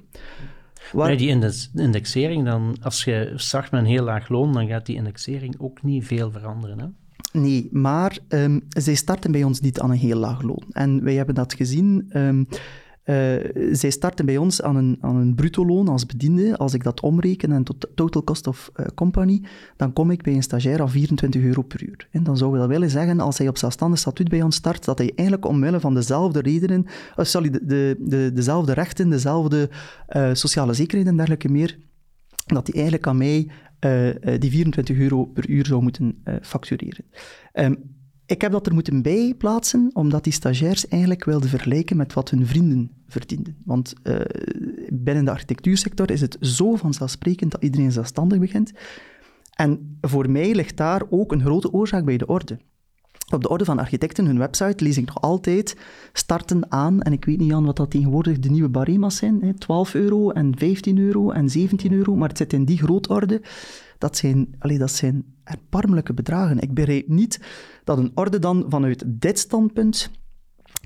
Waar... 0.92 1.18
die 1.18 1.40
indexering, 1.74 2.46
dan, 2.46 2.76
als 2.82 3.04
je 3.04 3.34
start 3.36 3.72
met 3.72 3.82
een 3.82 3.88
heel 3.88 4.04
laag 4.04 4.30
loon, 4.30 4.54
dan 4.54 4.68
gaat 4.68 4.86
die 4.86 4.96
indexering 4.96 5.56
ook 5.58 5.84
niet 5.84 6.06
veel 6.06 6.32
veranderen. 6.32 6.80
Hè? 6.80 6.88
Nee, 7.40 7.70
maar 7.72 8.18
um, 8.30 8.62
zij 8.70 8.96
starten 8.96 9.32
bij 9.32 9.44
ons 9.44 9.60
niet 9.60 9.80
aan 9.80 9.92
een 9.92 9.98
heel 9.98 10.18
laag 10.18 10.42
loon. 10.42 10.64
En 10.72 11.04
wij 11.04 11.14
hebben 11.14 11.36
dat 11.36 11.54
gezien. 11.54 12.10
Um, 12.14 12.48
uh, 13.06 13.36
zij 13.72 13.90
starten 13.90 14.26
bij 14.26 14.38
ons 14.38 14.62
aan 14.62 14.76
een, 14.76 14.98
aan 15.02 15.16
een 15.16 15.36
bruto 15.36 15.66
loon 15.66 15.88
als 15.88 16.06
bediende. 16.06 16.58
Als 16.58 16.74
ik 16.74 16.84
dat 16.84 17.02
omreken 17.02 17.52
en 17.52 17.64
tot 17.64 17.88
total 17.96 18.24
cost 18.24 18.48
of 18.48 18.72
uh, 18.76 18.86
company, 18.96 19.42
dan 19.78 19.94
kom 19.94 20.12
ik 20.12 20.24
bij 20.24 20.34
een 20.34 20.44
stagiair 20.44 20.82
aan 20.82 20.90
24 20.90 21.42
euro 21.42 21.62
per 21.62 21.84
uur. 21.84 22.08
En 22.12 22.24
dan 22.24 22.38
zou 22.38 22.58
dat 22.58 22.68
willen 22.68 22.90
zeggen, 22.90 23.20
als 23.20 23.38
hij 23.38 23.48
op 23.48 23.58
zelfstandig 23.58 24.00
statuut 24.00 24.30
bij 24.30 24.42
ons 24.42 24.56
start, 24.56 24.86
dat 24.86 24.98
hij 24.98 25.12
eigenlijk 25.16 25.48
omwille 25.48 25.80
van 25.80 25.94
dezelfde 25.94 26.42
redenen, 26.42 26.86
uh, 26.86 27.26
sorry, 27.26 27.50
de, 27.50 27.66
de, 27.66 27.96
de, 28.00 28.32
dezelfde 28.34 28.74
rechten, 28.74 29.10
dezelfde 29.10 29.70
sociale 30.34 30.74
zekerheden 30.74 31.12
en 31.12 31.18
dergelijke 31.18 31.50
meer, 31.50 31.78
dat 32.46 32.68
hij 32.68 32.76
eigenlijk 32.76 33.08
aan 33.08 33.18
mij 33.18 33.50
die 34.40 34.50
24 34.50 34.98
euro 34.98 35.26
per 35.26 35.50
uur 35.50 35.66
zou 35.66 35.82
moeten 35.82 36.24
factureren. 36.42 37.06
Um, 37.54 37.95
ik 38.26 38.42
heb 38.42 38.52
dat 38.52 38.68
er 38.68 38.74
moeten 38.74 39.02
bijplaatsen, 39.02 39.90
omdat 39.94 40.24
die 40.24 40.34
stagiairs 40.34 40.88
eigenlijk 40.88 41.24
wilden 41.24 41.50
vergelijken 41.50 41.98
met 41.98 42.14
wat 42.14 42.30
hun 42.30 42.48
vrienden 42.48 42.92
verdienden. 43.08 43.56
Want 43.64 43.94
uh, 44.04 44.20
binnen 44.90 45.26
de 45.26 45.32
architectuursector 45.32 46.12
is 46.12 46.22
het 46.22 46.38
zo 46.40 46.76
vanzelfsprekend 46.76 47.52
dat 47.52 47.64
iedereen 47.64 47.92
zelfstandig 47.92 48.40
begint. 48.40 48.72
En 49.56 49.98
voor 50.02 50.30
mij 50.30 50.54
ligt 50.56 50.78
daar 50.78 51.02
ook 51.10 51.32
een 51.32 51.42
grote 51.42 51.72
oorzaak 51.72 52.06
bij 52.06 52.18
de 52.18 52.28
orde. 52.28 52.60
Op 53.34 53.42
de 53.42 53.50
orde 53.50 53.66
van 53.66 53.80
architecten, 53.80 54.26
hun 54.26 54.38
website, 54.38 54.84
lees 54.84 54.98
ik 54.98 55.06
nog 55.06 55.22
altijd 55.22 55.78
starten 56.14 56.72
aan, 56.72 57.02
en 57.02 57.14
ik 57.14 57.26
weet 57.26 57.38
niet 57.38 57.54
aan 57.54 57.66
wat 57.66 57.76
dat 57.76 57.92
tegenwoordig 57.92 58.40
de 58.40 58.50
nieuwe 58.50 58.70
barema's 58.70 59.16
zijn, 59.16 59.42
hè, 59.42 59.54
12 59.54 59.94
euro 59.94 60.32
en 60.32 60.58
15 60.58 61.00
euro 61.00 61.32
en 61.32 61.50
17 61.50 61.94
euro, 61.94 62.16
maar 62.16 62.30
het 62.30 62.38
zit 62.38 62.54
in 62.54 62.66
die 62.66 62.78
grootorde. 62.78 63.42
Dat 63.98 64.18
zijn, 64.18 64.56
allee, 64.60 64.78
dat 64.78 64.92
zijn 64.92 65.24
erbarmelijke 65.44 66.14
bedragen. 66.14 66.60
Ik 66.60 66.74
begrijp 66.74 67.08
niet 67.08 67.40
dat 67.86 67.98
een 67.98 68.12
orde 68.14 68.40
dan 68.40 68.66
vanuit 68.70 69.04
dit 69.08 69.40
standpunt 69.40 70.12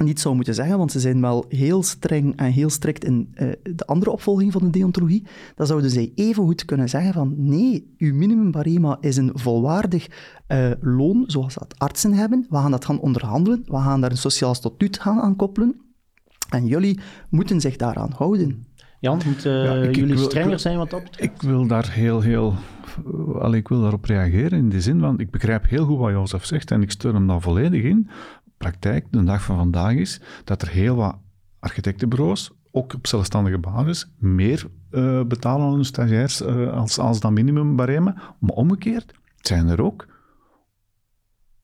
niet 0.03 0.19
zou 0.19 0.35
moeten 0.35 0.53
zeggen, 0.53 0.77
want 0.77 0.91
ze 0.91 0.99
zijn 0.99 1.21
wel 1.21 1.45
heel 1.47 1.83
streng 1.83 2.35
en 2.35 2.51
heel 2.51 2.69
strikt 2.69 3.05
in 3.05 3.33
uh, 3.33 3.51
de 3.63 3.85
andere 3.85 4.11
opvolging 4.11 4.51
van 4.51 4.61
de 4.61 4.69
deontologie, 4.69 5.27
dan 5.55 5.67
zouden 5.67 5.89
zij 5.89 6.11
even 6.15 6.43
goed 6.43 6.65
kunnen 6.65 6.89
zeggen 6.89 7.13
van 7.13 7.33
nee, 7.37 7.93
uw 7.97 8.13
minimumbarema 8.13 8.97
is 9.01 9.17
een 9.17 9.31
volwaardig 9.33 10.07
uh, 10.47 10.71
loon, 10.81 11.23
zoals 11.27 11.53
dat 11.53 11.75
artsen 11.77 12.13
hebben. 12.13 12.45
We 12.49 12.57
gaan 12.57 12.71
dat 12.71 12.85
gaan 12.85 12.99
onderhandelen, 12.99 13.63
we 13.65 13.77
gaan 13.77 14.01
daar 14.01 14.11
een 14.11 14.17
sociaal 14.17 14.55
statuut 14.55 14.99
gaan 14.99 15.19
aan 15.19 15.35
koppelen. 15.35 15.81
En 16.49 16.65
jullie 16.65 16.99
moeten 17.29 17.61
zich 17.61 17.75
daaraan 17.75 18.11
houden. 18.15 18.68
Jan, 18.99 19.21
moeten 19.25 19.51
ja, 19.51 19.89
jullie 19.91 20.17
strenger 20.17 20.59
zijn 20.59 20.77
wat 20.77 20.89
dat 20.89 21.03
betreft? 21.03 21.31
Ik 21.31 21.41
wil 21.41 21.67
daar 21.67 21.91
heel, 21.91 22.21
heel... 22.21 22.55
Al, 23.33 23.53
ik 23.53 23.67
wil 23.67 23.81
daarop 23.81 24.05
reageren 24.05 24.59
in 24.59 24.69
de 24.69 24.81
zin 24.81 24.99
van, 24.99 25.19
ik 25.19 25.31
begrijp 25.31 25.69
heel 25.69 25.85
goed 25.85 25.97
wat 25.97 26.11
Jozef 26.11 26.45
zegt 26.45 26.71
en 26.71 26.81
ik 26.81 26.91
steun 26.91 27.13
hem 27.13 27.27
daar 27.27 27.41
volledig 27.41 27.83
in. 27.83 28.09
Praktijk, 28.57 29.05
de 29.11 29.23
dag 29.23 29.43
van 29.43 29.57
vandaag 29.57 29.93
is 29.93 30.21
dat 30.43 30.61
er 30.61 30.69
heel 30.69 30.95
wat 30.95 31.17
architectenbureaus, 31.59 32.51
ook 32.71 32.93
op 32.93 33.07
zelfstandige 33.07 33.57
basis, 33.57 34.11
meer 34.17 34.65
uh, 34.91 35.23
betalen 35.23 35.65
aan 35.65 35.73
hun 35.73 35.85
stagiairs 35.85 36.41
uh, 36.41 36.73
als, 36.73 36.97
als 36.97 37.19
dat 37.19 37.31
minimumbareme. 37.31 38.13
Maar 38.39 38.55
omgekeerd 38.55 39.13
zijn 39.37 39.67
er 39.67 39.83
ook 39.83 40.07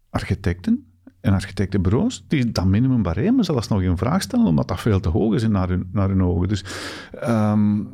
architecten 0.10 0.94
en 1.25 1.33
architectenbureaus 1.33 2.23
die 2.27 2.51
dat 2.51 2.65
minimum 2.65 3.03
barème 3.03 3.43
zelfs 3.43 3.67
nog 3.67 3.81
in 3.81 3.97
vraag 3.97 4.21
stellen, 4.21 4.45
omdat 4.45 4.67
dat 4.67 4.81
veel 4.81 4.99
te 4.99 5.09
hoog 5.09 5.34
is 5.34 5.47
naar 5.47 5.69
hun, 5.69 5.89
naar 5.91 6.09
hun 6.09 6.23
ogen. 6.23 6.47
Dus 6.47 6.63
um, 7.23 7.89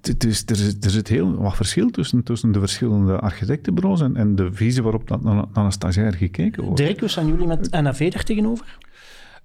het 0.00 0.24
is, 0.24 0.42
er, 0.46 0.60
is, 0.60 0.76
er 0.80 0.90
zit 0.90 1.08
heel 1.08 1.34
wat 1.36 1.56
verschil 1.56 1.90
tussen, 1.90 2.22
tussen 2.22 2.52
de 2.52 2.58
verschillende 2.58 3.18
architectenbureaus 3.18 4.00
en, 4.00 4.16
en 4.16 4.34
de 4.34 4.52
visie 4.52 4.82
waarop 4.82 5.08
dat 5.08 5.22
naar, 5.22 5.44
naar 5.52 5.64
een 5.64 5.72
stagiair 5.72 6.14
gekeken 6.14 6.62
wordt. 6.62 6.78
Dirk, 6.78 7.00
hoe 7.00 7.08
staan 7.08 7.26
jullie 7.26 7.46
met 7.46 7.70
NAV 7.70 8.10
er 8.14 8.24
tegenover? 8.24 8.78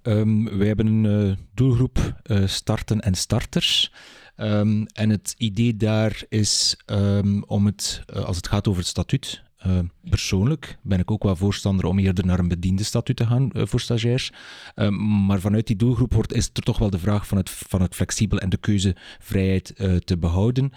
Um, 0.03 0.57
wij 0.57 0.67
hebben 0.67 0.87
een 0.87 1.27
uh, 1.27 1.35
doelgroep 1.53 2.21
uh, 2.25 2.47
starten 2.47 2.99
en 2.99 3.13
starters. 3.13 3.93
Um, 4.37 4.85
en 4.85 5.09
het 5.09 5.35
idee 5.37 5.75
daar 5.77 6.23
is 6.29 6.81
um, 6.85 7.43
om 7.43 7.65
het, 7.65 8.03
uh, 8.15 8.23
als 8.23 8.35
het 8.35 8.47
gaat 8.47 8.67
over 8.67 8.79
het 8.79 8.89
statuut, 8.89 9.43
uh, 9.67 9.79
persoonlijk 10.09 10.77
ben 10.81 10.99
ik 10.99 11.11
ook 11.11 11.23
wel 11.23 11.35
voorstander 11.35 11.85
om 11.85 11.99
eerder 11.99 12.25
naar 12.25 12.39
een 12.39 12.47
bediende 12.47 12.83
statuut 12.83 13.15
te 13.15 13.25
gaan 13.25 13.49
uh, 13.53 13.63
voor 13.65 13.79
stagiairs. 13.79 14.31
Uh, 14.75 14.89
maar 15.27 15.39
vanuit 15.39 15.67
die 15.67 15.75
doelgroep 15.75 16.13
wordt, 16.13 16.33
is 16.33 16.49
er 16.53 16.63
toch 16.63 16.77
wel 16.77 16.89
de 16.89 16.99
vraag 16.99 17.27
van 17.27 17.37
het, 17.37 17.49
van 17.49 17.81
het 17.81 17.95
flexibel 17.95 18.39
en 18.39 18.49
de 18.49 18.57
keuzevrijheid 18.57 19.73
te 20.05 20.17
behouden. 20.17 20.71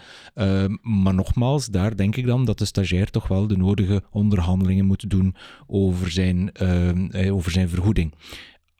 maar 0.81 1.13
nogmaals, 1.13 1.67
daar 1.67 1.95
denk 1.95 2.15
ik 2.15 2.25
dan 2.25 2.45
dat 2.45 2.57
de 2.57 2.65
stagiair 2.65 3.11
toch 3.11 3.27
wel 3.27 3.47
de 3.47 3.57
nodige 3.57 4.03
onderhandelingen 4.11 4.85
moet 4.85 5.09
doen 5.09 5.35
over 5.67 6.11
zijn, 6.11 6.51
over 7.31 7.51
zijn 7.51 7.69
vergoeding. 7.69 8.13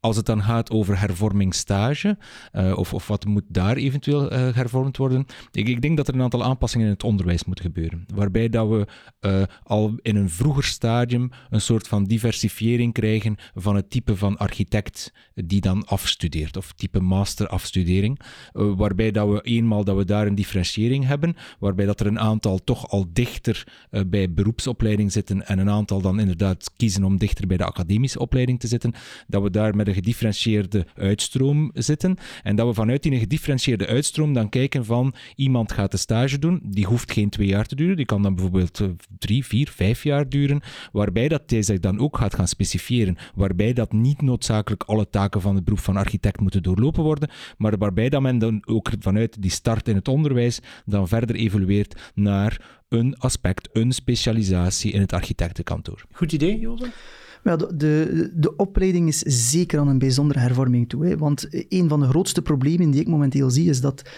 Als 0.06 0.16
het 0.16 0.26
dan 0.26 0.44
gaat 0.44 0.72
over 0.72 1.00
hervormingsstage, 1.00 2.18
uh, 2.54 2.78
of, 2.78 2.94
of 2.94 3.08
wat 3.08 3.26
moet 3.26 3.44
daar 3.48 3.76
eventueel 3.76 4.34
uh, 4.34 4.54
hervormd 4.54 4.98
worden, 4.98 5.26
ik, 5.52 5.68
ik, 5.68 5.82
denk 5.82 5.98
dat 5.98 6.08
er 6.08 6.14
een 6.14 6.22
aantal 6.22 6.44
aanpassingen 6.44 6.86
in 6.86 6.94
het 6.94 7.04
onderwijs 7.04 7.46
moeten 7.46 7.66
gebeuren. 7.66 8.06
Waarbij 8.14 8.50
dat 8.50 8.70
we 8.70 8.88
uh, 9.22 9.44
al 9.64 9.94
in 10.02 10.16
een 10.16 10.30
vroeger 10.30 10.64
stadium 10.64 11.30
een 11.50 11.62
soort 11.62 11.88
van 11.88 12.04
diversifiering 12.04 12.94
krijgen 12.94 13.36
van 13.56 13.76
het 13.76 13.90
type 13.90 14.18
van 14.18 14.38
architect 14.38 15.14
die 15.34 15.62
dan 15.62 15.86
afstudeert, 15.86 16.58
of 16.58 16.74
type 16.74 17.00
masterafstudering. 17.00 18.20
waarbij 18.52 19.12
dat 19.12 19.30
we 19.30 19.42
eenmaal 19.42 19.84
dat 19.84 19.96
we 19.96 20.06
daar 20.06 20.28
een 20.28 20.36
differentiëring 20.36 21.06
hebben, 21.06 21.36
waarbij 21.60 21.86
dat 21.86 22.00
er 22.00 22.08
een 22.08 22.20
aantal 22.20 22.64
toch 22.64 22.90
al 22.90 23.06
dichter 23.14 23.68
bij 24.08 24.34
beroepsopleiding 24.34 25.12
zitten 25.12 25.48
en 25.48 25.60
een 25.60 25.70
aantal 25.70 26.02
dan 26.02 26.20
inderdaad 26.20 26.72
kiezen 26.78 27.04
om 27.04 27.18
dichter 27.18 27.48
bij 27.48 27.58
de 27.58 27.66
academische 27.66 28.20
opleiding 28.20 28.60
te 28.60 28.68
zitten, 28.68 28.94
dat 29.28 29.42
we 29.44 29.50
daar 29.50 29.76
met 29.76 29.88
een 29.88 29.95
gedifferentieerde 29.96 30.86
uitstroom 30.96 31.72
zitten. 31.74 32.18
En 32.44 32.56
dat 32.56 32.68
we 32.68 32.74
vanuit 32.74 33.04
die 33.04 33.20
gedifferentieerde 33.20 33.88
uitstroom 33.88 34.34
dan 34.34 34.50
kijken 34.50 34.86
van 34.86 35.14
iemand 35.36 35.72
gaat 35.72 35.92
de 35.92 35.98
stage 35.98 36.40
doen, 36.40 36.62
die 36.64 36.86
hoeft 36.86 37.12
geen 37.12 37.30
twee 37.30 37.48
jaar 37.48 37.66
te 37.66 37.76
duren, 37.76 37.96
die 37.96 38.06
kan 38.06 38.22
dan 38.22 38.36
bijvoorbeeld 38.36 38.80
eh, 38.80 38.88
drie, 39.20 39.46
vier, 39.46 39.70
vijf 39.70 40.04
jaar 40.04 40.30
duren, 40.30 40.62
waarbij 40.92 41.28
dat 41.28 41.42
zich 41.48 41.80
dan 41.80 42.00
ook 42.00 42.18
gaat 42.18 42.36
gaan 42.36 42.48
specifieren, 42.48 43.18
waarbij 43.36 43.74
dat 43.74 43.92
niet 43.92 44.22
noodzakelijk 44.22 44.84
alle 44.84 45.10
taken 45.10 45.42
van 45.42 45.56
het 45.56 45.64
beroep 45.64 45.80
van 45.80 45.98
architect 45.98 46.40
moeten 46.40 46.64
doorlopen 46.64 47.04
worden, 47.04 47.30
maar 47.58 47.78
waarbij 47.78 48.10
dat 48.10 48.22
men 48.22 48.38
dan 48.38 48.64
ook 48.66 48.90
vanuit 49.00 49.42
die 49.42 49.52
start 49.52 49.88
in 49.88 49.96
het 49.96 50.08
onderwijs 50.08 50.60
dan 50.86 51.08
verder 51.08 51.36
evolueert 51.36 52.12
naar 52.14 52.84
een 52.90 53.18
aspect, 53.18 53.70
een 53.74 53.92
specialisatie 53.92 54.92
in 54.92 55.02
het 55.02 55.14
architectenkantoor. 55.14 56.06
Goed 56.12 56.32
idee, 56.32 56.60
Jozef? 56.60 57.24
Ja, 57.46 57.56
de, 57.56 58.32
de, 58.36 58.56
opleiding 58.56 59.08
is 59.08 59.20
zeker 59.50 59.80
aan 59.80 59.88
een 59.88 59.98
bijzondere 59.98 60.40
hervorming 60.40 60.90
toe. 60.90 61.06
Hè? 61.06 61.18
Want 61.18 61.48
een 61.50 61.90
van 61.90 62.00
de 62.00 62.08
grootste 62.08 62.42
problemen 62.42 62.92
die 62.92 63.02
ik 63.02 63.08
momenteel 63.08 63.50
zie, 63.50 63.70
is 63.70 63.82
dat, 63.82 64.10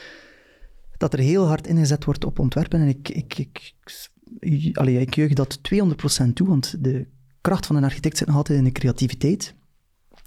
dat 0.97 1.13
er 1.13 1.19
heel 1.19 1.45
hard 1.47 1.67
ingezet 1.67 2.05
wordt 2.05 2.25
op 2.25 2.39
ontwerpen. 2.39 2.79
En 2.79 2.87
ik, 2.87 3.09
ik, 3.09 3.37
ik, 4.39 4.77
allee, 4.77 4.99
ik 4.99 5.15
juich 5.15 5.33
dat 5.33 5.59
200% 6.25 6.33
toe, 6.33 6.47
want 6.47 6.83
de 6.83 7.07
kracht 7.41 7.65
van 7.65 7.75
een 7.75 7.83
architect 7.83 8.17
zit 8.17 8.27
nog 8.27 8.35
altijd 8.35 8.57
in 8.57 8.63
de 8.63 8.71
creativiteit. 8.71 9.55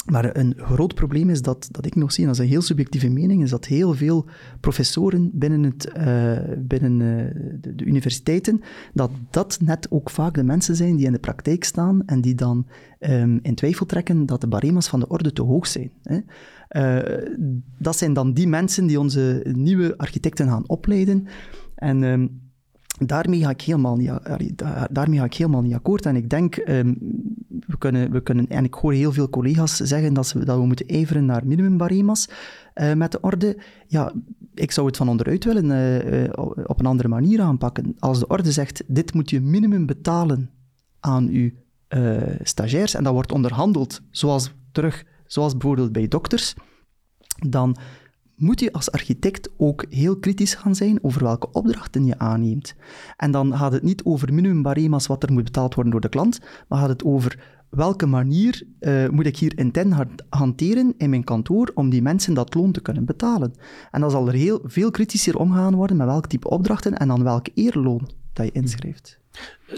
Maar 0.06 0.36
een 0.36 0.54
groot 0.56 0.94
probleem 0.94 1.30
is 1.30 1.42
dat, 1.42 1.68
dat 1.70 1.86
ik 1.86 1.94
nog 1.94 2.12
zie, 2.12 2.22
en 2.22 2.30
dat 2.30 2.38
is 2.38 2.44
een 2.44 2.50
heel 2.50 2.62
subjectieve 2.62 3.08
mening, 3.08 3.42
is 3.42 3.50
dat 3.50 3.64
heel 3.64 3.94
veel 3.94 4.26
professoren 4.60 5.30
binnen, 5.32 5.62
het, 5.62 5.92
uh, 5.96 6.56
binnen 6.58 7.00
uh, 7.00 7.58
de, 7.60 7.74
de, 7.74 7.84
universiteiten, 7.84 8.60
dat 8.94 9.10
dat 9.30 9.58
net 9.62 9.90
ook 9.90 10.10
vaak 10.10 10.34
de 10.34 10.42
mensen 10.42 10.76
zijn 10.76 10.96
die 10.96 11.06
in 11.06 11.12
de 11.12 11.18
praktijk 11.18 11.64
staan 11.64 12.02
en 12.06 12.20
die 12.20 12.34
dan 12.34 12.66
um, 13.00 13.38
in 13.42 13.54
twijfel 13.54 13.86
trekken 13.86 14.26
dat 14.26 14.40
de 14.40 14.48
barema's 14.48 14.88
van 14.88 15.00
de 15.00 15.08
orde 15.08 15.32
te 15.32 15.42
hoog 15.42 15.66
zijn. 15.66 15.90
Hè. 16.02 16.18
Uh, 16.70 17.28
dat 17.78 17.96
zijn 17.96 18.12
dan 18.12 18.32
die 18.32 18.48
mensen 18.48 18.86
die 18.86 19.00
onze 19.00 19.46
nieuwe 19.52 19.98
architecten 19.98 20.48
gaan 20.48 20.68
opleiden. 20.68 21.26
En... 21.74 22.02
Um, 22.02 22.48
daarmee 23.06 23.40
ga 23.40 23.50
ik 23.50 23.60
helemaal 23.60 23.96
niet, 23.96 24.10
daarmee 24.90 25.18
ga 25.18 25.24
ik 25.24 25.34
helemaal 25.34 25.62
niet 25.62 25.74
akkoord. 25.74 26.06
En 26.06 26.16
ik 26.16 26.28
denk, 26.28 26.56
um, 26.56 26.98
we, 27.66 27.78
kunnen, 27.78 28.10
we 28.10 28.22
kunnen, 28.22 28.46
en 28.46 28.64
ik 28.64 28.74
hoor 28.74 28.92
heel 28.92 29.12
veel 29.12 29.28
collega's 29.28 29.76
zeggen 29.76 30.14
dat, 30.14 30.26
ze, 30.26 30.44
dat 30.44 30.58
we 30.58 30.66
moeten 30.66 30.86
ijveren 30.86 31.24
naar 31.24 31.46
minimumbarema's 31.46 32.28
uh, 32.74 32.92
met 32.92 33.12
de 33.12 33.20
orde. 33.20 33.58
Ja, 33.86 34.12
ik 34.54 34.70
zou 34.70 34.86
het 34.86 34.96
van 34.96 35.08
onderuit 35.08 35.44
willen 35.44 35.64
uh, 35.64 36.22
uh, 36.22 36.28
op 36.66 36.78
een 36.78 36.86
andere 36.86 37.08
manier 37.08 37.40
aanpakken. 37.40 37.94
Als 37.98 38.18
de 38.18 38.26
orde 38.26 38.52
zegt, 38.52 38.82
dit 38.86 39.14
moet 39.14 39.30
je 39.30 39.40
minimum 39.40 39.86
betalen 39.86 40.50
aan 41.00 41.28
uw 41.28 41.50
stagiairs, 42.42 42.94
en 42.94 43.04
dat 43.04 43.12
wordt 43.12 43.32
onderhandeld, 43.32 44.00
zoals, 44.10 44.52
terug, 44.72 45.04
zoals 45.26 45.52
bijvoorbeeld 45.52 45.92
bij 45.92 46.08
dokters, 46.08 46.54
dan 47.48 47.76
moet 48.40 48.60
je 48.60 48.72
als 48.72 48.92
architect 48.92 49.50
ook 49.56 49.84
heel 49.88 50.16
kritisch 50.16 50.54
gaan 50.54 50.74
zijn 50.74 50.98
over 51.02 51.22
welke 51.22 51.52
opdrachten 51.52 52.04
je 52.04 52.18
aanneemt. 52.18 52.74
En 53.16 53.30
dan 53.30 53.56
gaat 53.56 53.72
het 53.72 53.82
niet 53.82 54.04
over 54.04 54.34
minimumbarema's 54.34 55.06
wat 55.06 55.22
er 55.22 55.32
moet 55.32 55.44
betaald 55.44 55.74
worden 55.74 55.92
door 55.92 56.00
de 56.00 56.08
klant, 56.08 56.40
maar 56.68 56.78
gaat 56.78 56.88
het 56.88 57.04
over 57.04 57.58
welke 57.70 58.06
manier 58.06 58.62
uh, 58.80 59.08
moet 59.08 59.26
ik 59.26 59.36
hier 59.36 59.58
intern 59.58 60.08
hanteren 60.28 60.94
in 60.98 61.10
mijn 61.10 61.24
kantoor 61.24 61.70
om 61.74 61.90
die 61.90 62.02
mensen 62.02 62.34
dat 62.34 62.54
loon 62.54 62.72
te 62.72 62.80
kunnen 62.80 63.04
betalen. 63.04 63.52
En 63.90 64.00
dan 64.00 64.10
zal 64.10 64.28
er 64.28 64.34
heel 64.34 64.60
veel 64.64 64.90
kritischer 64.90 65.36
omgaan 65.36 65.74
worden 65.74 65.96
met 65.96 66.06
welk 66.06 66.26
type 66.26 66.48
opdrachten 66.48 66.96
en 66.96 67.08
dan 67.08 67.22
welk 67.22 67.46
eerloon 67.54 68.10
dat 68.32 68.46
je 68.46 68.52
inschrijft. 68.52 69.18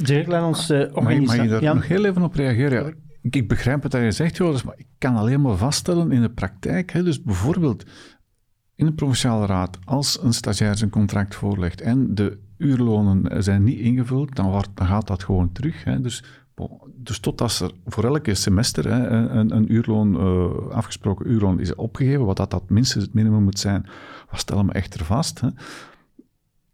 Dirk, 0.04 0.26
laat 0.26 0.46
ons 0.46 0.70
uh, 0.70 0.94
Mag, 0.94 1.20
mag 1.20 1.36
je 1.36 1.48
daar 1.48 1.62
ja. 1.62 1.72
nog 1.72 1.88
heel 1.88 2.04
even 2.04 2.22
op 2.22 2.34
reageren? 2.34 2.84
Ja, 2.84 2.92
ik 3.30 3.48
begrijp 3.48 3.82
wat 3.82 3.92
je 3.92 4.10
zegt, 4.10 4.36
Joris, 4.36 4.62
maar 4.62 4.74
ik 4.76 4.86
kan 4.98 5.16
alleen 5.16 5.40
maar 5.40 5.56
vaststellen 5.56 6.12
in 6.12 6.20
de 6.20 6.30
praktijk. 6.30 6.92
Hè, 6.92 7.02
dus 7.02 7.22
bijvoorbeeld, 7.22 7.84
in 8.82 8.88
de 8.88 8.94
provinciale 8.94 9.46
raad, 9.46 9.78
als 9.84 10.22
een 10.22 10.32
stagiair 10.32 10.76
zijn 10.76 10.90
contract 10.90 11.34
voorlegt 11.34 11.80
en 11.80 12.14
de 12.14 12.38
uurlonen 12.56 13.42
zijn 13.42 13.62
niet 13.62 13.78
ingevuld, 13.78 14.36
dan, 14.36 14.64
gaat 14.74 15.06
dat 15.06 15.22
gewoon 15.22 15.52
terug. 15.52 15.84
Hè. 15.84 16.00
Dus, 16.00 16.24
dus 16.94 17.18
totdat 17.18 17.58
er 17.58 17.70
voor 17.86 18.04
elke 18.04 18.34
semester 18.34 18.88
hè, 18.88 19.06
een, 19.08 19.56
een, 19.56 19.72
uurloon, 19.72 20.14
uh, 20.14 20.70
afgesproken 20.70 21.30
uurloon 21.30 21.60
is 21.60 21.74
opgegeven, 21.74 22.24
wat 22.24 22.36
dat, 22.36 22.50
dat 22.50 22.70
minstens 22.70 23.04
het 23.04 23.14
minimum 23.14 23.42
moet 23.42 23.58
zijn, 23.58 23.86
wat 24.30 24.40
stellen 24.40 24.66
we 24.66 24.72
echter 24.72 25.04
vast. 25.04 25.40
Hè, 25.40 25.48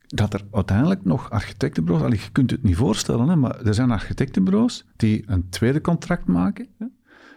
dat 0.07 0.35
er 0.35 0.45
uiteindelijk 0.51 1.05
nog 1.05 1.31
architectenbureaus, 1.31 2.25
je 2.25 2.33
kunt 2.33 2.51
het 2.51 2.63
niet 2.63 2.77
voorstellen, 2.77 3.29
hè, 3.29 3.37
maar 3.37 3.61
er 3.61 3.75
zijn 3.75 3.91
architectenbureaus 3.91 4.87
die 4.97 5.23
een 5.27 5.49
tweede 5.49 5.81
contract 5.81 6.27
maken, 6.27 6.67
hè, 6.79 6.87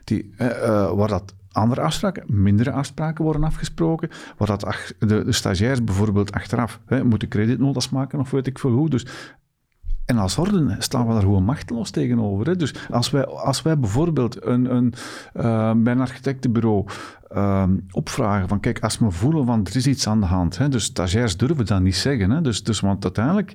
die, 0.03 0.33
uh, 0.37 0.47
uh, 0.47 0.91
waar 0.91 1.07
dat 1.07 1.33
andere 1.51 1.81
afspraken, 1.81 2.23
mindere 2.27 2.71
afspraken 2.71 3.23
worden 3.23 3.43
afgesproken, 3.43 4.09
waar 4.37 4.47
dat 4.47 4.93
de, 4.99 5.23
de 5.23 5.31
stagiairs 5.31 5.83
bijvoorbeeld 5.83 6.31
achteraf 6.31 6.79
hè, 6.85 7.03
moeten 7.03 7.27
creditnotas 7.27 7.89
maken 7.89 8.19
of 8.19 8.31
weet 8.31 8.47
ik 8.47 8.59
veel 8.59 8.71
hoe. 8.71 8.89
Dus 8.89 9.05
en 10.05 10.17
als 10.17 10.37
orde 10.37 10.75
staan 10.79 11.07
we 11.07 11.13
daar 11.13 11.21
gewoon 11.21 11.43
machteloos 11.43 11.89
tegenover. 11.89 12.45
Hè? 12.45 12.55
Dus 12.55 12.89
als 12.89 13.09
wij, 13.09 13.25
als 13.25 13.61
wij 13.61 13.79
bijvoorbeeld 13.79 14.45
een, 14.45 14.75
een, 14.75 14.93
uh, 15.35 15.71
bij 15.75 15.93
een 15.93 15.99
architectenbureau 15.99 16.85
uh, 17.31 17.63
opvragen 17.91 18.47
van 18.47 18.59
kijk, 18.59 18.79
als 18.79 18.99
we 18.99 19.11
voelen 19.11 19.45
van 19.45 19.65
er 19.65 19.75
is 19.75 19.87
iets 19.87 20.07
aan 20.07 20.19
de 20.19 20.25
hand, 20.25 20.57
hè? 20.57 20.69
dus 20.69 20.83
stagiairs 20.83 21.37
durven 21.37 21.65
dat 21.65 21.81
niet 21.81 21.95
zeggen. 21.95 22.29
Hè? 22.29 22.41
Dus, 22.41 22.63
dus, 22.63 22.79
want 22.79 23.03
uiteindelijk 23.03 23.53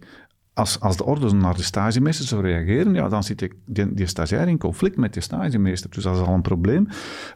als, 0.56 0.80
als 0.80 0.96
de 0.96 1.04
orde 1.04 1.34
naar 1.34 1.54
de 1.54 1.62
stagemeester 1.62 2.26
zou 2.26 2.42
reageren, 2.42 2.94
ja, 2.94 3.08
dan 3.08 3.22
zit 3.22 3.38
die, 3.38 3.94
die, 3.94 4.06
stagiair 4.06 4.48
in 4.48 4.58
conflict 4.58 4.96
met 4.96 5.14
de 5.14 5.20
stagemeester. 5.20 5.90
Dus 5.90 6.02
dat 6.02 6.16
is 6.16 6.22
al 6.22 6.34
een 6.34 6.42
probleem. 6.42 6.88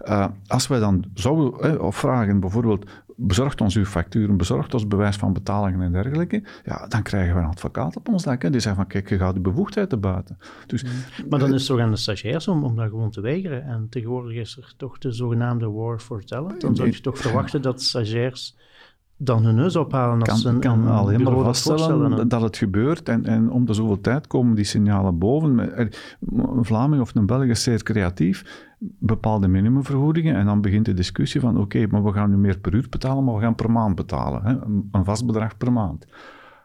Uh, 0.05 0.27
als 0.47 0.66
wij 0.66 0.79
dan 0.79 1.05
zouden 1.14 1.61
eh, 1.61 1.91
vragen, 1.91 2.41
bijvoorbeeld, 2.41 2.91
bezorgt 3.16 3.61
ons 3.61 3.77
uw 3.77 3.85
facturen, 3.85 4.37
bezorgt 4.37 4.75
ons 4.75 4.87
bewijs 4.87 5.16
van 5.16 5.33
betalingen 5.33 5.83
en 5.83 5.93
dergelijke, 5.93 6.43
ja, 6.64 6.87
dan 6.87 7.03
krijgen 7.03 7.35
we 7.35 7.41
een 7.41 7.47
advocaat 7.47 7.97
op 7.97 8.09
ons 8.09 8.23
dak. 8.23 8.43
Hè. 8.43 8.51
Die 8.51 8.61
zegt 8.61 8.77
van, 8.77 8.87
kijk, 8.87 9.09
je 9.09 9.18
gaat 9.18 9.35
de 9.35 9.41
bevoegdheid 9.41 10.01
buiten. 10.01 10.39
Dus, 10.66 10.85
maar 11.29 11.39
dan 11.39 11.55
is 11.55 11.61
het 11.61 11.66
toch 11.66 11.81
aan 11.81 11.91
de 11.91 11.97
stagiairs 11.97 12.49
om, 12.49 12.64
om 12.64 12.77
dat 12.77 12.89
gewoon 12.89 13.11
te 13.11 13.21
weigeren. 13.21 13.64
En 13.64 13.87
tegenwoordig 13.91 14.37
is 14.37 14.57
er 14.57 14.73
toch 14.77 14.99
de 14.99 15.12
zogenaamde 15.12 15.71
war 15.71 15.99
for 15.99 16.25
talent. 16.25 16.61
Dan 16.61 16.77
zou 16.77 16.91
je 16.91 17.01
toch 17.01 17.18
verwachten 17.18 17.62
dat 17.62 17.83
stagiairs 17.83 18.57
dan 19.23 19.45
hun 19.45 19.55
neus 19.55 19.77
ophalen. 19.77 20.23
Als 20.23 20.43
kan, 20.43 20.55
een, 20.55 20.61
kan 20.61 20.81
een 20.81 20.89
alleen 20.89 21.23
maar 21.23 21.39
vaststellen 21.39 22.29
dat 22.29 22.43
het 22.43 22.57
gebeurt 22.57 23.09
en, 23.09 23.25
en 23.27 23.51
om 23.51 23.64
de 23.64 23.75
zoveel 23.75 24.01
tijd 24.01 24.27
komen 24.27 24.55
die 24.55 24.64
signalen 24.64 25.18
boven. 25.18 25.81
Een 26.31 26.64
Vlaming 26.64 27.03
of 27.03 27.14
een 27.14 27.27
Belg 27.27 27.45
is 27.45 27.62
zeer 27.62 27.83
creatief, 27.83 28.66
bepaalde 28.79 29.49
minimumvergoedingen 29.49 30.37
en 30.37 30.47
dan 30.47 30.61
begint 30.61 30.85
de 30.85 30.95
discussie 30.95 31.41
van 31.41 31.59
oké, 31.59 31.87
maar 31.87 32.05
we 32.05 32.12
gaan 32.12 32.31
nu 32.31 32.37
meer 32.37 32.59
per 32.59 32.75
uur 32.75 32.87
betalen, 32.91 33.25
maar 33.25 33.35
we 33.35 33.41
gaan 33.41 33.55
per 33.55 33.71
maand 33.71 33.95
betalen. 33.95 34.43
Hè? 34.45 34.55
Een 34.93 35.05
vast 35.05 35.27
bedrag 35.27 35.57
per 35.57 35.73
maand. 35.73 36.07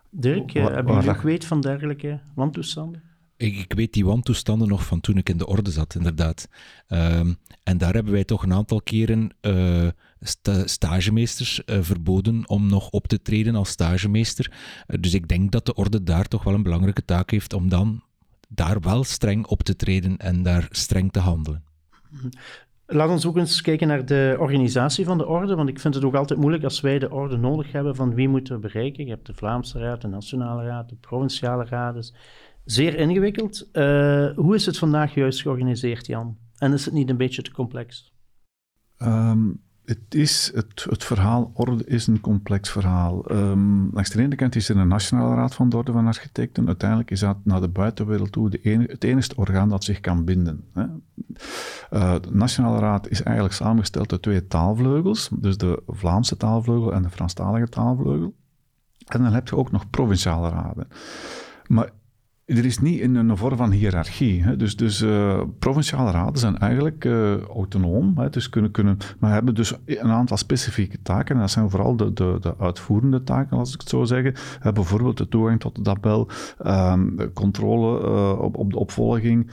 Dirk, 0.10 0.54
waar, 0.54 0.76
heb 0.76 0.88
je 0.88 1.10
ook 1.10 1.22
weet 1.22 1.46
van 1.46 1.62
dergelijke 1.62 2.20
wantoestanden? 2.36 3.02
Ik, 3.38 3.56
ik, 3.56 3.74
weet 3.74 3.94
die 3.94 4.06
wantoestanden 4.06 4.68
nog 4.68 4.86
van 4.86 5.00
toen 5.00 5.18
ik 5.18 5.30
in 5.30 5.38
de 5.38 5.48
orde 5.48 5.72
zat, 5.72 5.96
inderdaad. 5.96 6.50
Um, 6.88 7.38
en 7.64 7.78
daar 7.78 7.94
hebben 7.94 8.14
wij 8.14 8.24
toch 8.24 8.44
een 8.44 8.54
aantal 8.54 8.82
keren 8.82 9.30
uh, 9.42 9.88
stagemeesters 10.66 11.62
verboden 11.66 12.50
om 12.50 12.68
nog 12.68 12.90
op 12.90 13.08
te 13.08 13.22
treden 13.22 13.56
als 13.56 13.70
stagemeester. 13.70 14.52
dus 15.00 15.14
ik 15.14 15.28
denk 15.28 15.52
dat 15.52 15.66
de 15.66 15.74
orde 15.74 16.04
daar 16.04 16.28
toch 16.28 16.44
wel 16.44 16.54
een 16.54 16.64
belangrijke 16.64 17.06
taak 17.06 17.32
heeft 17.32 17.54
om 17.54 17.70
dan 17.70 18.04
daar 18.50 18.80
wel 18.80 19.04
streng 19.04 19.46
op 19.46 19.64
te 19.64 19.76
treden 19.76 20.18
en 20.18 20.44
daar 20.44 20.68
streng 20.70 21.12
te 21.12 21.20
handelen. 21.20 21.64
Laat 22.88 23.10
ons 23.10 23.26
ook 23.26 23.38
eens 23.38 23.62
kijken 23.62 23.88
naar 23.88 24.06
de 24.06 24.36
organisatie 24.40 25.06
van 25.06 25.18
de 25.18 25.28
orde, 25.28 25.56
want 25.56 25.70
ik 25.70 25.80
vind 25.80 25.94
het 25.94 26.04
ook 26.04 26.16
altijd 26.16 26.40
moeilijk 26.40 26.64
als 26.64 26.82
wij 26.82 27.00
de 27.00 27.12
orde 27.12 27.38
nodig 27.38 27.72
hebben 27.72 27.96
van 27.96 28.14
wie 28.14 28.30
moeten 28.30 28.54
we 28.56 28.60
bereiken. 28.60 29.06
Je 29.06 29.12
hebt 29.12 29.26
de 29.26 29.34
Vlaamse 29.34 29.80
Raad, 29.80 30.02
de 30.02 30.08
Nationale 30.08 30.64
Raad, 30.64 30.90
de 30.90 30.96
Provinciale 30.96 31.66
Raad. 31.66 31.94
Dus 31.94 32.14
zeer 32.66 32.96
ingewikkeld. 32.96 33.70
Uh, 33.74 34.30
hoe 34.36 34.56
is 34.56 34.66
het 34.66 34.78
vandaag 34.78 35.14
juist 35.14 35.42
georganiseerd, 35.42 36.08
Jan? 36.08 36.38
En 36.58 36.74
is 36.74 36.86
het 36.86 36.94
niet 36.94 37.10
een 37.10 37.18
beetje 37.18 37.42
te 37.42 37.52
complex? 37.52 38.14
Um, 38.98 39.62
het, 39.86 40.00
is, 40.10 40.52
het, 40.54 40.86
het 40.90 41.04
verhaal 41.04 41.52
orde 41.54 41.86
is 41.86 42.08
een 42.08 42.22
complex 42.22 42.70
verhaal. 42.70 43.32
Um, 43.32 43.90
langs 43.94 44.10
de 44.10 44.22
ene 44.22 44.36
kant 44.36 44.56
is 44.56 44.70
er 44.70 44.78
een 44.78 44.88
Nationale 44.88 45.36
Raad 45.36 45.56
van 45.56 45.70
de 45.70 45.78
Orde 45.78 45.92
van 45.92 46.08
Architecten. 46.08 46.68
Uiteindelijk 46.68 47.12
is 47.12 47.20
dat 47.20 47.38
naar 47.44 47.62
de 47.62 47.68
buitenwereld 47.68 48.32
toe 48.32 48.50
de 48.50 48.60
enige, 48.62 48.92
het 48.92 49.04
enige 49.04 49.36
orgaan 49.36 49.70
dat 49.70 49.84
zich 49.84 50.00
kan 50.00 50.24
binden. 50.24 50.64
Hè. 50.74 50.84
Uh, 50.84 52.14
de 52.22 52.30
Nationale 52.32 52.80
Raad 52.80 53.10
is 53.10 53.24
eigenlijk 53.24 53.56
samengesteld 53.56 54.12
uit 54.12 54.22
twee 54.22 54.48
taalvleugels. 54.48 55.30
Dus 55.32 55.58
de 55.58 55.84
Vlaamse 55.88 56.38
taalvleugel 56.38 56.94
en 56.94 57.02
de 57.02 57.10
Franstalige 57.10 57.70
taalvleugel. 57.70 58.36
En 59.06 59.24
dan 59.24 59.34
heb 59.34 59.48
je 59.48 59.56
ook 59.56 59.72
nog 59.72 59.90
provinciale 59.90 60.50
raden. 60.50 60.88
Maar 61.68 61.90
er 62.46 62.66
is 62.66 62.80
niet 62.80 63.00
in 63.00 63.16
een 63.16 63.38
vorm 63.38 63.58
van 63.58 63.72
hiërarchie. 63.72 64.44
Hè. 64.44 64.56
Dus, 64.56 64.76
dus 64.76 65.02
uh, 65.02 65.42
provinciale 65.60 66.12
raden 66.12 66.40
zijn 66.40 66.58
eigenlijk 66.58 67.06
uh, 67.06 67.42
autonoom, 67.42 68.18
hè, 68.18 68.30
dus 68.30 68.50
kunnen, 68.50 68.72
kunnen, 68.72 68.98
maar 69.20 69.32
hebben 69.32 69.56
dus 69.56 69.74
een 69.86 70.12
aantal 70.12 70.38
specifieke 70.38 71.02
taken. 71.02 71.36
En 71.36 71.42
dat 71.42 71.52
zijn 71.52 71.70
vooral 71.70 71.96
de, 71.96 72.14
de, 72.14 72.38
de 72.40 72.58
uitvoerende 72.58 73.24
taken, 73.24 73.58
als 73.58 73.74
ik 73.74 73.80
het 73.80 73.90
zo 73.90 74.04
zeggen. 74.04 74.34
Bijvoorbeeld 74.74 75.18
de 75.18 75.28
toegang 75.28 75.60
tot 75.60 75.76
de 75.76 75.82
tabel, 75.82 76.30
um, 76.66 77.16
de 77.18 77.32
controle 77.34 78.38
op, 78.38 78.58
op 78.58 78.72
de 78.72 78.80
opvolging, 78.80 79.52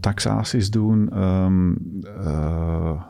taxaties 0.00 0.70
doen, 0.70 1.22
um, 1.22 1.78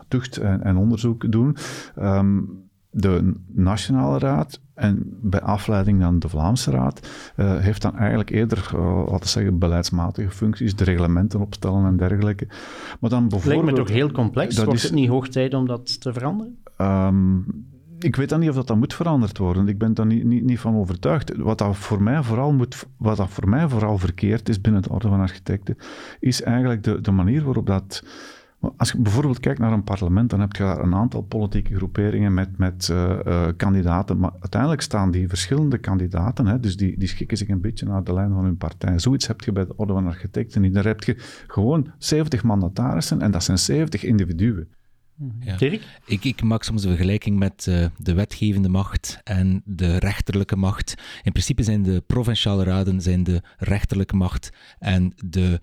tucht 0.09 0.37
en, 0.37 0.63
en, 0.63 0.77
onderzoek 0.77 1.33
doen. 1.33 1.57
Um, 1.99 2.61
de 2.91 3.35
Nationale 3.47 4.19
Raad 4.19 4.61
en 4.83 5.19
bij 5.21 5.41
afleiding 5.41 6.01
dan 6.01 6.19
de 6.19 6.29
Vlaamse 6.29 6.71
Raad 6.71 7.09
uh, 7.37 7.59
heeft 7.59 7.83
dan 7.83 7.97
eigenlijk 7.97 8.31
eerder, 8.31 8.71
uh, 8.75 8.97
laten 8.97 9.21
we 9.21 9.29
zeggen, 9.29 9.59
beleidsmatige 9.59 10.31
functies, 10.31 10.77
de 10.77 10.85
reglementen 10.85 11.41
opstellen 11.41 11.85
en 11.85 11.97
dergelijke. 11.97 12.47
Maar 13.01 13.11
dan 13.11 13.29
bijvoorbeeld... 13.29 13.65
Lijkt 13.65 13.79
me 13.79 13.85
toch 13.85 13.95
heel 13.95 14.13
complex? 14.13 14.57
Wordt 14.57 14.73
is, 14.73 14.83
het 14.83 14.93
niet 14.93 15.09
hoog 15.09 15.29
tijd 15.29 15.55
om 15.55 15.67
dat 15.67 16.01
te 16.01 16.13
veranderen? 16.13 16.59
Um, 16.79 17.45
ik 17.99 18.17
weet 18.17 18.29
dan 18.29 18.41
niet 18.41 18.49
of 18.49 18.55
dat, 18.55 18.67
dat 18.67 18.77
moet 18.77 18.95
veranderd 18.95 19.39
worden. 19.39 19.69
Ik 19.69 19.79
ben 19.79 19.95
daar 19.95 20.07
niet, 20.07 20.25
niet, 20.25 20.45
niet 20.45 20.61
van 20.61 20.77
overtuigd. 20.77 21.37
Wat 21.37 21.59
dat, 21.59 21.77
voor 21.77 22.03
mij 22.03 22.23
vooral 22.23 22.53
moet, 22.53 22.87
wat 22.97 23.17
dat 23.17 23.31
voor 23.31 23.49
mij 23.49 23.69
vooral 23.69 23.99
verkeerd 23.99 24.49
is 24.49 24.61
binnen 24.61 24.83
het 24.83 24.91
Orde 24.91 25.09
van 25.09 25.21
Architecten, 25.21 25.77
is 26.21 26.43
eigenlijk 26.43 26.85
de, 26.85 27.01
de 27.01 27.11
manier 27.11 27.45
waarop 27.45 27.67
dat 27.67 28.05
als 28.77 28.93
je 28.93 28.99
bijvoorbeeld 28.99 29.41
kijkt 29.41 29.59
naar 29.59 29.73
een 29.73 29.85
parlement, 29.85 30.31
dan 30.31 30.41
heb 30.41 30.53
je 30.53 30.63
daar 30.63 30.81
een 30.81 30.95
aantal 30.95 31.23
politieke 31.23 31.75
groeperingen 31.75 32.35
met, 32.35 32.59
met 32.59 32.89
uh, 32.93 33.19
uh, 33.27 33.49
kandidaten. 33.57 34.19
Maar 34.19 34.33
uiteindelijk 34.41 34.81
staan 34.81 35.11
die 35.11 35.29
verschillende 35.29 35.79
kandidaten, 35.79 36.47
hè, 36.47 36.61
dus 36.61 36.77
die, 36.77 36.99
die 36.99 37.09
schikken 37.09 37.37
zich 37.37 37.49
een 37.49 37.61
beetje 37.61 37.87
naar 37.87 38.05
de 38.05 38.13
lijn 38.13 38.33
van 38.33 38.45
hun 38.45 38.57
partij. 38.57 38.99
Zoiets 38.99 39.27
heb 39.27 39.41
je 39.41 39.53
bij 39.53 39.67
de 39.67 39.77
Orde 39.77 39.93
van 39.93 40.07
Architecten 40.07 40.61
niet. 40.61 40.75
Daar 40.75 40.85
heb 40.85 41.03
je 41.03 41.17
gewoon 41.47 41.93
70 41.99 42.43
mandatarissen 42.43 43.23
en 43.23 43.31
dat 43.31 43.45
zijn 43.45 43.59
70 43.59 44.05
individuen. 44.05 44.69
Ja. 45.41 45.57
Ik, 46.07 46.25
ik, 46.25 46.43
maak 46.43 46.63
soms 46.63 46.85
een 46.85 46.89
vergelijking 46.89 47.39
met 47.39 47.67
uh, 47.69 47.87
de 47.97 48.15
wetgevende 48.15 48.69
macht 48.69 49.21
en 49.25 49.63
de 49.65 49.99
rechterlijke 49.99 50.57
macht. 50.57 50.95
In 51.23 51.33
principe 51.33 51.63
zijn 51.63 51.83
de 51.83 52.03
provinciale 52.07 52.65
raden 52.65 53.01
zijn 53.01 53.25
de 53.25 53.43
rechterlijke 53.57 54.17
macht 54.17 54.51
en 54.79 55.13
de 55.25 55.41
uh, 55.41 55.57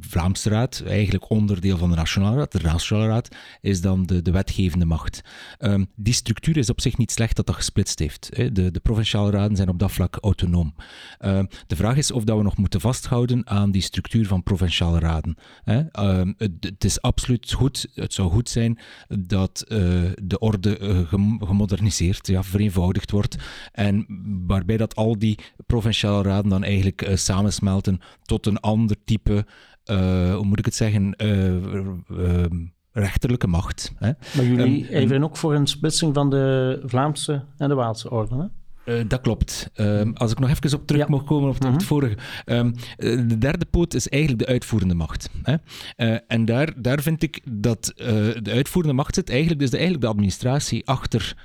Vlaamse 0.00 0.48
Raad, 0.48 0.82
eigenlijk 0.86 1.30
onderdeel 1.30 1.78
van 1.78 1.90
de 1.90 1.96
Nationale 1.96 2.36
Raad. 2.36 2.52
De 2.52 2.60
Nationale 2.62 3.06
Raad 3.06 3.28
is 3.60 3.80
dan 3.80 4.02
de, 4.02 4.22
de 4.22 4.30
wetgevende 4.30 4.84
macht. 4.84 5.20
Um, 5.58 5.86
die 5.94 6.14
structuur 6.14 6.56
is 6.56 6.70
op 6.70 6.80
zich 6.80 6.96
niet 6.96 7.10
slecht 7.10 7.36
dat 7.36 7.46
dat 7.46 7.54
gesplitst 7.54 7.98
heeft. 7.98 8.28
Hè. 8.34 8.52
De, 8.52 8.70
de 8.70 8.80
provinciale 8.80 9.30
raden 9.30 9.56
zijn 9.56 9.68
op 9.68 9.78
dat 9.78 9.92
vlak 9.92 10.16
autonoom. 10.20 10.74
Uh, 11.20 11.40
de 11.66 11.76
vraag 11.76 11.96
is 11.96 12.10
of 12.10 12.24
dat 12.24 12.36
we 12.36 12.42
nog 12.42 12.56
moeten 12.56 12.80
vasthouden 12.80 13.46
aan 13.46 13.70
die 13.70 13.82
structuur 13.82 14.26
van 14.26 14.42
provinciale 14.42 14.98
raden. 14.98 15.36
Hè. 15.64 15.78
Uh, 15.78 16.32
het, 16.36 16.52
het, 16.60 16.84
is 16.84 17.00
absoluut 17.00 17.52
goed, 17.52 17.86
het 17.94 18.12
zou 18.12 18.30
goed 18.30 18.48
zijn 18.48 18.78
dat 19.08 19.64
uh, 19.68 19.78
de 20.22 20.38
orde 20.38 21.04
gemoderniseerd, 21.40 22.26
ja, 22.26 22.42
vereenvoudigd 22.42 23.10
wordt. 23.10 23.36
En 23.72 24.06
waarbij 24.46 24.76
dat 24.76 24.94
al 24.94 25.18
die 25.18 25.38
provinciale 25.66 26.22
raden 26.22 26.50
dan 26.50 26.64
eigenlijk 26.64 27.10
samensmelten 27.14 28.00
tot 28.22 28.46
een 28.46 28.60
ander 28.60 28.96
type 29.04 29.35
uh, 29.36 30.34
hoe 30.34 30.44
moet 30.44 30.58
ik 30.58 30.64
het 30.64 30.74
zeggen, 30.74 31.14
uh, 31.24 32.44
rechterlijke 32.92 33.46
macht. 33.46 33.92
Hè. 33.96 34.10
Maar 34.36 34.44
jullie 34.44 34.88
um, 34.88 34.94
even 34.94 35.24
ook 35.24 35.36
voor 35.36 35.54
een 35.54 35.66
splitsing 35.66 36.14
van 36.14 36.30
de 36.30 36.82
Vlaamse 36.84 37.44
en 37.56 37.68
de 37.68 37.74
Waalse 37.74 38.10
orde, 38.10 38.34
hè? 38.34 38.46
Uh, 38.86 39.00
dat 39.08 39.20
klopt. 39.20 39.70
Um, 39.74 40.12
als 40.14 40.32
ik 40.32 40.38
nog 40.38 40.50
even 40.50 40.78
op 40.78 40.86
terug 40.86 41.02
ja. 41.02 41.08
mag 41.08 41.24
komen 41.24 41.48
op, 41.48 41.54
het, 41.54 41.64
-hmm. 41.64 41.80
vorige. 41.80 42.16
Um, 42.46 42.74
de 42.96 43.38
derde 43.38 43.64
poot 43.64 43.94
is 43.94 44.08
eigenlijk 44.08 44.42
de 44.42 44.52
uitvoerende 44.52 44.94
macht. 44.94 45.30
Hè? 45.42 45.54
Uh, 45.96 46.18
en 46.26 46.44
daar, 46.44 46.72
daar 46.76 47.02
vind 47.02 47.22
ik 47.22 47.40
dat 47.50 47.92
de 47.96 48.50
uitvoerende 48.50 48.96
macht 48.96 49.14
zit 49.14 49.30
eigenlijk, 49.30 49.60
dus 49.60 49.70
de, 49.70 49.76
eigenlijk 49.76 50.06
de 50.06 50.12
administratie 50.12 50.86
achter 50.86 51.36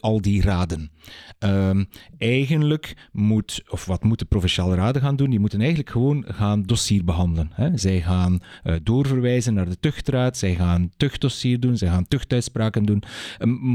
al 0.00 0.20
die 0.20 0.42
raden. 0.42 0.90
Um, 1.38 1.88
eigenlijk 2.18 3.08
moet, 3.12 3.62
of 3.68 3.84
wat 3.84 4.04
moeten 4.04 4.26
provinciale 4.26 4.74
raden 4.74 5.02
gaan 5.02 5.16
doen? 5.16 5.30
Die 5.30 5.40
moeten 5.40 5.58
eigenlijk 5.58 5.90
gewoon 5.90 6.24
gaan 6.28 6.62
dossier 6.62 7.04
behandelen. 7.04 7.50
Hè? 7.52 7.76
Zij 7.76 8.00
gaan 8.00 8.40
doorverwijzen 8.82 9.54
naar 9.54 9.68
de 9.68 9.78
tuchtraad, 9.80 10.36
zij 10.36 10.54
gaan 10.54 10.90
tuchtdossier 10.96 11.60
doen, 11.60 11.76
zij 11.76 11.88
gaan 11.88 12.08
tuchtuitspraken 12.08 12.84
doen. 12.84 13.02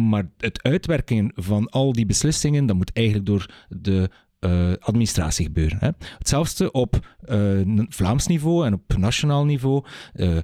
maar 0.10 0.30
het 0.38 0.64
uitwerken 0.64 1.32
van 1.36 1.70
al 1.70 1.94
die 1.94 2.06
beslissingen, 2.06 2.66
dat 2.66 2.76
moet 2.76 2.85
eigenlijk 2.94 3.26
door 3.26 3.50
de 3.70 4.10
uh, 4.40 4.74
administratie 4.80 5.46
gebeuren. 5.46 5.78
Hè. 5.80 5.90
Hetzelfde 6.18 6.72
op 6.72 7.18
uh, 7.30 7.86
Vlaams 7.90 8.28
niveau 8.28 8.66
en 8.66 8.74
op 8.74 8.98
nationaal 8.98 9.46
niveau. 9.46 9.86
Uh, 10.14 10.38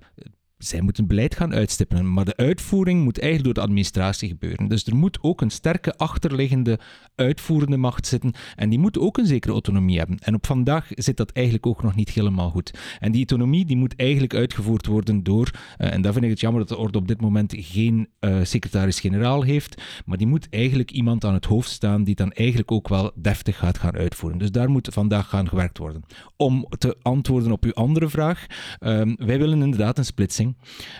zij 0.63 0.81
moeten 0.81 1.07
beleid 1.07 1.35
gaan 1.35 1.53
uitstippelen, 1.53 2.13
maar 2.13 2.25
de 2.25 2.37
uitvoering 2.37 3.03
moet 3.03 3.19
eigenlijk 3.19 3.45
door 3.45 3.63
de 3.63 3.69
administratie 3.69 4.29
gebeuren. 4.29 4.67
Dus 4.67 4.85
er 4.85 4.95
moet 4.95 5.17
ook 5.21 5.41
een 5.41 5.49
sterke 5.49 5.97
achterliggende 5.97 6.79
uitvoerende 7.15 7.77
macht 7.77 8.07
zitten 8.07 8.33
en 8.55 8.69
die 8.69 8.79
moet 8.79 8.97
ook 8.97 9.17
een 9.17 9.25
zekere 9.25 9.53
autonomie 9.53 9.97
hebben. 9.97 10.19
En 10.19 10.33
op 10.33 10.45
vandaag 10.45 10.87
zit 10.89 11.17
dat 11.17 11.31
eigenlijk 11.31 11.65
ook 11.65 11.83
nog 11.83 11.95
niet 11.95 12.09
helemaal 12.09 12.49
goed. 12.49 12.71
En 12.99 13.11
die 13.11 13.27
autonomie 13.27 13.65
die 13.65 13.77
moet 13.77 13.95
eigenlijk 13.95 14.33
uitgevoerd 14.33 14.85
worden 14.85 15.23
door, 15.23 15.51
uh, 15.77 15.93
en 15.93 16.01
daar 16.01 16.13
vind 16.13 16.25
ik 16.25 16.31
het 16.31 16.39
jammer 16.39 16.59
dat 16.59 16.69
de 16.69 16.77
orde 16.77 16.97
op 16.97 17.07
dit 17.07 17.21
moment 17.21 17.53
geen 17.57 18.07
uh, 18.19 18.37
secretaris-generaal 18.43 19.41
heeft, 19.41 19.81
maar 20.05 20.17
die 20.17 20.27
moet 20.27 20.47
eigenlijk 20.49 20.91
iemand 20.91 21.25
aan 21.25 21.33
het 21.33 21.45
hoofd 21.45 21.69
staan 21.69 22.03
die 22.03 22.15
dan 22.15 22.31
eigenlijk 22.31 22.71
ook 22.71 22.87
wel 22.87 23.11
deftig 23.15 23.57
gaat 23.57 23.77
gaan 23.77 23.95
uitvoeren. 23.95 24.39
Dus 24.39 24.51
daar 24.51 24.69
moet 24.69 24.89
vandaag 24.91 25.29
gaan 25.29 25.47
gewerkt 25.47 25.77
worden. 25.77 26.03
Om 26.37 26.65
te 26.77 26.97
antwoorden 27.01 27.51
op 27.51 27.63
uw 27.63 27.73
andere 27.73 28.09
vraag, 28.09 28.45
uh, 28.79 29.01
wij 29.15 29.39
willen 29.39 29.61
inderdaad 29.61 29.97
een 29.97 30.05
splitsing. 30.05 30.50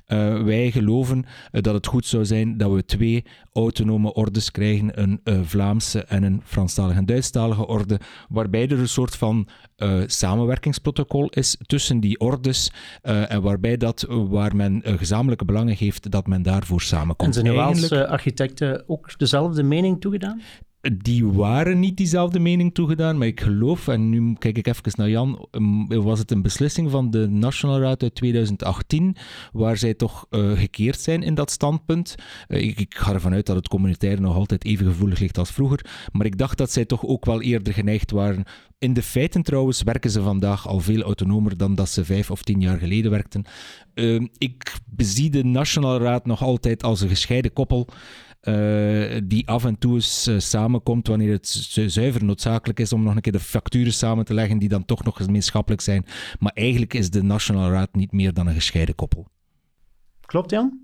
Uh, 0.08 0.43
wij 0.43 0.72
geloven 0.72 1.18
uh, 1.18 1.62
dat 1.62 1.74
het 1.74 1.88
goed 1.88 2.06
zou 2.06 2.26
zijn 2.26 2.58
dat 2.58 2.72
we 2.72 2.86
twee 2.86 3.26
autonome 3.54 4.14
ordes 4.14 4.52
krijgen, 4.52 5.02
een 5.02 5.22
uh, 5.24 5.39
Vlaamse 5.43 6.04
en 6.04 6.24
een 6.24 6.41
Franstalige 6.43 6.97
en 6.97 7.06
Duitsstalige 7.06 7.68
orde, 7.68 7.99
waarbij 8.30 8.70
er 8.70 8.80
een 8.80 8.88
soort 8.88 9.16
van 9.16 9.47
samenwerkingsprotocol 10.06 11.30
is 11.30 11.58
tussen 11.66 11.99
die 11.99 12.20
ordes 12.20 12.72
en 13.02 13.41
waarbij 13.41 13.78
dat, 13.78 14.06
waar 14.10 14.56
men 14.56 14.82
gezamenlijke 14.86 15.45
belangen 15.45 15.76
heeft, 15.76 16.12
dat 16.12 16.28
men 16.28 16.41
daarvoor 16.41 16.82
samenkomt. 16.82 17.28
En 17.28 17.34
zijn 17.34 17.45
de 17.45 17.62
Waalse 17.62 18.08
architecten 18.08 18.84
ook 18.88 19.20
dezelfde 19.20 19.64
mening 19.64 20.02
toegedaan? 20.02 20.41
Die 20.82 21.26
waren 21.26 21.80
niet 21.80 21.98
diezelfde 21.98 22.40
mening 22.40 22.74
toegedaan, 22.74 23.18
maar 23.18 23.28
ik 23.28 23.42
geloof, 23.42 23.88
en 23.88 24.10
nu 24.10 24.34
kijk 24.34 24.58
ik 24.58 24.68
even 24.68 24.92
naar 24.96 25.10
Jan, 25.10 25.48
um, 25.52 25.88
was 25.88 26.20
het 26.20 26.32
een 26.32 26.42
beslissing 26.42 26.92
van 26.92 27.12
de 27.12 27.30
Nationale 27.30 27.80
Raad 27.80 28.04
uit 28.04 28.16
2018, 28.16 29.16
waar 29.54 29.78
zij 29.78 29.94
toch 29.94 30.26
uh, 30.30 30.52
gekeerd 30.52 31.00
zijn 31.00 31.24
in 31.24 31.34
dat 31.34 31.52
standpunt. 31.52 32.16
Uh, 32.48 32.62
ik, 32.62 32.80
ik, 32.80 32.96
ga 32.96 33.14
ervan 33.14 33.34
uit 33.34 33.46
dat 33.46 33.56
het 33.56 33.68
communitair 33.68 34.22
nog 34.22 34.36
altijd 34.36 34.66
even 34.66 34.86
gevoelig 34.86 35.20
ligt 35.20 35.38
als 35.38 35.52
vroeger, 35.52 35.86
maar 36.12 36.26
ik 36.26 36.38
dacht 36.38 36.58
dat 36.58 36.72
zij 36.72 36.86
toch 36.86 37.06
ook 37.06 37.26
wel 37.26 37.42
eerder 37.42 37.74
geneigd 37.74 38.12
waren. 38.12 38.44
In 38.78 38.94
de 38.94 39.02
feiten 39.04 39.44
trouwens 39.44 39.84
werken 39.84 40.12
ze 40.12 40.22
vandaag 40.22 40.68
al 40.68 40.80
veel 40.80 41.02
autonomer 41.02 41.58
dan 41.58 41.76
dat 41.76 41.90
ze 41.90 42.06
vijf 42.06 42.32
of 42.32 42.44
tien 42.44 42.62
jaar 42.62 42.78
geleden 42.78 43.12
werkten. 43.12 43.46
Uh, 43.94 44.22
ik 44.38 44.76
bezie 44.86 45.30
de 45.30 45.44
Nationale 45.44 46.00
Raad 46.00 46.26
nog 46.26 46.42
altijd 46.42 46.84
als 46.84 47.02
een 47.02 47.10
gescheiden 47.10 47.54
koppel. 47.54 47.88
Uh, 48.44 49.20
die 49.24 49.48
af 49.48 49.66
en 49.66 49.78
toe 49.78 49.94
eens 49.94 50.28
uh, 50.28 50.39
samenkomt 50.39 51.08
wanneer 51.08 51.32
het 51.32 51.48
zuiver 51.88 52.24
noodzakelijk 52.24 52.80
is 52.80 52.94
om 52.94 53.04
nog 53.04 53.16
een 53.16 53.22
keer 53.22 53.32
de 53.32 53.39
facturen 53.39 53.94
samen 53.94 54.26
te 54.26 54.34
leggen 54.34 54.58
die 54.58 54.70
dan 54.70 54.86
toch 54.86 55.04
nog 55.04 55.18
gemeenschappelijk 55.18 55.82
zijn. 55.82 56.06
Maar 56.39 56.52
eigenlijk 56.54 56.94
is 56.94 57.10
de 57.10 57.24
Nationale 57.24 57.72
Raad 57.72 57.96
niet 57.96 58.12
meer 58.12 58.34
dan 58.34 58.48
een 58.48 58.54
gescheiden 58.54 58.96
koppel. 58.96 59.28
Klopt, 60.22 60.52
Jan? 60.52 60.80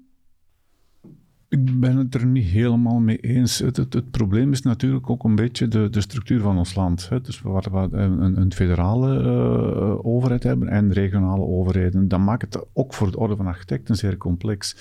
Ik 1.49 1.79
ben 1.79 1.97
het 1.97 2.15
er 2.15 2.25
niet 2.25 2.45
helemaal 2.45 2.99
mee 2.99 3.17
eens. 3.17 3.59
Het, 3.59 3.77
het, 3.77 4.11
probleem 4.11 4.51
is 4.51 4.61
natuurlijk 4.61 5.09
ook 5.09 5.23
een 5.23 5.35
beetje 5.35 5.67
de, 5.67 5.89
de 5.89 6.01
structuur 6.01 6.39
van 6.41 6.57
ons 6.57 6.75
land. 6.75 7.09
Hè. 7.09 7.21
Dus 7.21 7.41
waar 7.41 7.67
we 7.71 7.97
een, 7.97 8.41
een 8.41 8.53
federale 8.53 9.21
uh, 9.23 10.05
overheid 10.05 10.43
hebben 10.43 10.67
en 10.67 10.93
regionale 10.93 11.45
overheden. 11.45 12.07
Dat 12.07 12.19
maakt 12.19 12.41
het 12.41 12.65
ook 12.73 12.93
voor 12.93 13.11
de 13.11 13.17
orde 13.17 13.35
van 13.35 13.47
architecten 13.47 13.95
zeer 13.95 14.17
complex. 14.17 14.75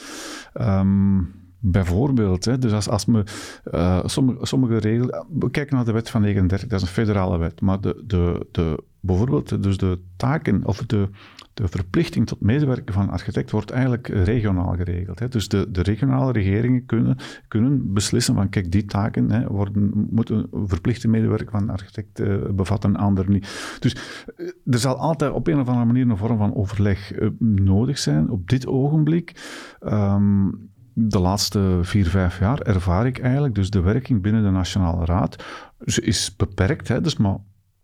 Um, 0.54 1.44
Bijvoorbeeld, 1.58 2.44
hè, 2.44 2.58
dus 2.58 2.72
als, 2.72 2.88
als 2.88 3.04
we 3.04 3.24
uh, 3.72 4.00
sommige, 4.04 4.46
sommige 4.46 4.76
regels. 4.76 5.24
We 5.38 5.50
kijken 5.50 5.76
naar 5.76 5.84
de 5.84 5.92
wet 5.92 6.10
van 6.10 6.20
39, 6.20 6.68
dat 6.68 6.80
is 6.80 6.86
een 6.86 6.94
federale 6.94 7.38
wet. 7.38 7.60
Maar 7.60 7.80
de, 7.80 8.02
de, 8.06 8.46
de, 8.50 8.84
bijvoorbeeld, 9.00 9.62
dus 9.62 9.76
de 9.76 10.00
taken 10.16 10.64
of 10.64 10.78
de, 10.86 11.08
de 11.54 11.68
verplichting 11.68 12.26
tot 12.26 12.40
medewerken 12.40 12.94
van 12.94 13.10
architect 13.10 13.50
wordt 13.50 13.70
eigenlijk 13.70 14.08
regionaal 14.08 14.74
geregeld. 14.76 15.18
Hè. 15.18 15.28
Dus 15.28 15.48
de, 15.48 15.70
de 15.70 15.82
regionale 15.82 16.32
regeringen 16.32 16.86
kunnen, 16.86 17.16
kunnen 17.48 17.92
beslissen 17.92 18.34
van 18.34 18.48
kijk, 18.48 18.72
die 18.72 18.84
taken 18.84 19.30
hè, 19.30 19.46
worden, 19.46 20.08
moeten 20.10 20.48
verplichte 20.52 21.08
medewerken 21.08 21.50
van 21.50 21.70
architect 21.70 22.20
uh, 22.20 22.36
bevatten, 22.50 22.96
ander 22.96 23.30
niet. 23.30 23.76
Dus 23.80 23.96
uh, 24.36 24.48
er 24.64 24.78
zal 24.78 24.96
altijd 24.96 25.32
op 25.32 25.46
een 25.46 25.60
of 25.60 25.68
andere 25.68 25.86
manier 25.86 26.10
een 26.10 26.16
vorm 26.16 26.38
van 26.38 26.54
overleg 26.54 27.12
nodig 27.38 27.98
zijn. 27.98 28.30
Op 28.30 28.48
dit 28.48 28.66
ogenblik. 28.66 29.34
Um, 29.82 30.74
de 30.98 31.18
laatste 31.18 31.78
vier, 31.82 32.06
vijf 32.06 32.38
jaar 32.38 32.60
ervaar 32.60 33.06
ik 33.06 33.18
eigenlijk 33.18 33.54
dus 33.54 33.70
de 33.70 33.80
werking 33.80 34.22
binnen 34.22 34.42
de 34.42 34.50
Nationale 34.50 35.04
Raad. 35.04 35.44
Ze 35.84 36.00
is 36.00 36.36
beperkt, 36.36 36.88
hè, 36.88 37.00
dus 37.00 37.16
maar 37.16 37.36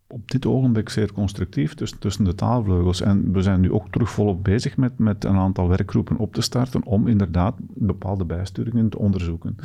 op 0.06 0.30
dit 0.30 0.46
ogenblik 0.46 0.88
zeer 0.88 1.12
constructief 1.12 1.74
tussen, 1.74 1.98
tussen 1.98 2.24
de 2.24 2.34
taalvleugels. 2.34 3.00
En 3.00 3.32
we 3.32 3.42
zijn 3.42 3.60
nu 3.60 3.72
ook 3.72 3.90
terug 3.90 4.10
volop 4.10 4.44
bezig 4.44 4.76
met, 4.76 4.98
met 4.98 5.24
een 5.24 5.36
aantal 5.36 5.68
werkgroepen 5.68 6.16
op 6.16 6.34
te 6.34 6.40
starten 6.40 6.84
om 6.84 7.06
inderdaad 7.06 7.54
bepaalde 7.74 8.24
bijsturingen 8.24 8.88
te 8.88 8.98
onderzoeken. 8.98 9.56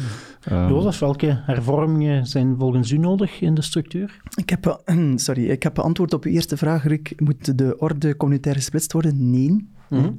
Ja. 0.42 0.70
Jozef, 0.70 1.00
welke 1.00 1.42
hervormingen 1.46 2.26
zijn 2.26 2.56
volgens 2.58 2.92
u 2.92 2.98
nodig 2.98 3.42
in 3.42 3.54
de 3.54 3.62
structuur? 3.62 4.22
Ik 4.36 4.50
heb, 4.50 4.82
sorry, 5.16 5.50
ik 5.50 5.64
heb 5.64 5.80
antwoord 5.80 6.14
op 6.14 6.24
uw 6.24 6.32
eerste 6.32 6.58
vraag, 6.58 6.84
Rick. 6.84 7.22
Moet 7.22 7.58
de 7.58 7.78
orde 7.78 8.18
communitair 8.18 8.56
gesplitst 8.56 8.94
worden? 8.94 9.30
Nee. 9.30 9.70
Mhm. 9.90 10.12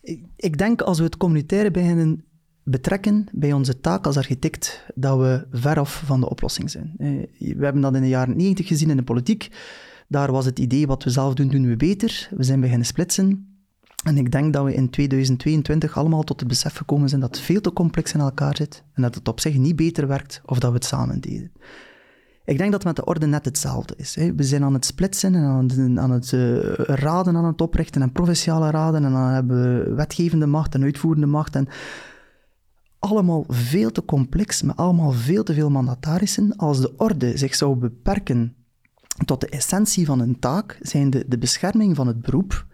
Ik, 0.00 0.24
ik 0.36 0.58
denk 0.58 0.80
als 0.80 0.98
we 0.98 1.04
het 1.04 1.16
communitaire 1.16 1.70
beginnen 1.70 2.24
betrekken 2.68 3.26
bij 3.32 3.52
onze 3.52 3.80
taak 3.80 4.06
als 4.06 4.16
architect 4.16 4.84
dat 4.94 5.18
we 5.18 5.46
veraf 5.52 6.02
van 6.04 6.20
de 6.20 6.28
oplossing 6.28 6.70
zijn. 6.70 6.94
Eh, 6.98 7.08
we 7.56 7.64
hebben 7.64 7.82
dat 7.82 7.94
in 7.94 8.02
de 8.02 8.08
jaren 8.08 8.36
90 8.36 8.66
gezien 8.66 8.90
in 8.90 8.96
de 8.96 9.02
politiek. 9.02 9.50
Daar 10.08 10.32
was 10.32 10.44
het 10.44 10.58
idee, 10.58 10.86
wat 10.86 11.04
we 11.04 11.10
zelf 11.10 11.34
doen, 11.34 11.48
doen 11.48 11.66
we 11.66 11.76
beter. 11.76 12.28
We 12.36 12.42
zijn 12.42 12.60
beginnen 12.60 12.86
splitsen. 12.86 13.56
En 14.04 14.18
ik 14.18 14.32
denk 14.32 14.52
dat 14.52 14.64
we 14.64 14.74
in 14.74 14.90
2022 14.90 15.96
allemaal 15.96 16.22
tot 16.22 16.40
het 16.40 16.48
besef 16.48 16.76
gekomen 16.76 17.08
zijn 17.08 17.20
dat 17.20 17.36
het 17.36 17.44
veel 17.44 17.60
te 17.60 17.72
complex 17.72 18.12
in 18.12 18.20
elkaar 18.20 18.56
zit 18.56 18.82
en 18.92 19.02
dat 19.02 19.14
het 19.14 19.28
op 19.28 19.40
zich 19.40 19.56
niet 19.56 19.76
beter 19.76 20.06
werkt 20.06 20.40
of 20.44 20.58
dat 20.58 20.70
we 20.70 20.76
het 20.76 20.84
samen 20.84 21.20
deden. 21.20 21.52
Ik 22.44 22.58
denk 22.58 22.72
dat 22.72 22.84
met 22.84 22.96
de 22.96 23.04
orde 23.04 23.26
net 23.26 23.44
hetzelfde 23.44 23.94
is. 23.96 24.14
We 24.14 24.42
zijn 24.42 24.64
aan 24.64 24.74
het 24.74 24.84
splitsen 24.84 25.34
en 25.34 25.98
aan 25.98 26.10
het, 26.10 26.30
het 26.30 26.40
uh, 26.40 26.58
raden 26.76 27.36
aan 27.36 27.44
het 27.44 27.60
oprichten 27.60 28.02
en 28.02 28.12
provinciale 28.12 28.70
raden 28.70 29.04
en 29.04 29.12
dan 29.12 29.22
hebben 29.22 29.62
we 29.62 29.94
wetgevende 29.94 30.46
macht 30.46 30.74
en 30.74 30.82
uitvoerende 30.82 31.26
macht 31.26 31.56
en 31.56 31.68
allemaal 33.10 33.44
veel 33.48 33.90
te 33.92 34.04
complex, 34.04 34.62
met 34.62 34.76
allemaal 34.76 35.10
veel 35.10 35.42
te 35.42 35.54
veel 35.54 35.70
mandatarissen. 35.70 36.56
Als 36.56 36.80
de 36.80 36.96
orde 36.96 37.36
zich 37.36 37.54
zou 37.54 37.76
beperken 37.76 38.54
tot 39.24 39.40
de 39.40 39.48
essentie 39.48 40.06
van 40.06 40.20
een 40.20 40.38
taak, 40.38 40.78
zijn 40.80 41.10
de, 41.10 41.38
bescherming 41.38 41.96
van 41.96 42.06
het 42.06 42.20
beroep, 42.22 42.66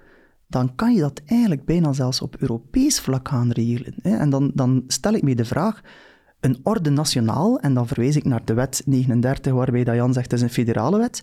dan 0.46 0.74
kan 0.74 0.94
je 0.94 1.00
dat 1.00 1.20
eigenlijk 1.26 1.64
bijna 1.64 1.92
zelfs 1.92 2.20
op 2.20 2.36
Europees 2.36 3.00
vlak 3.00 3.28
gaan 3.28 3.50
regelen. 3.50 3.94
En 4.02 4.30
dan, 4.30 4.50
dan 4.54 4.84
stel 4.86 5.12
ik 5.12 5.22
me 5.22 5.34
de 5.34 5.44
vraag, 5.44 5.80
een 6.40 6.60
orde 6.62 6.90
nationaal, 6.90 7.60
en 7.60 7.74
dan 7.74 7.86
verwijs 7.86 8.16
ik 8.16 8.24
naar 8.24 8.44
de 8.44 8.54
wet 8.54 8.82
39, 8.86 9.52
waarbij 9.52 9.84
dat 9.84 9.94
Jan 9.94 10.12
zegt 10.12 10.30
het 10.30 10.40
is 10.40 10.46
een 10.46 10.54
federale 10.54 10.98
wet, 10.98 11.22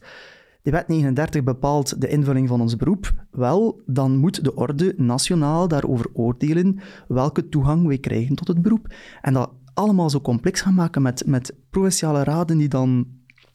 de 0.61 0.71
wet 0.71 0.87
39 0.87 1.43
bepaalt 1.43 2.01
de 2.01 2.07
invulling 2.07 2.47
van 2.47 2.61
ons 2.61 2.75
beroep. 2.75 3.13
Wel, 3.31 3.81
dan 3.85 4.17
moet 4.17 4.43
de 4.43 4.55
orde 4.55 4.93
nationaal 4.97 5.67
daarover 5.67 6.09
oordelen 6.13 6.79
welke 7.07 7.49
toegang 7.49 7.87
wij 7.87 7.97
krijgen 7.97 8.35
tot 8.35 8.47
het 8.47 8.61
beroep. 8.61 8.93
En 9.21 9.33
dat 9.33 9.51
allemaal 9.73 10.09
zo 10.09 10.21
complex 10.21 10.61
gaan 10.61 10.73
maken 10.73 11.01
met, 11.01 11.25
met 11.25 11.55
provinciale 11.69 12.23
raden 12.23 12.57
die 12.57 12.67
dan 12.67 13.07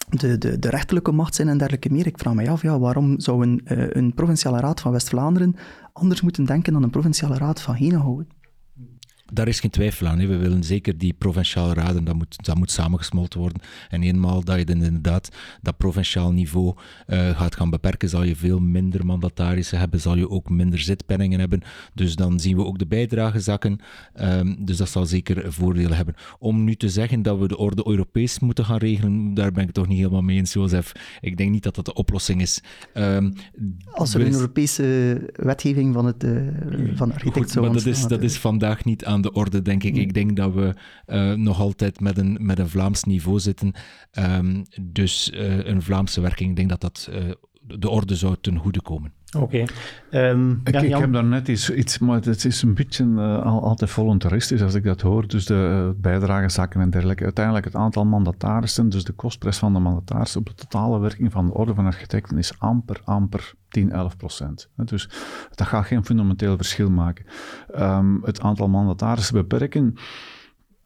de, 0.09 0.39
de, 0.39 0.59
de 0.59 0.71
rechterlijke 0.71 1.13
macht 1.13 1.35
zijn 1.35 1.49
en 1.49 1.59
dergelijke 1.59 1.93
meer. 1.93 2.07
Ik 2.07 2.19
vraag 2.19 2.35
me 2.35 2.51
af, 2.51 2.63
ja, 2.63 2.79
waarom 2.79 3.21
zou 3.21 3.43
een, 3.43 3.61
uh, 3.65 3.87
een 3.89 4.15
provinciale 4.15 4.61
raad 4.61 4.81
van 4.81 4.93
West-Vlaanderen 4.93 5.57
anders 5.93 6.21
moeten 6.21 6.45
denken 6.45 6.73
dan 6.73 6.83
een 6.83 6.91
provinciale 6.91 7.37
raad 7.37 7.61
van 7.61 7.75
Henegouwen? 7.75 8.29
Daar 9.33 9.49
is 9.49 9.61
geen 9.61 9.71
twijfel 9.71 10.07
aan. 10.07 10.19
Hè. 10.19 10.27
We 10.27 10.37
willen 10.37 10.65
zeker 10.65 10.99
die 10.99 11.13
provinciale 11.13 11.75
raden, 11.75 12.05
dat 12.05 12.15
moet, 12.15 12.45
dat 12.45 12.57
moet 12.57 12.71
samengesmolten 12.71 13.41
worden. 13.41 13.61
En 13.89 14.03
eenmaal 14.03 14.45
dat 14.45 14.59
je 14.59 14.65
dan 14.65 14.83
inderdaad 14.83 15.29
dat 15.63 15.77
provinciaal 15.77 16.33
niveau 16.33 16.75
uh, 17.07 17.39
gaat 17.39 17.57
gaan 17.57 17.71
beperken, 17.71 18.09
zal 18.09 18.23
je 18.23 18.37
veel 18.37 18.59
minder 18.59 19.07
mandatarissen 19.07 19.79
hebben, 19.79 20.01
zal 20.01 20.17
je 20.17 20.31
ook 20.31 20.51
minder 20.51 20.79
zitpenningen 20.79 21.41
hebben. 21.41 21.63
Dus 21.95 22.17
dan 22.17 22.41
zien 22.41 22.57
we 22.57 22.65
ook 22.65 22.79
de 22.79 22.87
bijdrage 22.87 23.41
zakken. 23.41 23.79
Um, 24.21 24.65
dus 24.65 24.77
dat 24.77 24.89
zal 24.89 25.07
zeker 25.07 25.53
voordelen 25.53 25.97
hebben. 25.97 26.15
Om 26.39 26.65
nu 26.65 26.75
te 26.75 26.89
zeggen 26.89 27.23
dat 27.23 27.39
we 27.39 27.49
de 27.49 27.57
orde 27.57 27.89
Europees 27.89 28.39
moeten 28.39 28.65
gaan 28.65 28.79
regelen, 28.79 29.35
daar 29.35 29.53
ben 29.53 29.65
ik 29.65 29.73
toch 29.73 29.89
niet 29.89 29.99
helemaal 29.99 30.23
mee 30.23 30.37
eens, 30.37 30.53
Jozef. 30.53 30.93
Ik 31.21 31.37
denk 31.37 31.51
niet 31.51 31.63
dat 31.63 31.75
dat 31.75 31.85
de 31.85 31.95
oplossing 31.95 32.41
is. 32.41 32.63
Um, 32.95 33.33
Als 33.91 34.15
er 34.15 34.21
een 34.21 34.33
Europese 34.33 34.73
wetgeving 35.33 35.95
van, 35.95 36.07
het, 36.07 36.25
uh, 36.25 36.33
van 36.95 37.13
architect 37.13 37.53
Goed, 37.53 37.63
maar 37.63 37.73
dat 37.73 37.87
is, 37.87 38.07
dat 38.07 38.23
is 38.23 38.39
vandaag 38.39 38.85
niet 38.85 39.05
aan 39.05 39.14
de 39.23 39.33
orde, 39.33 39.63
denk 39.63 39.83
ik. 39.83 39.97
Ik 39.97 40.15
denk 40.15 40.37
dat 40.37 40.55
we 40.55 40.75
uh, 41.07 41.33
nog 41.33 41.61
altijd 41.61 42.01
met 42.01 42.19
een, 42.19 42.39
met 42.41 42.59
een 42.59 42.69
Vlaams 42.69 43.05
niveau 43.05 43.41
zitten. 43.41 43.73
Um, 44.19 44.63
dus 44.81 45.31
uh, 45.35 45.65
een 45.65 45.83
Vlaamse 45.83 46.21
werking, 46.21 46.51
ik 46.51 46.57
denk 46.57 46.69
dat 46.69 46.81
dat 46.81 47.09
uh, 47.13 47.31
de 47.79 47.89
orde 47.89 48.17
zou 48.17 48.37
ten 48.41 48.57
goede 48.57 48.83
komen. 48.83 49.13
Oké. 49.35 49.65
Okay. 50.11 50.31
Um, 50.31 50.61
ik, 50.65 50.73
ja, 50.73 50.81
ik 50.81 50.97
heb 50.97 51.13
daar 51.13 51.25
net 51.25 51.49
iets, 51.49 51.71
iets, 51.71 51.99
maar 51.99 52.21
het 52.21 52.45
is 52.45 52.63
een 52.63 52.75
beetje 52.75 53.05
uh, 53.05 53.43
altijd 53.43 53.91
voluntaristisch 53.91 54.63
als 54.63 54.75
ik 54.75 54.85
dat 54.85 55.01
hoor. 55.01 55.27
Dus 55.29 55.47
de 55.47 55.93
uh, 55.95 56.01
bijdragezakken 56.01 56.81
en 56.81 56.91
dergelijke. 56.91 57.25
Uiteindelijk 57.25 57.65
het 57.65 57.75
aantal 57.75 58.05
mandatarissen, 58.05 58.89
dus 58.89 59.05
de 59.05 59.13
kostprijs 59.13 59.59
van 59.59 59.73
de 59.73 59.79
mandatarissen 59.79 60.41
op 60.41 60.47
de 60.47 60.55
totale 60.55 60.99
werking 60.99 61.33
van 61.33 61.47
de 61.47 61.55
orde 61.55 61.75
van 61.75 61.87
architecten 61.87 62.39
is 62.39 62.59
amper, 62.59 63.01
amper 63.05 63.53
10, 63.69 63.93
11 63.93 64.17
procent. 64.17 64.69
Dus 64.77 65.09
dat 65.55 65.67
gaat 65.67 65.87
geen 65.87 66.05
fundamenteel 66.05 66.57
verschil 66.57 66.91
maken. 66.91 67.27
Um, 67.79 68.21
het 68.25 68.41
aantal 68.41 68.69
mandatarissen 68.69 69.35
beperken 69.35 69.95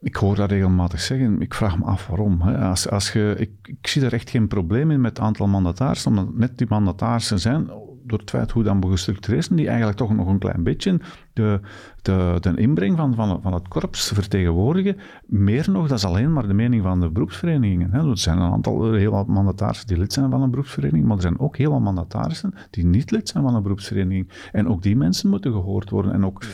ik 0.00 0.16
hoor 0.16 0.34
dat 0.34 0.50
regelmatig 0.50 1.00
zeggen. 1.00 1.40
Ik 1.40 1.54
vraag 1.54 1.78
me 1.78 1.84
af 1.84 2.06
waarom. 2.06 2.40
Hè. 2.40 2.58
Als, 2.58 2.90
als 2.90 3.12
je, 3.12 3.34
ik, 3.38 3.50
ik, 3.62 3.86
zie 3.86 4.04
er 4.04 4.12
echt 4.12 4.30
geen 4.30 4.48
probleem 4.48 4.90
in 4.90 5.00
met 5.00 5.16
het 5.16 5.26
aantal 5.26 5.46
mandatarissen, 5.46 6.10
omdat 6.10 6.34
net 6.34 6.58
die 6.58 6.66
mandatarissen 6.70 7.40
zijn, 7.40 7.70
door 8.08 8.18
het 8.18 8.30
feit 8.30 8.50
hoe 8.50 8.62
dan 8.62 8.84
gestructureerd 8.90 9.44
zijn, 9.44 9.58
die 9.58 9.66
eigenlijk 9.66 9.98
toch 9.98 10.14
nog 10.14 10.26
een 10.26 10.38
klein 10.38 10.62
beetje 10.62 11.00
de, 11.32 11.60
de, 12.02 12.36
de 12.40 12.54
inbreng 12.56 12.96
van, 12.96 13.14
van, 13.14 13.42
van 13.42 13.52
het 13.54 13.68
korps 13.68 14.12
vertegenwoordigen. 14.14 14.96
Meer 15.26 15.70
nog, 15.70 15.88
dat 15.88 15.98
is 15.98 16.04
alleen 16.04 16.32
maar 16.32 16.46
de 16.46 16.54
mening 16.54 16.82
van 16.82 17.00
de 17.00 17.10
beroepsverenigingen. 17.10 17.90
Hè. 17.90 18.10
Er 18.10 18.18
zijn 18.18 18.38
een 18.38 18.52
aantal, 18.52 18.92
heel 18.92 19.10
wat 19.10 19.26
mandatarissen 19.26 19.86
die 19.86 19.98
lid 19.98 20.12
zijn 20.12 20.30
van 20.30 20.42
een 20.42 20.50
beroepsvereniging, 20.50 21.06
maar 21.06 21.16
er 21.16 21.22
zijn 21.22 21.38
ook 21.38 21.56
heel 21.56 21.70
wat 21.70 21.80
mandatarissen 21.80 22.54
die 22.70 22.84
niet 22.84 23.10
lid 23.10 23.28
zijn 23.28 23.44
van 23.44 23.54
een 23.54 23.62
beroepsvereniging. 23.62 24.30
En 24.52 24.68
ook 24.68 24.82
die 24.82 24.96
mensen 24.96 25.30
moeten 25.30 25.52
gehoord 25.52 25.90
worden 25.90 26.12
en 26.12 26.24
ook... 26.24 26.44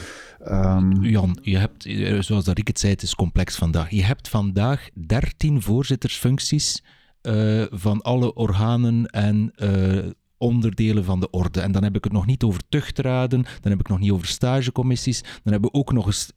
Um... 0.49 1.03
Jan, 1.03 1.39
je 1.43 1.59
hebt, 1.59 1.87
eh, 1.87 2.21
zoals 2.21 2.45
dat 2.45 2.59
ik 2.59 2.67
het 2.67 2.79
zei, 2.79 2.93
het 2.93 3.03
is 3.03 3.15
complex 3.15 3.57
vandaag. 3.57 3.91
Je 3.91 4.05
hebt 4.05 4.29
vandaag 4.29 4.89
13 4.95 5.63
voorzittersfuncties 5.63 6.83
uh, 7.23 7.65
van 7.71 8.03
alle 8.03 8.35
organen 8.35 9.07
en 9.07 9.53
uh, 9.57 10.11
onderdelen 10.45 11.05
van 11.05 11.21
de 11.21 11.31
orde. 11.31 11.61
En 11.61 11.73
dan 11.73 11.83
heb 11.83 11.97
ik 11.97 12.05
het 12.05 12.13
nog 12.13 12.27
niet 12.27 12.43
over 12.43 12.63
tuchtraden, 12.69 13.43
dan 13.43 13.71
heb 13.71 13.81
ik 13.81 13.89
nog 13.89 13.99
niet 13.99 14.11
over 14.11 14.27
stagecommissies, 14.27 15.21
dan 15.21 15.53
hebben 15.53 15.71
we 15.71 15.79
ook 15.79 15.93
nog 15.93 16.07
eens 16.07 16.33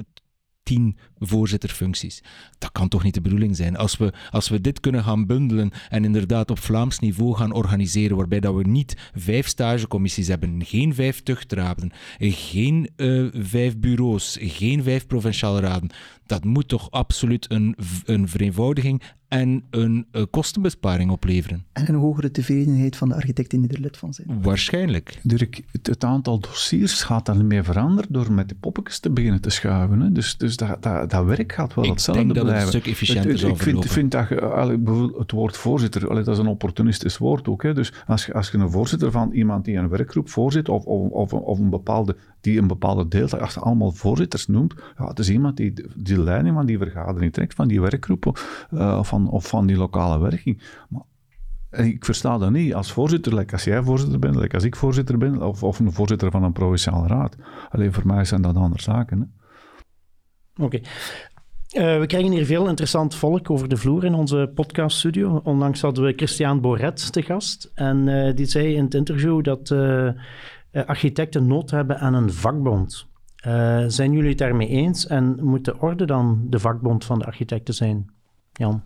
tien 0.64 0.97
voorzitterfuncties. 1.20 2.24
Dat 2.57 2.72
kan 2.72 2.88
toch 2.88 3.03
niet 3.03 3.13
de 3.13 3.22
bedoeling 3.22 3.55
zijn? 3.55 3.78
Als 3.78 3.97
we, 3.97 4.13
als 4.32 4.49
we 4.49 4.61
dit 4.61 4.80
kunnen 4.80 5.03
gaan 5.03 5.26
bundelen 5.26 5.72
en 5.89 6.05
inderdaad 6.05 6.51
op 6.51 6.59
Vlaams 6.59 6.99
niveau 6.99 7.36
gaan 7.36 7.51
organiseren, 7.51 8.18
waarbij 8.18 8.39
dat 8.39 8.55
we 8.55 8.63
niet 8.63 8.97
vijf 9.15 9.47
stagecommissies 9.47 10.28
hebben, 10.28 10.65
geen 10.65 10.93
vijf 10.93 11.22
tuchtraden, 11.24 11.91
geen 12.20 12.89
uh, 12.95 13.28
vijf 13.34 13.78
bureaus, 13.78 14.38
geen 14.41 14.84
vijf 14.84 15.07
provinciale 15.07 15.59
raden, 15.59 15.89
dat 16.26 16.43
moet 16.43 16.68
toch 16.68 16.91
absoluut 16.91 17.51
een, 17.51 17.76
een 18.05 18.28
vereenvoudiging 18.28 19.01
en 19.28 19.63
een 19.70 20.07
uh, 20.11 20.24
kostenbesparing 20.30 21.11
opleveren. 21.11 21.65
En 21.74 21.89
een 21.89 21.95
hogere 21.95 22.32
tevredenheid 22.32 22.95
van 22.95 23.09
de 23.09 23.15
architecten 23.15 23.61
die 23.61 23.70
er 23.70 23.80
lid 23.80 23.97
van 23.97 24.13
zijn. 24.13 24.41
Waarschijnlijk. 24.41 25.20
Dirk, 25.24 25.61
het, 25.72 25.88
het, 25.88 26.03
aantal 26.03 26.39
dossiers 26.39 27.03
gaat 27.03 27.26
dan 27.26 27.38
niet 27.38 27.45
meer 27.45 27.63
veranderen 27.63 28.13
door 28.13 28.32
met 28.32 28.49
de 28.49 28.55
poppetjes 28.55 28.99
te 28.99 29.09
beginnen 29.09 29.41
te 29.41 29.49
schuiven. 29.49 29.99
Hè? 29.99 30.11
Dus, 30.11 30.38
dus 30.38 30.57
dat, 30.57 30.84
dat, 30.84 31.07
dat 31.08 31.26
werk 31.26 31.51
gaat 31.51 31.74
wel 31.74 31.84
ik 31.84 31.89
hetzelfde 31.89 32.24
denk 32.24 32.36
dat 32.36 32.43
blijven. 32.43 32.66
het 32.66 32.76
een 32.76 32.82
stuk 32.82 32.93
efficiënter 32.93 33.32
het, 33.32 33.41
Ik 33.41 33.62
vind, 33.62 33.86
vind 33.86 34.12
dat 34.12 34.30
het 35.18 35.32
woord 35.32 35.58
voorzitter, 35.58 36.16
dat 36.16 36.28
is 36.28 36.38
een 36.38 36.47
opportunistisch 36.47 37.18
woord 37.18 37.47
ook. 37.47 37.64
Hè? 37.64 37.74
Dus 37.74 37.93
als 38.08 38.26
je, 38.26 38.34
als 38.34 38.49
je 38.49 38.58
een 38.58 38.72
voorzitter 38.72 39.12
van 39.12 39.32
iemand 39.32 39.66
die 39.66 39.76
een 39.76 39.89
werkgroep 39.89 40.30
voorzit 40.30 40.70
of, 40.70 40.86
of, 40.86 41.12
of, 41.12 41.34
of 41.34 41.60
een 41.60 41.70
bepaalde, 41.70 42.16
die 42.41 42.60
een 42.60 42.68
bepaalde 42.68 43.08
deeltijd, 43.08 43.41
als 43.41 43.53
je 43.53 43.60
allemaal 43.60 43.91
voorzitters 43.91 44.47
noemt, 44.47 44.74
ja, 44.97 45.08
het 45.08 45.20
is 45.20 45.30
iemand 45.30 45.58
die 45.58 45.74
die 45.95 46.20
leiding 46.20 46.55
van 46.55 46.66
die 46.66 46.78
vergadering 46.78 47.34
trekt, 47.34 47.53
van 47.53 47.68
die 47.68 47.82
werkgroep 47.82 48.39
uh, 48.74 49.03
van, 49.03 49.30
of 49.30 49.47
van 49.47 49.66
die 49.66 49.78
lokale 49.78 50.20
werking. 50.20 50.62
Maar 50.89 51.01
ik 51.72 52.05
versta 52.05 52.38
dat 52.38 52.51
niet 52.51 52.74
als 52.74 52.91
voorzitter, 52.91 53.36
like 53.36 53.53
als 53.53 53.64
jij 53.64 53.84
voorzitter 53.84 54.20
bent, 54.20 54.36
like 54.36 54.55
als 54.55 54.64
ik 54.64 54.76
voorzitter 54.76 55.18
ben, 55.18 55.41
of, 55.41 55.64
of 55.64 55.80
een 55.80 55.93
voorzitter 55.93 56.32
van 56.32 56.43
een 56.43 56.51
provinciale 56.51 57.08
raad. 57.08 57.36
Alleen 57.70 57.93
voor 57.93 58.08
mij 58.08 58.26
zijn 58.26 58.41
dat 58.41 58.55
andere 58.55 58.82
zaken. 58.82 59.34
Oké. 60.58 60.66
Okay. 60.66 60.82
Uh, 61.72 61.99
we 61.99 62.05
krijgen 62.05 62.32
hier 62.32 62.45
veel 62.45 62.68
interessant 62.68 63.16
volk 63.16 63.49
over 63.49 63.70
de 63.70 63.78
vloer 63.78 64.03
in 64.03 64.14
onze 64.14 64.51
podcaststudio. 64.55 65.41
Onlangs 65.43 65.82
hadden 65.82 66.03
we 66.03 66.14
Christian 66.16 66.62
Boret 66.62 67.12
te 67.12 67.22
gast. 67.22 67.72
En 67.74 68.08
uh, 68.08 68.36
die 68.36 68.45
zei 68.45 68.76
in 68.76 68.84
het 68.84 68.93
interview 68.93 69.43
dat 69.43 69.70
uh, 69.70 70.10
architecten 70.86 71.47
nood 71.47 71.72
hebben 71.72 71.99
aan 71.99 72.14
een 72.14 72.32
vakbond. 72.32 73.08
zijn 73.88 74.12
jullie 74.12 74.30
het 74.30 74.38
daarmee 74.38 74.68
eens? 74.68 75.08
En 75.08 75.39
moet 75.41 75.66
de 75.66 75.80
orde 75.80 76.05
dan 76.05 76.45
de 76.49 76.60
vakbond 76.60 77.05
van 77.05 77.20
de 77.20 77.26
architecten 77.26 77.74
zijn? 77.74 78.10
Jan? 78.53 78.84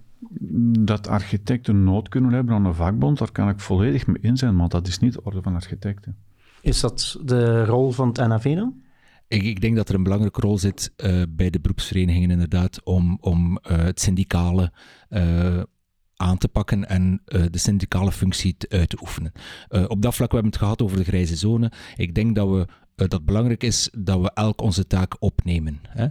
Dat 0.79 1.07
architecten 1.07 1.83
nood 1.83 2.09
kunnen 2.09 2.31
hebben 2.31 2.55
aan 2.55 2.65
een 2.65 2.73
vakbond, 2.73 3.17
daar 3.17 3.31
kan 3.31 3.49
ik 3.49 3.59
volledig 3.59 4.07
mee 4.07 4.21
in 4.21 4.37
zijn, 4.37 4.55
maar 4.55 4.69
dat 4.69 4.87
is 4.87 4.99
niet 4.99 5.13
de 5.13 5.23
orde 5.23 5.41
van 5.41 5.55
architecten. 5.55 6.15
Is 6.61 6.79
dat 6.79 7.19
de 7.23 7.65
rol 7.65 7.91
van 7.91 8.07
het 8.07 8.17
NAV 8.27 8.55
dan? 8.55 8.81
Ik, 9.31 9.43
ik, 9.43 9.61
denk 9.61 9.75
dat 9.75 9.89
er 9.89 9.95
een 9.95 10.03
belangrijke 10.03 10.41
rol 10.41 10.57
zit 10.57 10.93
uh, 10.97 11.21
bij 11.29 11.49
de 11.49 11.59
beroepsverenigingen 11.59 12.31
inderdaad 12.31 12.83
om, 12.83 13.17
om 13.21 13.51
uh, 13.51 13.77
het 13.77 13.99
syndicale 13.99 14.71
uh, 15.09 15.61
aan 16.15 16.37
te 16.37 16.47
pakken 16.47 16.89
en 16.89 17.21
de 17.25 17.57
syndicale 17.57 18.11
functie 18.11 18.57
te, 18.57 18.69
uit 18.69 18.89
te 18.89 18.97
oefenen. 19.01 19.31
op 19.87 20.01
dat 20.01 20.15
vlak 20.15 20.29
we 20.29 20.35
hebben 20.35 20.51
het 20.51 20.61
gehad 20.61 20.81
over 20.81 20.97
de 20.97 21.03
grijze 21.03 21.35
zone. 21.35 21.71
Ik 21.95 22.15
denk 22.15 22.35
dat 22.35 22.49
we 22.49 22.67
dat 22.95 23.11
het 23.11 23.25
belangrijk 23.25 23.63
is 23.63 23.89
dat 23.97 24.21
we 24.21 24.31
elk 24.33 24.61
onze 24.61 24.87
taak 24.87 25.15
opnemen. 25.19 25.79
Hè? 25.87 26.07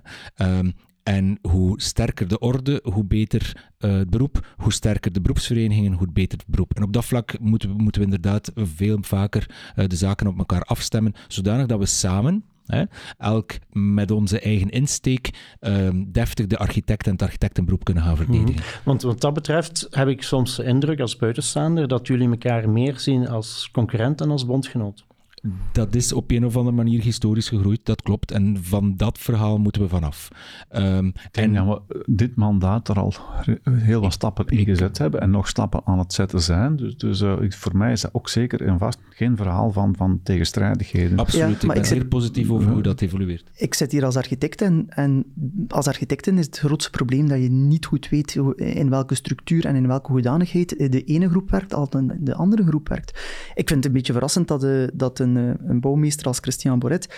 Um, 0.59 0.75
en 1.03 1.39
hoe 1.43 1.81
sterker 1.83 2.29
de 2.29 2.39
orde, 2.39 2.81
hoe 2.85 3.05
beter 3.05 3.71
het 3.79 4.11
beroep. 4.11 4.55
Hoe 4.57 4.73
sterker 4.73 5.13
de 5.13 5.21
beroepsverenigingen, 5.21 5.93
hoe 5.93 6.13
beter 6.13 6.39
het 6.39 6.47
beroep. 6.47 6.77
En 6.77 6.83
op 6.83 6.93
dat 6.93 7.05
vlak 7.05 7.39
moeten 7.41 7.69
we, 7.69 7.83
moeten 7.83 8.01
we 8.01 8.07
inderdaad 8.07 8.53
veel 8.55 8.99
vaker 9.01 9.51
de 9.87 9.97
zaken 9.97 10.27
op 10.27 10.39
elkaar 10.39 10.63
afstemmen, 10.63 11.13
zodanig 11.29 11.67
dat 11.67 11.79
we 11.79 11.87
samen, 11.87 12.45
hè, 12.67 12.85
elk 13.19 13.53
met 13.73 14.11
onze 14.11 14.41
eigen 14.41 14.71
insteek, 14.71 15.31
uh, 15.61 15.89
deftig 16.07 16.47
de 16.47 16.59
architect 16.59 17.07
en 17.07 17.13
het 17.13 17.23
architectenberoep 17.23 17.85
kunnen 17.85 18.03
gaan 18.03 18.17
verdedigen. 18.17 18.51
Mm-hmm. 18.51 18.81
Want 18.85 19.03
wat 19.03 19.21
dat 19.21 19.35
betreft 19.35 19.87
heb 19.91 20.09
ik 20.09 20.23
soms 20.23 20.57
de 20.57 20.65
indruk 20.65 21.01
als 21.01 21.17
buitenstaander 21.17 21.89
dat 21.89 22.07
jullie 22.07 22.29
elkaar 22.29 22.71
meer 22.71 22.99
zien 22.99 23.29
als 23.29 23.69
concurrent 23.73 24.19
dan 24.19 24.31
als 24.31 24.47
bondgenoot. 24.47 25.05
Dat 25.73 25.95
is 25.95 26.13
op 26.13 26.31
een 26.31 26.45
of 26.45 26.57
andere 26.57 26.77
manier 26.77 27.03
historisch 27.03 27.49
gegroeid, 27.49 27.81
dat 27.83 28.03
klopt. 28.03 28.31
En 28.31 28.57
van 28.61 28.97
dat 28.97 29.19
verhaal 29.19 29.59
moeten 29.59 29.83
we 29.83 29.89
vanaf. 29.89 30.29
Um, 30.73 31.13
en 31.33 31.53
ja, 31.53 31.67
we 31.67 32.05
dit 32.07 32.37
mandaat 32.37 32.89
er 32.89 32.99
al 32.99 33.15
heel 33.71 34.01
wat 34.01 34.13
stappen 34.13 34.47
in 34.47 34.65
gezet 34.65 34.99
hebben 34.99 35.21
en 35.21 35.31
nog 35.31 35.49
stappen 35.49 35.81
aan 35.85 35.99
het 35.99 36.13
zetten 36.13 36.41
zijn. 36.41 36.77
Dus, 36.77 36.97
dus 36.97 37.21
uh, 37.21 37.37
voor 37.49 37.77
mij 37.77 37.93
is 37.93 38.01
dat 38.01 38.15
ook 38.15 38.29
zeker 38.29 38.63
en 38.63 38.79
vast 38.79 38.99
geen 39.11 39.37
verhaal 39.37 39.73
van, 39.73 39.97
van 39.97 40.21
tegenstrijdigheden. 40.23 41.19
Absoluut, 41.19 41.49
ja, 41.49 41.55
ik 41.55 41.61
ben 41.61 41.77
ik 41.77 41.87
heel 41.87 42.01
zit, 42.01 42.09
positief 42.09 42.51
over 42.51 42.71
hoe 42.71 42.83
dat 42.83 43.01
evolueert. 43.01 43.51
Ik 43.55 43.75
zit 43.75 43.93
hier 43.93 44.05
als 44.05 44.17
architect 44.17 44.63
en, 44.63 44.87
en 44.89 45.25
als 45.69 45.87
architecten 45.87 46.39
is 46.39 46.47
het 46.47 46.59
grootste 46.59 46.91
probleem 46.91 47.29
dat 47.29 47.43
je 47.43 47.51
niet 47.51 47.87
goed 47.87 48.09
weet 48.09 48.35
in 48.57 48.91
welke 48.91 49.15
structuur 49.15 49.67
en 49.67 49.75
in 49.75 49.87
welke 49.87 50.13
hoedanigheid 50.13 50.93
de 50.93 51.05
ene 51.05 51.29
groep 51.29 51.51
werkt 51.51 51.75
als 51.75 51.89
de 52.19 52.35
andere 52.35 52.67
groep 52.67 52.89
werkt. 52.89 53.11
Ik 53.55 53.69
vind 53.69 53.71
het 53.71 53.85
een 53.85 53.93
beetje 53.93 54.13
verrassend 54.13 54.49
dat, 54.49 54.61
de, 54.61 54.91
dat 54.95 55.19
een 55.19 55.30
een, 55.37 55.57
een 55.71 55.81
bouwmeester 55.81 56.27
als 56.27 56.39
Christian 56.39 56.79
Boret 56.79 57.15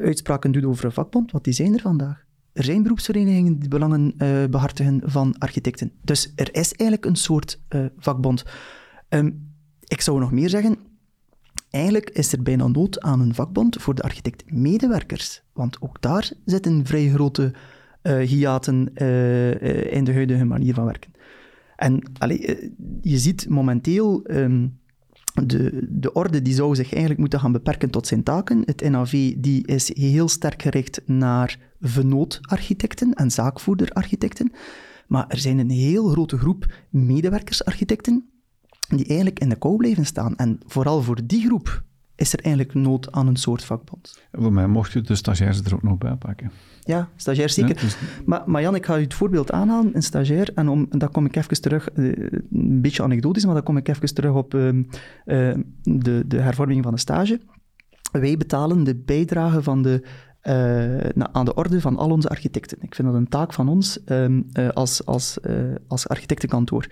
uitspraken 0.00 0.52
doet 0.52 0.64
over 0.64 0.84
een 0.84 0.92
vakbond, 0.92 1.30
want 1.30 1.44
die 1.44 1.52
zijn 1.52 1.74
er 1.74 1.80
vandaag. 1.80 2.26
Er 2.52 2.64
zijn 2.64 2.82
beroepsverenigingen 2.82 3.58
die 3.58 3.68
belangen 3.68 4.14
uh, 4.18 4.44
behartigen 4.50 5.00
van 5.04 5.34
architecten. 5.38 5.92
Dus 6.02 6.32
er 6.36 6.54
is 6.54 6.72
eigenlijk 6.72 7.04
een 7.04 7.16
soort 7.16 7.60
vakbond. 7.98 8.44
Um, 9.08 9.52
ik 9.84 10.00
zou 10.00 10.20
nog 10.20 10.32
meer 10.32 10.48
zeggen. 10.48 10.76
Eigenlijk 11.70 12.10
is 12.10 12.32
er 12.32 12.42
bijna 12.42 12.66
nood 12.66 13.00
aan 13.00 13.20
een 13.20 13.34
vakbond 13.34 13.76
voor 13.82 13.94
de 13.94 14.02
architect-medewerkers. 14.02 15.42
Want 15.52 15.82
ook 15.82 16.02
daar 16.02 16.32
zitten 16.44 16.86
vrij 16.86 17.08
grote 17.08 17.52
uh, 18.02 18.18
hiaten 18.18 18.94
in 19.90 20.04
de 20.04 20.12
huidige 20.12 20.44
manier 20.44 20.74
van 20.74 20.84
werken. 20.84 21.12
En 21.76 22.02
je 23.00 23.18
ziet 23.18 23.48
momenteel. 23.48 24.24
Um, 24.30 24.78
de, 25.46 25.86
de 25.88 26.12
orde 26.12 26.42
die 26.42 26.54
zou 26.54 26.74
zich 26.74 26.90
eigenlijk 26.90 27.20
moeten 27.20 27.40
gaan 27.40 27.52
beperken 27.52 27.90
tot 27.90 28.06
zijn 28.06 28.22
taken. 28.22 28.62
Het 28.64 28.90
NAV 28.90 29.34
die 29.36 29.66
is 29.66 29.96
heel 29.96 30.28
sterk 30.28 30.62
gericht 30.62 31.00
naar 31.06 31.58
vennootarchitecten 31.80 33.12
en 33.12 33.30
zaakvoerderarchitecten. 33.30 34.52
Maar 35.06 35.24
er 35.28 35.38
zijn 35.38 35.58
een 35.58 35.70
heel 35.70 36.08
grote 36.08 36.38
groep 36.38 36.72
medewerkersarchitecten 36.90 38.28
die 38.88 39.06
eigenlijk 39.06 39.38
in 39.38 39.48
de 39.48 39.56
kou 39.56 39.76
blijven 39.76 40.06
staan. 40.06 40.36
En 40.36 40.58
vooral 40.66 41.02
voor 41.02 41.20
die 41.26 41.46
groep 41.46 41.82
is 42.18 42.32
er 42.32 42.40
eigenlijk 42.40 42.74
nood 42.74 43.12
aan 43.12 43.26
een 43.26 43.36
soort 43.36 43.64
vakbond. 43.64 44.18
Voor 44.32 44.52
mij 44.52 44.66
mocht 44.66 44.92
je 44.92 45.00
de 45.00 45.14
stagiairs 45.14 45.60
er 45.60 45.74
ook 45.74 45.82
nog 45.82 45.98
bij 45.98 46.16
pakken. 46.16 46.50
Ja, 46.80 47.08
stagiair 47.16 47.50
zeker. 47.50 47.74
Ja, 47.74 47.80
dus... 47.80 47.96
maar, 48.26 48.42
maar 48.46 48.62
Jan, 48.62 48.74
ik 48.74 48.86
ga 48.86 48.98
u 48.98 49.00
het 49.00 49.14
voorbeeld 49.14 49.52
aanhalen, 49.52 49.94
een 49.94 50.02
stagiair, 50.02 50.50
en 50.54 50.68
om, 50.68 50.86
dan 50.90 51.10
kom 51.10 51.24
ik 51.24 51.36
even 51.36 51.60
terug, 51.60 51.88
een 51.94 52.80
beetje 52.80 53.02
anekdotisch, 53.02 53.44
maar 53.44 53.54
dan 53.54 53.62
kom 53.62 53.76
ik 53.76 53.88
even 53.88 54.14
terug 54.14 54.32
op 54.32 54.54
uh, 54.54 54.72
uh, 54.72 54.82
de, 55.82 56.24
de 56.26 56.40
hervorming 56.40 56.82
van 56.82 56.92
de 56.92 56.98
stage. 56.98 57.40
Wij 58.12 58.36
betalen 58.36 58.84
de 58.84 58.94
bijdrage 58.94 59.62
van 59.62 59.82
de, 59.82 60.06
uh, 60.42 61.24
aan 61.32 61.44
de 61.44 61.54
orde 61.54 61.80
van 61.80 61.96
al 61.96 62.10
onze 62.10 62.28
architecten. 62.28 62.78
Ik 62.80 62.94
vind 62.94 63.08
dat 63.08 63.16
een 63.16 63.28
taak 63.28 63.52
van 63.52 63.68
ons 63.68 64.00
als, 64.72 65.06
als, 65.06 65.38
als 65.88 66.08
architectenkantoor. 66.08 66.88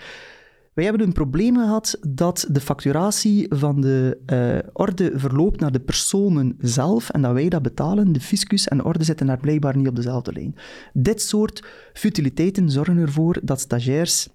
Wij 0.76 0.84
hebben 0.84 1.06
een 1.06 1.12
probleem 1.12 1.56
gehad 1.56 1.98
dat 2.08 2.46
de 2.50 2.60
facturatie 2.60 3.46
van 3.48 3.80
de 3.80 4.18
uh, 4.32 4.70
orde 4.72 5.12
verloopt 5.14 5.60
naar 5.60 5.72
de 5.72 5.80
personen 5.80 6.56
zelf 6.60 7.10
en 7.10 7.22
dat 7.22 7.32
wij 7.32 7.48
dat 7.48 7.62
betalen. 7.62 8.12
De 8.12 8.20
fiscus 8.20 8.68
en 8.68 8.76
de 8.76 8.84
orde 8.84 9.04
zitten 9.04 9.26
daar 9.26 9.40
blijkbaar 9.40 9.76
niet 9.76 9.88
op 9.88 9.96
dezelfde 9.96 10.32
lijn. 10.32 10.54
Dit 10.92 11.22
soort 11.22 11.64
futiliteiten 11.92 12.70
zorgen 12.70 12.96
ervoor 12.96 13.38
dat 13.42 13.60
stagiairs 13.60 14.28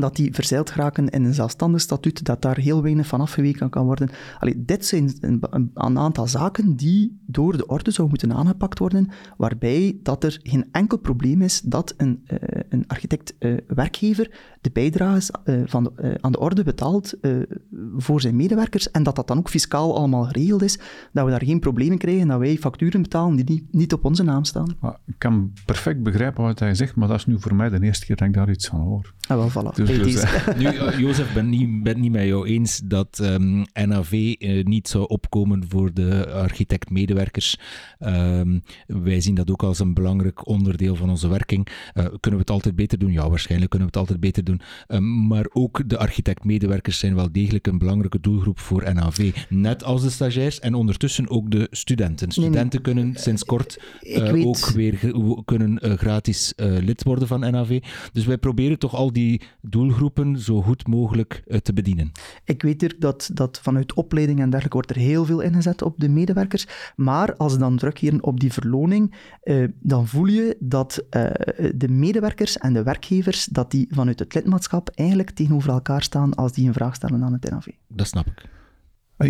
dat 0.00 0.16
die 0.16 0.34
verzeild 0.34 0.70
geraken 0.70 1.08
in 1.08 1.24
een 1.24 1.34
zelfstandig 1.34 1.80
statuut, 1.80 2.24
dat 2.24 2.42
daar 2.42 2.58
heel 2.58 2.82
weinig 2.82 3.06
van 3.06 3.20
afgeweken 3.20 3.70
kan 3.70 3.84
worden. 3.84 4.10
Allee, 4.38 4.64
dit 4.64 4.86
zijn 4.86 5.16
een, 5.20 5.42
een, 5.74 5.98
aantal 5.98 6.26
zaken 6.26 6.76
die 6.76 7.20
door 7.26 7.56
de 7.56 7.66
orde 7.66 7.90
zou 7.90 8.08
moeten 8.08 8.32
aangepakt 8.32 8.78
worden, 8.78 9.08
waarbij 9.36 9.98
dat 10.02 10.24
er 10.24 10.40
geen 10.42 10.68
enkel 10.72 10.98
probleem 10.98 11.42
is 11.42 11.60
dat 11.60 11.94
een, 11.96 12.24
uh, 12.28 12.38
een 12.68 12.86
architect-werkgever 12.86 14.28
uh, 14.30 14.36
de 14.60 14.70
bijdrages 14.72 15.30
uh, 15.44 15.62
van 15.64 15.84
de, 15.84 16.18
aan 16.20 16.32
de 16.32 16.38
orde 16.38 16.64
betaalt 16.64 17.14
voor 17.96 18.20
zijn 18.20 18.36
medewerkers 18.36 18.90
en 18.90 19.02
dat 19.02 19.16
dat 19.16 19.28
dan 19.28 19.38
ook 19.38 19.50
fiscaal 19.50 19.96
allemaal 19.96 20.24
geregeld 20.24 20.62
is, 20.62 20.78
dat 21.12 21.24
we 21.24 21.30
daar 21.30 21.44
geen 21.44 21.60
problemen 21.60 21.98
krijgen, 21.98 22.28
dat 22.28 22.38
wij 22.38 22.56
facturen 22.56 23.02
betalen 23.02 23.36
die 23.36 23.44
niet, 23.44 23.64
niet 23.70 23.92
op 23.92 24.04
onze 24.04 24.22
naam 24.22 24.44
staan. 24.44 24.76
Maar 24.80 24.98
ik 25.06 25.14
kan 25.18 25.52
perfect 25.64 26.02
begrijpen 26.02 26.44
wat 26.44 26.58
hij 26.58 26.74
zegt, 26.74 26.94
maar 26.96 27.08
dat 27.08 27.16
is 27.16 27.26
nu 27.26 27.40
voor 27.40 27.54
mij 27.54 27.68
de 27.68 27.82
eerste 27.82 28.06
keer 28.06 28.16
dat 28.16 28.28
ik 28.28 28.34
daar 28.34 28.50
iets 28.50 28.66
van 28.66 28.80
hoor. 28.80 29.14
Ah, 29.28 29.36
wel, 29.36 29.50
voilà. 29.50 29.74
Dus, 29.74 29.88
dus, 29.88 30.24
nu, 30.56 30.64
uh, 30.64 30.98
Jozef, 30.98 31.34
ben 31.34 31.48
niet, 31.48 31.82
ben 31.82 32.00
niet 32.00 32.12
met 32.12 32.24
jou 32.24 32.46
eens 32.46 32.80
dat 32.84 33.18
um, 33.22 33.64
NAV 33.72 34.12
uh, 34.12 34.64
niet 34.64 34.88
zou 34.88 35.06
opkomen 35.06 35.64
voor 35.68 35.92
de 35.92 36.32
architect-medewerkers. 36.32 37.58
Um, 37.98 38.62
wij 38.86 39.20
zien 39.20 39.34
dat 39.34 39.50
ook 39.50 39.62
als 39.62 39.78
een 39.78 39.94
belangrijk 39.94 40.46
onderdeel 40.46 40.94
van 40.94 41.10
onze 41.10 41.28
werking. 41.28 41.68
Uh, 41.94 42.04
kunnen 42.04 42.40
we 42.40 42.46
het 42.46 42.50
altijd 42.56 42.76
beter 42.76 42.98
doen? 42.98 43.12
Ja, 43.12 43.28
waarschijnlijk 43.28 43.70
kunnen 43.70 43.88
we 43.88 43.98
het 43.98 44.08
altijd 44.08 44.20
beter 44.20 44.44
doen. 44.44 44.60
Um, 44.88 45.26
maar 45.26 45.46
ook 45.52 45.88
de 45.88 45.98
architect-medewerkers 45.98 46.98
zijn 46.98 47.14
wel 47.14 47.32
degelijk 47.32 47.66
een 47.66 47.78
belangrijke 47.78 48.20
doelgroep 48.20 48.58
voor 48.58 48.94
NAV. 48.94 49.34
Net 49.48 49.84
als 49.84 50.02
de 50.02 50.10
stagiairs 50.10 50.60
en 50.60 50.74
ondertussen 50.74 51.28
ook 51.28 51.50
de 51.50 51.68
studenten. 51.70 52.30
Studenten 52.30 52.82
nee, 52.82 52.94
kunnen 52.94 53.14
sinds 53.14 53.44
kort 53.44 53.80
ook 54.44 54.66
weer 54.66 55.12
kunnen 55.44 55.98
gratis 55.98 56.52
lid 56.56 57.02
worden 57.02 57.28
van 57.28 57.40
NAV. 57.40 57.82
Dus 58.12 58.26
wij 58.26 58.38
proberen 58.38 58.78
toch 58.78 58.94
al 58.94 59.12
die 59.12 59.42
doelgroepen 59.60 60.38
zo 60.38 60.62
goed 60.62 60.86
mogelijk 60.86 61.42
te 61.62 61.72
bedienen. 61.72 62.12
Ik 62.44 62.62
weet 62.62 62.82
er 62.82 62.94
dat, 62.98 63.30
dat 63.32 63.60
vanuit 63.62 63.94
opleiding 63.94 64.38
en 64.38 64.50
dergelijke 64.50 64.76
wordt 64.76 64.90
er 64.90 64.96
heel 64.96 65.24
veel 65.24 65.40
ingezet 65.40 65.82
op 65.82 65.94
de 65.98 66.08
medewerkers. 66.08 66.66
Maar 66.96 67.36
als 67.36 67.58
dan 67.58 67.76
terugkeren 67.76 68.22
op 68.22 68.40
die 68.40 68.52
verloning, 68.52 69.14
dan 69.80 70.06
voel 70.06 70.26
je 70.26 70.56
dat 70.60 71.04
de 71.74 71.88
medewerkers 71.88 72.45
en 72.54 72.72
de 72.72 72.82
werkgevers 72.82 73.44
dat 73.44 73.70
die 73.70 73.86
vanuit 73.90 74.18
het 74.18 74.34
lidmaatschap 74.34 74.88
eigenlijk 74.94 75.30
tegenover 75.30 75.70
elkaar 75.70 76.02
staan 76.02 76.34
als 76.34 76.52
die 76.52 76.66
een 76.66 76.74
vraag 76.74 76.94
stellen 76.94 77.22
aan 77.22 77.32
het 77.32 77.50
NAV. 77.50 77.66
Dat 77.88 78.06
snap 78.06 78.26
ik. 78.26 78.48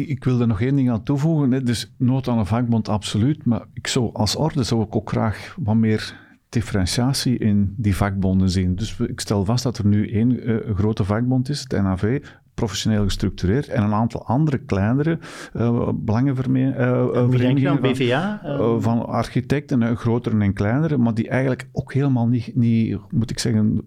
Ik 0.09 0.25
wil 0.25 0.41
er 0.41 0.47
nog 0.47 0.61
één 0.61 0.77
ding 0.77 0.91
aan 0.91 1.03
toevoegen. 1.03 1.51
Hè. 1.51 1.63
Dus 1.63 1.93
nood 1.97 2.29
aan 2.29 2.39
een 2.39 2.47
vakbond, 2.47 2.89
absoluut. 2.89 3.45
Maar 3.45 3.65
ik 3.73 3.87
zou, 3.87 4.11
als 4.13 4.37
orde 4.37 4.63
zou 4.63 4.83
ik 4.83 4.97
ook 4.97 5.09
graag 5.09 5.57
wat 5.59 5.77
meer 5.77 6.25
differentiatie 6.49 7.39
in 7.39 7.75
die 7.77 7.97
vakbonden 7.97 8.51
zien. 8.51 8.75
Dus 8.75 9.01
ik 9.01 9.21
stel 9.21 9.45
vast 9.45 9.63
dat 9.63 9.79
er 9.79 9.87
nu 9.87 10.11
één 10.11 10.51
uh, 10.51 10.75
grote 10.77 11.05
vakbond 11.05 11.49
is, 11.49 11.61
het 11.61 11.83
NAV, 11.83 12.23
professioneel 12.57 13.05
gestructureerd, 13.05 13.69
en 13.69 13.83
een 13.83 13.93
aantal 13.93 14.27
andere 14.27 14.59
kleinere 14.59 15.19
uh, 15.57 15.89
belangenverenigingen 15.95 17.75
uh, 17.75 17.81
BVA? 17.81 18.41
van 18.79 19.07
architecten, 19.07 19.97
grotere 19.97 20.39
en 20.39 20.53
kleinere, 20.53 20.97
maar 20.97 21.15
die 21.15 21.29
eigenlijk 21.29 21.69
ook 21.73 21.93
helemaal 21.93 22.27
niet, 22.27 22.57
niet 22.57 22.99
moet 23.11 23.31
ik 23.31 23.39
zeggen, 23.39 23.83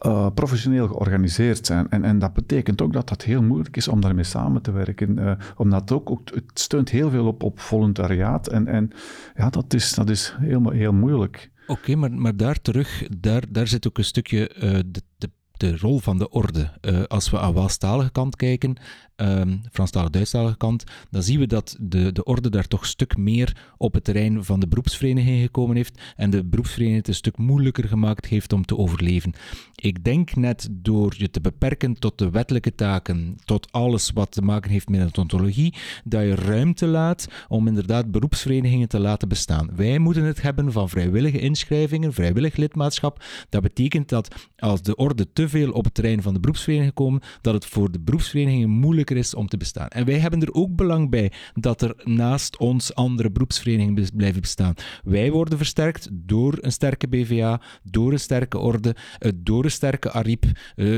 uh, 0.00 0.26
professioneel 0.34 0.88
georganiseerd 0.88 1.66
zijn. 1.66 1.88
En, 1.90 2.04
en 2.04 2.18
dat 2.18 2.32
betekent 2.32 2.82
ook 2.82 2.92
dat 2.92 3.08
dat 3.08 3.22
heel 3.22 3.42
moeilijk 3.42 3.76
is 3.76 3.88
om 3.88 4.00
daarmee 4.00 4.24
samen 4.24 4.62
te 4.62 4.72
werken. 4.72 5.18
Uh, 5.18 5.32
omdat 5.56 5.92
ook, 5.92 6.10
ook, 6.10 6.30
het 6.34 6.60
steunt 6.60 6.88
heel 6.88 7.10
veel 7.10 7.26
op, 7.26 7.42
op 7.42 7.60
volontariaat. 7.60 8.48
En, 8.48 8.66
en 8.66 8.90
ja, 9.36 9.50
dat 9.50 9.74
is, 9.74 9.94
dat 9.94 10.10
is 10.10 10.36
heel, 10.40 10.70
heel 10.70 10.92
moeilijk. 10.92 11.50
Oké, 11.66 11.96
maar, 11.96 12.12
maar 12.12 12.36
daar 12.36 12.60
terug, 12.60 13.06
daar, 13.18 13.42
daar 13.48 13.66
zit 13.66 13.86
ook 13.86 13.98
een 13.98 14.04
stukje 14.04 14.54
uh, 14.56 14.60
de, 14.86 15.02
de 15.16 15.30
de 15.56 15.78
rol 15.78 15.98
van 15.98 16.18
de 16.18 16.30
orde. 16.30 16.70
Uh, 16.80 17.02
als 17.02 17.30
we 17.30 17.38
aan 17.38 17.52
Waalstalige 17.52 18.10
kant 18.10 18.36
kijken, 18.36 18.76
um, 19.16 19.60
Franstalige, 19.72 20.12
Duitsstalige 20.12 20.56
kant, 20.56 20.84
dan 21.10 21.22
zien 21.22 21.38
we 21.38 21.46
dat 21.46 21.76
de, 21.80 22.12
de 22.12 22.24
orde 22.24 22.50
daar 22.50 22.68
toch 22.68 22.80
een 22.80 22.86
stuk 22.86 23.16
meer 23.16 23.56
op 23.76 23.94
het 23.94 24.04
terrein 24.04 24.44
van 24.44 24.60
de 24.60 24.68
beroepsvereniging 24.68 25.40
gekomen 25.42 25.76
heeft 25.76 26.00
en 26.16 26.30
de 26.30 26.44
beroepsvereniging 26.44 27.00
het 27.00 27.08
een 27.08 27.14
stuk 27.14 27.36
moeilijker 27.38 27.88
gemaakt 27.88 28.26
heeft 28.26 28.52
om 28.52 28.64
te 28.64 28.76
overleven. 28.76 29.32
Ik 29.74 30.04
denk 30.04 30.34
net 30.34 30.68
door 30.70 31.14
je 31.16 31.30
te 31.30 31.40
beperken 31.40 31.98
tot 31.98 32.18
de 32.18 32.30
wettelijke 32.30 32.74
taken, 32.74 33.36
tot 33.44 33.72
alles 33.72 34.10
wat 34.10 34.32
te 34.32 34.42
maken 34.42 34.70
heeft 34.70 34.88
met 34.88 35.14
de 35.14 35.20
ontologie, 35.20 35.74
dat 36.04 36.22
je 36.22 36.34
ruimte 36.34 36.86
laat 36.86 37.28
om 37.48 37.66
inderdaad 37.66 38.10
beroepsverenigingen 38.10 38.88
te 38.88 38.98
laten 38.98 39.28
bestaan. 39.28 39.70
Wij 39.74 39.98
moeten 39.98 40.24
het 40.24 40.42
hebben 40.42 40.72
van 40.72 40.88
vrijwillige 40.88 41.38
inschrijvingen, 41.38 42.12
vrijwillig 42.12 42.56
lidmaatschap. 42.56 43.24
Dat 43.48 43.62
betekent 43.62 44.08
dat 44.08 44.34
als 44.58 44.82
de 44.82 44.96
orde 44.96 45.32
te 45.32 45.48
veel 45.48 45.72
op 45.72 45.84
het 45.84 45.94
terrein 45.94 46.22
van 46.22 46.34
de 46.34 46.40
beroepsvereniging 46.40 46.94
komen, 46.94 47.20
dat 47.40 47.54
het 47.54 47.66
voor 47.66 47.92
de 47.92 48.00
beroepsverenigingen 48.00 48.70
is 49.10 49.34
om 49.34 49.48
te 49.48 49.56
bestaan. 49.56 49.88
En 49.88 50.04
wij 50.04 50.18
hebben 50.18 50.40
er 50.40 50.52
ook 50.52 50.76
belang 50.76 51.10
bij 51.10 51.32
dat 51.54 51.82
er 51.82 51.94
naast 52.04 52.56
ons 52.56 52.94
andere 52.94 53.30
beroepsverenigingen 53.30 54.08
blijven 54.14 54.40
bestaan. 54.40 54.74
Wij 55.04 55.30
worden 55.30 55.58
versterkt 55.58 56.08
door 56.12 56.58
een 56.60 56.72
sterke 56.72 57.08
BVA, 57.08 57.60
door 57.82 58.12
een 58.12 58.20
sterke 58.20 58.58
orde, 58.58 58.96
eh, 59.18 59.32
door 59.36 59.64
een 59.64 59.70
sterke 59.70 60.10
ARIP, 60.10 60.44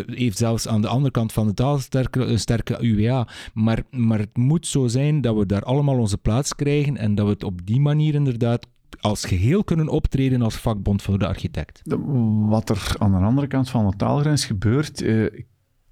heeft 0.06 0.38
zelfs 0.38 0.68
aan 0.68 0.80
de 0.80 0.88
andere 0.88 1.10
kant 1.10 1.32
van 1.32 1.46
de 1.46 1.54
taal 1.54 1.78
sterke, 1.78 2.20
een 2.20 2.38
sterke 2.38 2.78
UWA. 2.80 3.28
Maar, 3.54 3.82
maar 3.90 4.18
het 4.18 4.36
moet 4.36 4.66
zo 4.66 4.86
zijn 4.86 5.20
dat 5.20 5.36
we 5.36 5.46
daar 5.46 5.62
allemaal 5.62 5.98
onze 5.98 6.18
plaats 6.18 6.54
krijgen 6.54 6.96
en 6.96 7.14
dat 7.14 7.26
we 7.26 7.32
het 7.32 7.44
op 7.44 7.66
die 7.66 7.80
manier 7.80 8.14
inderdaad 8.14 8.66
als 9.00 9.24
geheel 9.24 9.64
kunnen 9.64 9.88
optreden 9.88 10.42
als 10.42 10.56
vakbond 10.56 11.02
voor 11.02 11.18
de 11.18 11.26
architect. 11.26 11.82
Wat 12.48 12.68
er 12.68 12.94
aan 12.98 13.10
de 13.10 13.18
andere 13.18 13.46
kant 13.46 13.70
van 13.70 13.90
de 13.90 13.96
taalgrens 13.96 14.44
gebeurt, 14.44 15.02
eh, 15.02 15.24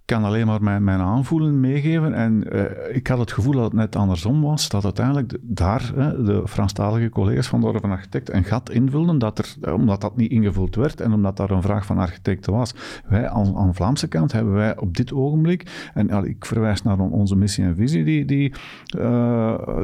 kan 0.06 0.24
alleen 0.24 0.46
maar 0.46 0.62
mijn, 0.62 0.84
mijn 0.84 1.00
aanvoelen 1.00 1.60
meegeven. 1.60 2.14
En 2.14 2.56
uh, 2.56 2.62
ik 2.96 3.06
had 3.06 3.18
het 3.18 3.32
gevoel 3.32 3.52
dat 3.52 3.64
het 3.64 3.72
net 3.72 3.96
andersom 3.96 4.42
was, 4.42 4.68
dat 4.68 4.84
uiteindelijk 4.84 5.38
daar 5.42 5.92
uh, 5.96 6.08
de 6.08 6.42
Franstalige 6.48 7.08
collega's 7.08 7.46
van 7.46 7.60
de 7.60 7.66
Orde 7.66 7.80
van 7.80 7.90
Architecten 7.90 8.36
een 8.36 8.44
gat 8.44 8.70
invulden, 8.70 9.18
dat 9.18 9.38
er, 9.38 9.54
eh, 9.60 9.72
omdat 9.72 10.00
dat 10.00 10.16
niet 10.16 10.30
ingevuld 10.30 10.74
werd 10.74 11.00
en 11.00 11.12
omdat 11.12 11.36
daar 11.36 11.50
een 11.50 11.62
vraag 11.62 11.86
van 11.86 11.98
architecten 11.98 12.52
was. 12.52 12.74
Wij 13.08 13.28
aan, 13.28 13.56
aan 13.56 13.68
de 13.68 13.74
Vlaamse 13.74 14.08
kant 14.08 14.32
hebben 14.32 14.52
wij 14.52 14.78
op 14.78 14.96
dit 14.96 15.12
ogenblik, 15.12 15.90
en 15.94 16.08
uh, 16.10 16.24
ik 16.24 16.44
verwijs 16.44 16.82
naar 16.82 16.98
onze 16.98 17.36
missie 17.36 17.64
en 17.64 17.76
visie 17.76 18.04
die, 18.04 18.24
die 18.24 18.52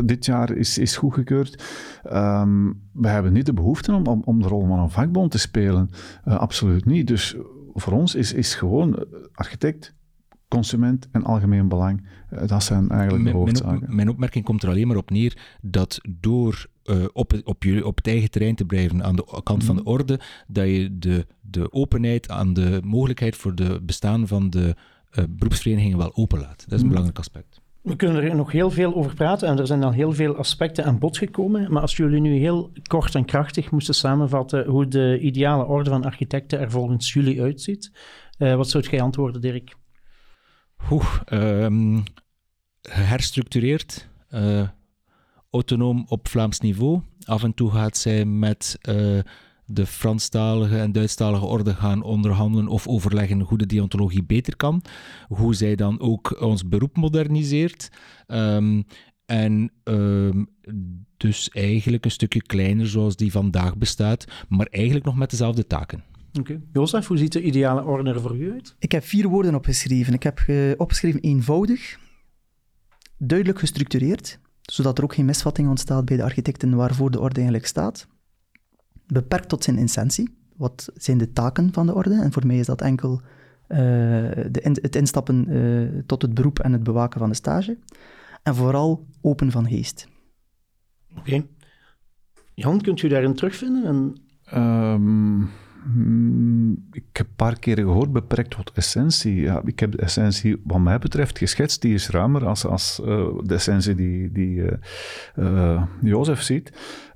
dit 0.05 0.27
jaar 0.27 0.53
is, 0.53 0.79
is 0.79 0.97
goedgekeurd, 0.97 1.65
um, 2.13 2.81
we 2.93 3.09
hebben 3.09 3.33
niet 3.33 3.47
de 3.47 3.53
behoefte 3.53 3.93
om, 3.93 4.07
om, 4.07 4.23
om 4.25 4.43
de 4.43 4.49
rol 4.49 4.67
van 4.67 4.79
een 4.79 4.91
vakbond 4.91 5.31
te 5.31 5.39
spelen. 5.39 5.91
absoluut 6.25 6.85
niet. 6.85 7.07
Dus 7.07 7.37
voor 7.75 7.93
ons 7.93 8.15
is, 8.15 8.33
is 8.33 8.55
gewoon 8.55 9.05
architect 9.35 9.95
consument 10.55 11.09
en 11.13 11.25
algemeen 11.25 11.69
belang. 11.69 12.07
Eh, 12.29 12.47
dat 12.47 12.63
zijn 12.63 12.89
eigenlijk 12.91 13.25
de 13.25 13.31
hoofdzaken. 13.31 13.81
Mijn, 13.81 13.97
mijn, 13.97 14.09
opmerking 14.09 14.45
komt 14.45 14.63
er 14.63 14.69
alleen 14.69 14.87
maar 14.87 14.97
op 14.97 15.11
neer 15.11 15.37
dat 15.61 16.01
door 16.09 16.67
uh, 16.85 17.05
op, 17.13 17.41
op, 17.45 17.63
je, 17.63 17.87
op 17.87 17.97
het 17.97 18.07
eigen 18.07 18.31
terrein 18.31 18.55
te 18.55 18.65
blijven 18.65 19.05
aan 19.05 19.17
de 19.17 19.41
kant 19.43 19.65
van 19.65 19.77
de 19.77 19.83
mhm. 19.83 19.91
orde, 19.91 20.21
dat 20.47 20.67
je 20.67 20.99
de, 20.99 21.27
de 21.41 21.73
openheid 21.73 22.31
aan 22.31 22.53
de 22.53 22.81
mogelijkheid 22.85 23.37
voor 23.37 23.55
de 23.55 23.81
bestaan 23.83 24.27
van 24.27 24.51
de 24.51 24.77
uh, 25.19 25.25
beroepsverenigingen 25.29 25.99
wel 25.99 26.17
openlaat. 26.17 26.59
Dat 26.59 26.67
is 26.67 26.73
een 26.73 26.79
mhm. 26.79 26.89
belangrijk 26.89 27.19
aspect. 27.19 27.61
We 27.83 27.97
kunnen 27.97 28.23
er 28.23 28.35
nog 28.35 28.53
heel 28.53 28.71
veel 28.71 28.95
over 28.95 29.15
praten 29.15 29.49
en 29.49 29.59
er 29.59 29.67
zijn 29.67 29.83
al 29.83 29.93
heel 29.93 30.13
veel 30.13 30.37
aspecten 30.37 30.85
aan 30.85 30.99
bod 30.99 31.19
gekomen. 31.19 31.73
Maar 31.73 31.83
als 31.83 31.97
jullie 31.97 32.21
nu 32.21 32.37
heel 32.37 32.71
kort 32.87 33.15
en 33.15 33.25
krachtig 33.25 33.71
moesten 33.71 33.95
samenvatten 33.95 34.67
hoe 34.67 34.89
de 34.89 35.19
ideale 35.21 35.65
orde 35.65 35.91
van 35.91 36.05
architecten 36.05 36.59
er 36.59 36.71
volgens 36.71 37.13
jullie 37.13 37.43
uitziet, 37.43 37.93
uh, 38.39 38.55
wat 38.55 38.71
zou 38.71 38.85
jij 38.91 39.03
antwoorden, 39.03 39.41
Dirk? 39.41 39.75
Oeh, 40.91 41.21
um, 41.33 42.03
geherstructureerd, 42.83 44.09
uh, 44.31 44.69
autonoom 45.51 46.05
op 46.09 46.29
Vlaams 46.29 46.61
niveau. 46.61 47.01
Af 47.25 47.43
en 47.43 47.55
toe 47.55 47.71
gaat 47.71 47.97
zij 47.97 48.25
met 48.25 48.79
uh, 48.89 49.19
de 49.65 49.87
Franstalige 49.87 50.79
en 50.79 50.93
Duitsstalige 50.93 51.45
orde 51.45 51.75
gaan 51.75 52.03
onderhandelen 52.03 52.69
of 52.69 52.87
overleggen 52.87 53.41
hoe 53.41 53.59
de 53.59 53.67
deontologie 53.67 54.25
beter 54.25 54.57
kan. 54.57 54.83
Hoe 55.29 55.55
zij 55.55 55.75
dan 55.75 56.01
ook 56.01 56.41
ons 56.41 56.69
beroep 56.69 56.97
moderniseert. 56.97 57.89
Um, 58.27 58.85
en 59.27 59.73
um, 59.85 60.49
dus 61.17 61.51
eigenlijk 61.51 62.05
een 62.05 62.11
stukje 62.11 62.43
kleiner 62.43 62.89
zoals 62.89 63.17
die 63.17 63.31
vandaag 63.31 63.77
bestaat, 63.77 64.25
maar 64.49 64.67
eigenlijk 64.67 65.05
nog 65.05 65.17
met 65.17 65.31
dezelfde 65.31 65.67
taken. 65.67 66.03
Oké. 66.39 66.53
Okay. 66.53 66.63
Jozef, 66.73 67.07
hoe 67.07 67.17
ziet 67.17 67.33
de 67.33 67.43
ideale 67.43 67.85
orde 67.85 68.11
er 68.11 68.21
voor 68.21 68.37
u 68.37 68.53
uit? 68.53 68.77
Ik 68.79 68.93
heb 68.93 69.05
vier 69.05 69.29
woorden 69.29 69.55
opgeschreven. 69.55 70.15
Ik 70.15 70.23
heb 70.23 70.39
opgeschreven 70.77 71.21
eenvoudig, 71.21 71.99
duidelijk 73.19 73.59
gestructureerd, 73.59 74.39
zodat 74.63 74.99
er 74.99 75.05
ook 75.05 75.15
geen 75.15 75.25
misvatting 75.25 75.69
ontstaat 75.69 76.05
bij 76.05 76.17
de 76.17 76.23
architecten 76.23 76.75
waarvoor 76.77 77.11
de 77.11 77.21
orde 77.21 77.35
eigenlijk 77.35 77.67
staat. 77.67 78.07
Beperkt 79.07 79.49
tot 79.49 79.65
zijn 79.65 79.79
essentie. 79.79 80.37
Wat 80.57 80.93
zijn 80.95 81.19
de 81.19 81.33
taken 81.33 81.73
van 81.73 81.87
de 81.87 81.95
orde? 81.95 82.21
En 82.21 82.33
voor 82.33 82.47
mij 82.47 82.59
is 82.59 82.67
dat 82.67 82.81
enkel 82.81 83.21
uh, 83.69 83.79
de 83.79 84.61
in, 84.63 84.79
het 84.83 84.97
instappen 84.97 85.51
uh, 85.51 86.03
tot 86.07 86.23
het 86.23 86.35
beroep 86.35 86.59
en 86.59 86.73
het 86.73 86.83
bewaken 86.83 87.21
van 87.21 87.29
de 87.29 87.35
stage. 87.35 87.79
En 88.43 88.55
vooral 88.55 89.07
open 89.21 89.51
van 89.51 89.69
geest. 89.69 90.09
Oké. 91.11 91.21
Okay. 91.21 91.47
Jan, 92.55 92.81
kunt 92.81 93.03
u 93.03 93.09
daarin 93.09 93.35
terugvinden? 93.35 93.85
En... 93.85 94.17
Um 94.59 95.51
Hmm, 95.83 96.73
ik 96.93 97.05
heb 97.13 97.27
een 97.27 97.37
paar 97.37 97.59
keren 97.59 97.85
gehoord, 97.85 98.13
beperkt 98.13 98.51
tot 98.51 98.73
essentie. 98.75 99.41
Ja, 99.41 99.63
ik 99.65 99.81
heb 99.81 99.93
de 99.93 99.99
essentie, 99.99 100.61
wat 100.65 100.81
mij 100.81 100.99
betreft, 100.99 101.39
geschetst. 101.39 101.83
Die 101.83 101.95
is 101.95 102.11
ruimer 102.11 102.47
als, 102.47 102.67
als 102.67 103.01
uh, 103.05 103.29
de 103.43 103.55
essentie 103.55 103.95
die, 103.95 104.33
die 104.33 104.57
uh, 104.57 104.73
uh, 105.39 105.83
Jozef 106.01 106.43
ziet. 106.43 106.73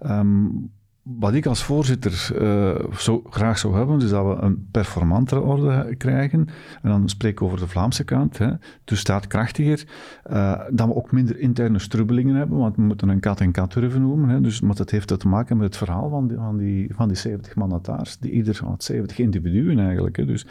Um, 0.07 0.71
wat 1.09 1.35
ik 1.35 1.47
als 1.47 1.65
voorzitter 1.65 2.31
uh, 2.41 2.93
zo 2.93 3.23
graag 3.31 3.59
zou 3.59 3.77
hebben, 3.77 4.01
is 4.01 4.11
dat 4.11 4.27
we 4.27 4.43
een 4.43 4.69
performantere 4.71 5.41
orde 5.41 5.95
krijgen. 5.97 6.49
En 6.83 6.91
dan 6.91 7.09
spreek 7.09 7.33
ik 7.33 7.43
over 7.43 7.59
de 7.59 7.69
Vlaamse 7.69 8.05
kant. 8.05 8.39
Hè. 8.39 8.51
Dus 8.85 9.01
staat 9.01 9.27
krachtiger. 9.27 9.87
Uh, 10.31 10.61
dat 10.71 10.87
we 10.87 10.95
ook 10.95 11.13
minder 11.13 11.39
interne 11.39 11.79
strubbelingen 11.79 12.35
hebben, 12.35 12.59
want 12.59 12.77
we 12.77 12.83
moeten 12.83 13.09
een 13.09 13.21
kat 13.21 13.41
en 13.41 13.53
kat 13.53 13.73
durven 13.73 14.01
noemen. 14.01 14.29
Hè. 14.29 14.41
Dus, 14.41 14.61
maar 14.61 14.75
dat 14.75 14.91
heeft 14.91 15.19
te 15.19 15.29
maken 15.29 15.57
met 15.57 15.67
het 15.67 15.77
verhaal 15.77 16.09
van 16.09 16.29
die, 16.29 16.37
van 16.37 16.57
die, 16.57 16.95
van 16.95 17.09
die 17.09 17.17
70 17.17 17.55
mandataars. 17.55 18.19
Die 18.19 18.31
ieder 18.31 18.61
had 18.65 18.85
70 18.85 19.19
individuen 19.19 19.79
eigenlijk. 19.79 20.17
Hè. 20.17 20.25
Dus, 20.25 20.47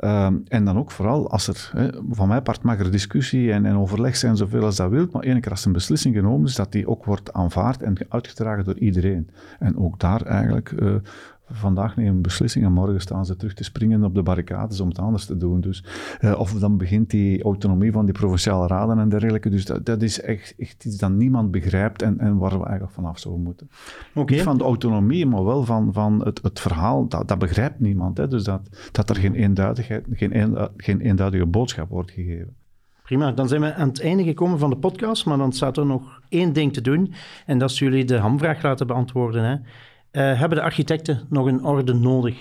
uh, 0.00 0.26
en 0.48 0.64
dan 0.64 0.78
ook 0.78 0.90
vooral 0.90 1.30
als 1.30 1.48
er, 1.48 1.70
hè, 1.72 1.88
van 2.10 2.28
mijn 2.28 2.42
part 2.42 2.62
mag 2.62 2.78
er 2.78 2.90
discussie 2.90 3.52
en, 3.52 3.66
en 3.66 3.76
overleg 3.76 4.16
zijn 4.16 4.36
zoveel 4.36 4.64
als 4.64 4.76
dat 4.76 4.90
wilt, 4.90 5.12
maar 5.12 5.22
één 5.22 5.40
keer 5.40 5.50
als 5.50 5.64
een 5.64 5.72
beslissing 5.72 6.14
genomen 6.14 6.46
is, 6.46 6.54
dat 6.54 6.72
die 6.72 6.88
ook 6.88 7.04
wordt 7.04 7.32
aanvaard 7.32 7.82
en 7.82 7.96
uitgedragen 8.08 8.64
door 8.64 8.78
iedereen. 8.78 9.28
En 9.58 9.76
ook 9.76 9.95
daar 10.00 10.22
eigenlijk 10.22 10.70
uh, 10.70 10.94
vandaag 11.48 11.96
nemen 11.96 12.22
beslissingen, 12.22 12.72
morgen 12.72 13.00
staan 13.00 13.26
ze 13.26 13.36
terug 13.36 13.54
te 13.54 13.64
springen 13.64 14.04
op 14.04 14.14
de 14.14 14.22
barricades 14.22 14.80
om 14.80 14.88
het 14.88 14.98
anders 14.98 15.26
te 15.26 15.36
doen. 15.36 15.60
Dus, 15.60 15.84
uh, 16.20 16.38
of 16.38 16.52
dan 16.52 16.76
begint 16.76 17.10
die 17.10 17.42
autonomie 17.42 17.92
van 17.92 18.04
die 18.04 18.14
provinciale 18.14 18.66
raden 18.66 18.98
en 18.98 19.08
dergelijke. 19.08 19.50
Dus 19.50 19.64
dat, 19.64 19.86
dat 19.86 20.02
is 20.02 20.20
echt, 20.20 20.54
echt 20.58 20.84
iets 20.84 20.96
dat 20.96 21.10
niemand 21.10 21.50
begrijpt 21.50 22.02
en, 22.02 22.18
en 22.18 22.36
waar 22.36 22.58
we 22.58 22.64
eigenlijk 22.64 22.92
vanaf 22.92 23.18
zouden 23.18 23.44
moeten. 23.44 23.70
Okay. 24.14 24.36
Niet 24.36 24.44
van 24.44 24.58
de 24.58 24.64
autonomie, 24.64 25.26
maar 25.26 25.44
wel 25.44 25.64
van, 25.64 25.92
van 25.92 26.24
het, 26.24 26.42
het 26.42 26.60
verhaal, 26.60 27.08
dat, 27.08 27.28
dat 27.28 27.38
begrijpt 27.38 27.80
niemand. 27.80 28.16
Hè? 28.16 28.28
Dus 28.28 28.44
dat, 28.44 28.88
dat 28.92 29.10
er 29.10 29.16
geen, 29.16 29.34
eenduidigheid, 29.34 30.06
geen, 30.10 30.40
een, 30.40 30.68
geen 30.76 31.00
eenduidige 31.00 31.46
boodschap 31.46 31.88
wordt 31.88 32.10
gegeven. 32.10 32.54
Prima, 33.06 33.32
dan 33.32 33.48
zijn 33.48 33.60
we 33.60 33.74
aan 33.74 33.88
het 33.88 34.00
einde 34.00 34.24
gekomen 34.24 34.58
van 34.58 34.70
de 34.70 34.76
podcast, 34.76 35.26
maar 35.26 35.38
dan 35.38 35.52
staat 35.52 35.76
er 35.76 35.86
nog 35.86 36.20
één 36.28 36.52
ding 36.52 36.72
te 36.72 36.80
doen 36.80 37.14
en 37.46 37.58
dat 37.58 37.70
is 37.70 37.78
jullie 37.78 38.04
de 38.04 38.16
hamvraag 38.16 38.62
laten 38.62 38.86
beantwoorden. 38.86 39.44
Hè. 39.44 39.54
Uh, 39.54 40.38
hebben 40.38 40.58
de 40.58 40.64
architecten 40.64 41.26
nog 41.28 41.46
een 41.46 41.64
orde 41.64 41.92
nodig? 41.92 42.38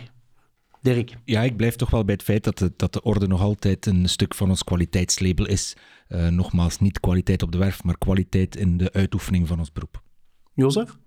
Dirk? 0.82 1.18
Ja, 1.26 1.42
ik 1.42 1.58
blijf 1.58 1.76
toch 1.76 1.90
wel 1.90 2.06
bij 2.06 2.14
het 2.14 2.24
feit 2.24 2.44
dat 2.44 2.58
de, 2.58 2.74
dat 2.76 2.94
de 2.94 3.02
orde 3.02 3.28
nog 3.28 3.42
altijd 3.42 3.86
een 3.86 4.10
stuk 4.10 4.34
van 4.34 4.50
ons 4.50 4.64
kwaliteitslabel 4.64 5.48
is. 5.48 5.78
Uh, 6.10 6.28
nogmaals, 6.28 6.80
niet 6.80 7.00
kwaliteit 7.00 7.44
op 7.44 7.52
de 7.52 7.58
werf, 7.58 7.84
maar 7.84 7.98
kwaliteit 7.98 8.56
in 8.56 8.78
de 8.78 8.94
uitoefening 8.94 9.48
van 9.48 9.60
ons 9.60 9.72
beroep. 9.72 10.02
Jozef? 10.54 10.98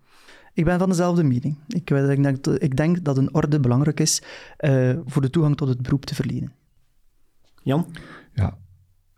Ik 0.52 0.64
ben 0.64 0.78
van 0.78 0.88
dezelfde 0.88 1.22
mening. 1.22 1.58
Ik, 1.68 1.90
ik, 1.90 2.22
denk, 2.22 2.46
ik 2.46 2.76
denk 2.76 3.04
dat 3.04 3.16
een 3.16 3.34
orde 3.34 3.60
belangrijk 3.60 4.00
is 4.00 4.22
uh, 4.60 4.98
voor 5.06 5.22
de 5.22 5.30
toegang 5.30 5.56
tot 5.56 5.68
het 5.68 5.82
beroep 5.82 6.04
te 6.04 6.14
verlenen. 6.14 6.52
Jan? 7.62 7.94
Ja, 8.34 8.58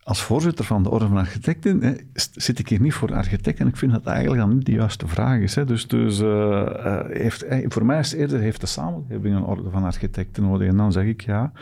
als 0.03 0.23
voorzitter 0.23 0.65
van 0.65 0.83
de 0.83 0.91
Orde 0.91 1.07
van 1.07 1.17
Architecten 1.17 1.83
hè, 1.83 1.93
zit 2.33 2.59
ik 2.59 2.69
hier 2.69 2.81
niet 2.81 2.95
voor 2.95 3.15
architecten. 3.15 3.65
En 3.65 3.71
ik 3.71 3.77
vind 3.77 3.93
dat 3.93 4.07
eigenlijk 4.07 4.41
dan 4.41 4.55
niet 4.55 4.67
de 4.67 4.73
juiste 4.73 5.09
vraag 5.09 5.41
is. 5.41 5.55
Hè. 5.55 5.65
Dus, 5.65 5.87
dus 5.87 6.21
uh, 6.21 7.01
heeft, 7.09 7.45
voor 7.49 7.87
mij 7.87 7.99
is 7.99 8.13
eerder 8.13 8.41
heeft 8.41 8.61
de 8.61 8.67
samenleving 8.67 9.37
een 9.37 9.45
Orde 9.45 9.71
van 9.71 9.85
Architecten 9.85 10.43
nodig. 10.43 10.69
En 10.69 10.77
dan 10.77 10.93
zeg 10.93 11.05
ik 11.05 11.21
ja. 11.21 11.53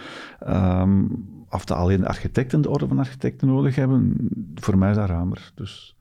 Um, 0.81 1.27
of 1.51 1.65
de 1.65 1.75
alleen 1.75 2.01
de 2.01 2.09
architecten 2.09 2.61
de 2.61 2.71
Orde 2.71 2.87
van 2.87 2.99
Architecten 2.99 3.49
nodig 3.49 3.75
hebben, 3.75 4.17
voor 4.55 4.79
mij 4.79 4.91
is 4.91 4.97
dat 4.97 5.09
ruimer. 5.09 5.51
Dus... 5.55 5.97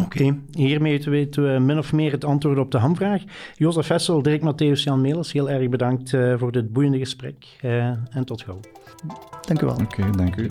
Oké, 0.00 0.22
okay. 0.22 0.40
hiermee 0.50 1.02
weten 1.04 1.52
we 1.52 1.58
min 1.58 1.78
of 1.78 1.92
meer 1.92 2.12
het 2.12 2.24
antwoord 2.24 2.58
op 2.58 2.70
de 2.70 2.78
hamvraag. 2.78 3.22
Jozef 3.54 3.86
Vessel, 3.86 4.22
Dirk 4.22 4.40
Matthäus, 4.40 4.82
Jan 4.82 5.00
Melis, 5.00 5.32
heel 5.32 5.50
erg 5.50 5.68
bedankt 5.68 6.12
uh, 6.12 6.38
voor 6.38 6.52
dit 6.52 6.72
boeiende 6.72 6.98
gesprek. 6.98 7.58
Uh, 7.62 7.86
en 7.86 8.24
tot 8.24 8.42
gauw. 8.42 8.60
Dank 9.40 9.62
u 9.62 9.66
wel. 9.66 9.74
Oké, 9.74 10.00
okay, 10.00 10.10
dank 10.10 10.36
u. 10.36 10.46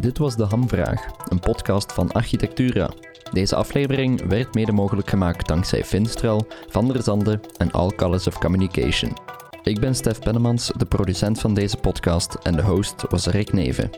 Dit 0.00 0.18
was 0.18 0.36
De 0.36 0.44
Hamvraag, 0.44 1.06
een 1.28 1.40
podcast 1.40 1.92
van 1.92 2.12
Architectura. 2.12 2.90
Deze 3.32 3.56
aflevering 3.56 4.22
werd 4.28 4.54
mede 4.54 4.72
mogelijk 4.72 5.08
gemaakt 5.08 5.48
dankzij 5.48 5.84
Finstrel, 5.84 6.46
Van 6.68 6.88
der 6.88 7.02
Zande 7.02 7.40
en 7.56 7.70
All 7.70 7.90
Colors 7.96 8.26
of 8.26 8.38
Communication. 8.38 9.16
Ik 9.62 9.80
ben 9.80 9.94
Stef 9.94 10.18
Pennemans, 10.18 10.72
de 10.76 10.84
producent 10.84 11.40
van 11.40 11.54
deze 11.54 11.76
podcast 11.76 12.34
en 12.34 12.56
de 12.56 12.62
host 12.62 13.04
was 13.08 13.26
Rick 13.26 13.52
Neven. 13.52 13.90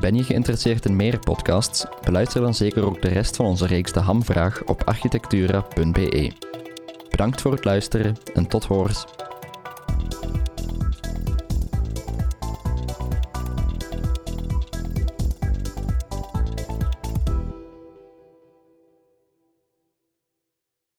Ben 0.00 0.14
je 0.14 0.22
geïnteresseerd 0.22 0.84
in 0.84 0.96
meer 0.96 1.18
podcasts? 1.18 1.86
Beluister 2.04 2.40
dan 2.40 2.54
zeker 2.54 2.86
ook 2.86 3.02
de 3.02 3.08
rest 3.08 3.36
van 3.36 3.46
onze 3.46 3.66
reeks 3.66 3.92
De 3.92 4.00
Hamvraag 4.00 4.64
op 4.64 4.82
architectura.be. 4.84 6.32
Bedankt 7.10 7.40
voor 7.40 7.52
het 7.52 7.64
luisteren 7.64 8.16
en 8.34 8.46
tot 8.46 8.64
horens. 8.64 9.04